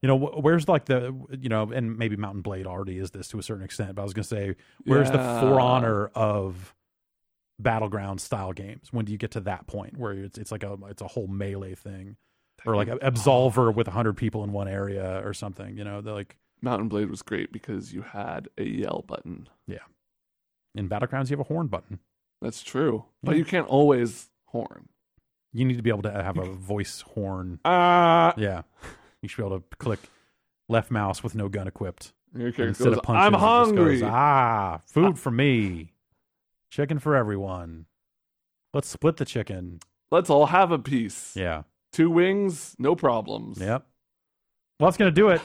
You 0.00 0.08
know, 0.08 0.18
wh- 0.18 0.42
where's 0.42 0.66
like 0.68 0.86
the 0.86 1.14
you 1.38 1.48
know, 1.48 1.70
and 1.70 1.96
maybe 1.96 2.16
Mount 2.16 2.42
& 2.42 2.44
Blade 2.44 2.66
already 2.66 2.98
is 2.98 3.12
this 3.12 3.28
to 3.28 3.38
a 3.38 3.42
certain 3.42 3.62
extent, 3.64 3.94
but 3.94 4.02
I 4.02 4.04
was 4.04 4.14
gonna 4.14 4.24
say, 4.24 4.56
where's 4.84 5.10
the 5.10 5.18
Yeah. 5.18 5.40
For 5.40 5.60
Honor 5.60 6.06
of 6.14 6.74
battleground 7.58 8.20
style 8.20 8.52
games? 8.52 8.88
When 8.92 9.04
do 9.04 9.12
you 9.12 9.18
get 9.18 9.30
to 9.32 9.40
that 9.40 9.66
point 9.66 9.96
where 9.96 10.12
it's 10.12 10.38
it's 10.38 10.50
like 10.50 10.64
a 10.64 10.76
it's 10.88 11.02
a 11.02 11.06
whole 11.06 11.28
melee 11.28 11.74
thing, 11.74 12.16
or 12.66 12.74
like 12.74 12.88
a 12.88 12.96
Absolver 12.98 13.72
with 13.72 13.86
hundred 13.86 14.16
people 14.16 14.42
in 14.42 14.52
one 14.52 14.66
area 14.68 15.20
or 15.24 15.34
something? 15.34 15.76
You 15.76 15.84
know, 15.84 16.00
they're 16.00 16.14
like 16.14 16.36
Mount 16.60 16.88
& 16.88 16.90
Blade 16.90 17.10
was 17.10 17.22
great 17.22 17.52
because 17.52 17.92
you 17.92 18.02
had 18.02 18.48
a 18.58 18.64
yell 18.64 19.04
button. 19.06 19.48
Yeah, 19.66 19.78
in 20.74 20.88
battlegrounds 20.88 21.30
you 21.30 21.36
have 21.36 21.46
a 21.46 21.48
horn 21.48 21.68
button. 21.68 22.00
That's 22.40 22.62
true, 22.62 23.04
but 23.22 23.36
you 23.36 23.44
can't 23.44 23.68
always 23.68 24.30
horn. 24.46 24.88
You 25.52 25.64
need 25.64 25.76
to 25.76 25.82
be 25.82 25.90
able 25.90 26.02
to 26.02 26.10
have 26.10 26.38
a 26.38 26.44
voice 26.46 27.02
horn. 27.02 27.60
Ah, 27.64 28.32
Yeah, 28.36 28.62
you 29.20 29.28
should 29.28 29.42
be 29.42 29.46
able 29.46 29.60
to 29.60 29.76
click 29.78 30.00
left 30.68 30.90
mouse 30.90 31.22
with 31.22 31.34
no 31.34 31.48
gun 31.48 31.66
equipped. 31.68 32.12
character 32.34 32.66
Instead 32.68 32.84
goes, 32.86 32.96
of 32.98 33.02
punches, 33.04 33.26
"I'm 33.26 33.34
hungry." 33.34 34.00
goes, 34.00 34.10
ah, 34.10 34.80
food 34.86 35.18
for 35.18 35.30
me. 35.30 35.92
Chicken 36.70 36.98
for 36.98 37.14
everyone. 37.14 37.84
Let's 38.72 38.88
split 38.88 39.18
the 39.18 39.26
chicken. 39.26 39.80
Let's 40.10 40.30
all 40.30 40.46
have 40.46 40.72
a 40.72 40.78
piece. 40.78 41.36
Yeah. 41.36 41.64
Two 41.92 42.10
wings, 42.10 42.74
no 42.78 42.96
problems. 42.96 43.58
Yep. 43.60 43.86
Well, 44.80 44.86
that's 44.90 44.96
going 44.96 45.10
to 45.10 45.14
do 45.14 45.28
it 45.28 45.42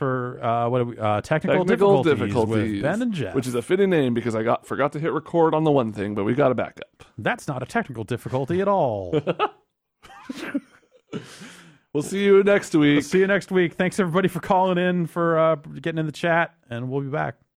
for 0.00 0.42
uh, 0.42 0.66
what 0.70 0.80
are 0.80 0.84
we, 0.86 0.98
uh, 0.98 1.20
technical, 1.20 1.66
Technical 1.66 2.02
difficulties, 2.02 2.28
difficulties, 2.28 2.72
with 2.72 2.82
Ben 2.82 3.02
and 3.02 3.12
Jeff. 3.12 3.34
Which 3.34 3.46
is 3.46 3.54
a 3.54 3.60
fitting 3.60 3.90
name 3.90 4.14
because 4.14 4.34
I 4.34 4.42
got 4.42 4.66
forgot 4.66 4.94
to 4.94 4.98
hit 4.98 5.12
record 5.12 5.54
on 5.54 5.64
the 5.64 5.70
one 5.70 5.92
thing, 5.92 6.14
but 6.14 6.24
we 6.24 6.32
got 6.34 6.50
a 6.50 6.54
backup. 6.54 7.04
That's 7.18 7.46
not 7.46 7.62
a 7.62 7.66
technical 7.66 8.04
difficulty 8.04 8.62
at 8.62 8.68
all. 8.68 9.14
We'll 11.92 12.04
see 12.04 12.22
you 12.22 12.44
next 12.44 12.72
week. 12.76 12.94
we'll 12.94 13.02
see 13.02 13.18
you 13.18 13.26
next 13.26 13.50
week. 13.50 13.72
Thanks 13.74 13.98
everybody 13.98 14.28
for 14.28 14.38
calling 14.38 14.78
in, 14.78 15.08
for 15.08 15.36
uh, 15.36 15.56
getting 15.56 15.98
in 15.98 16.06
the 16.06 16.12
chat, 16.12 16.54
and 16.70 16.88
we'll 16.88 17.00
be 17.00 17.08
back. 17.08 17.34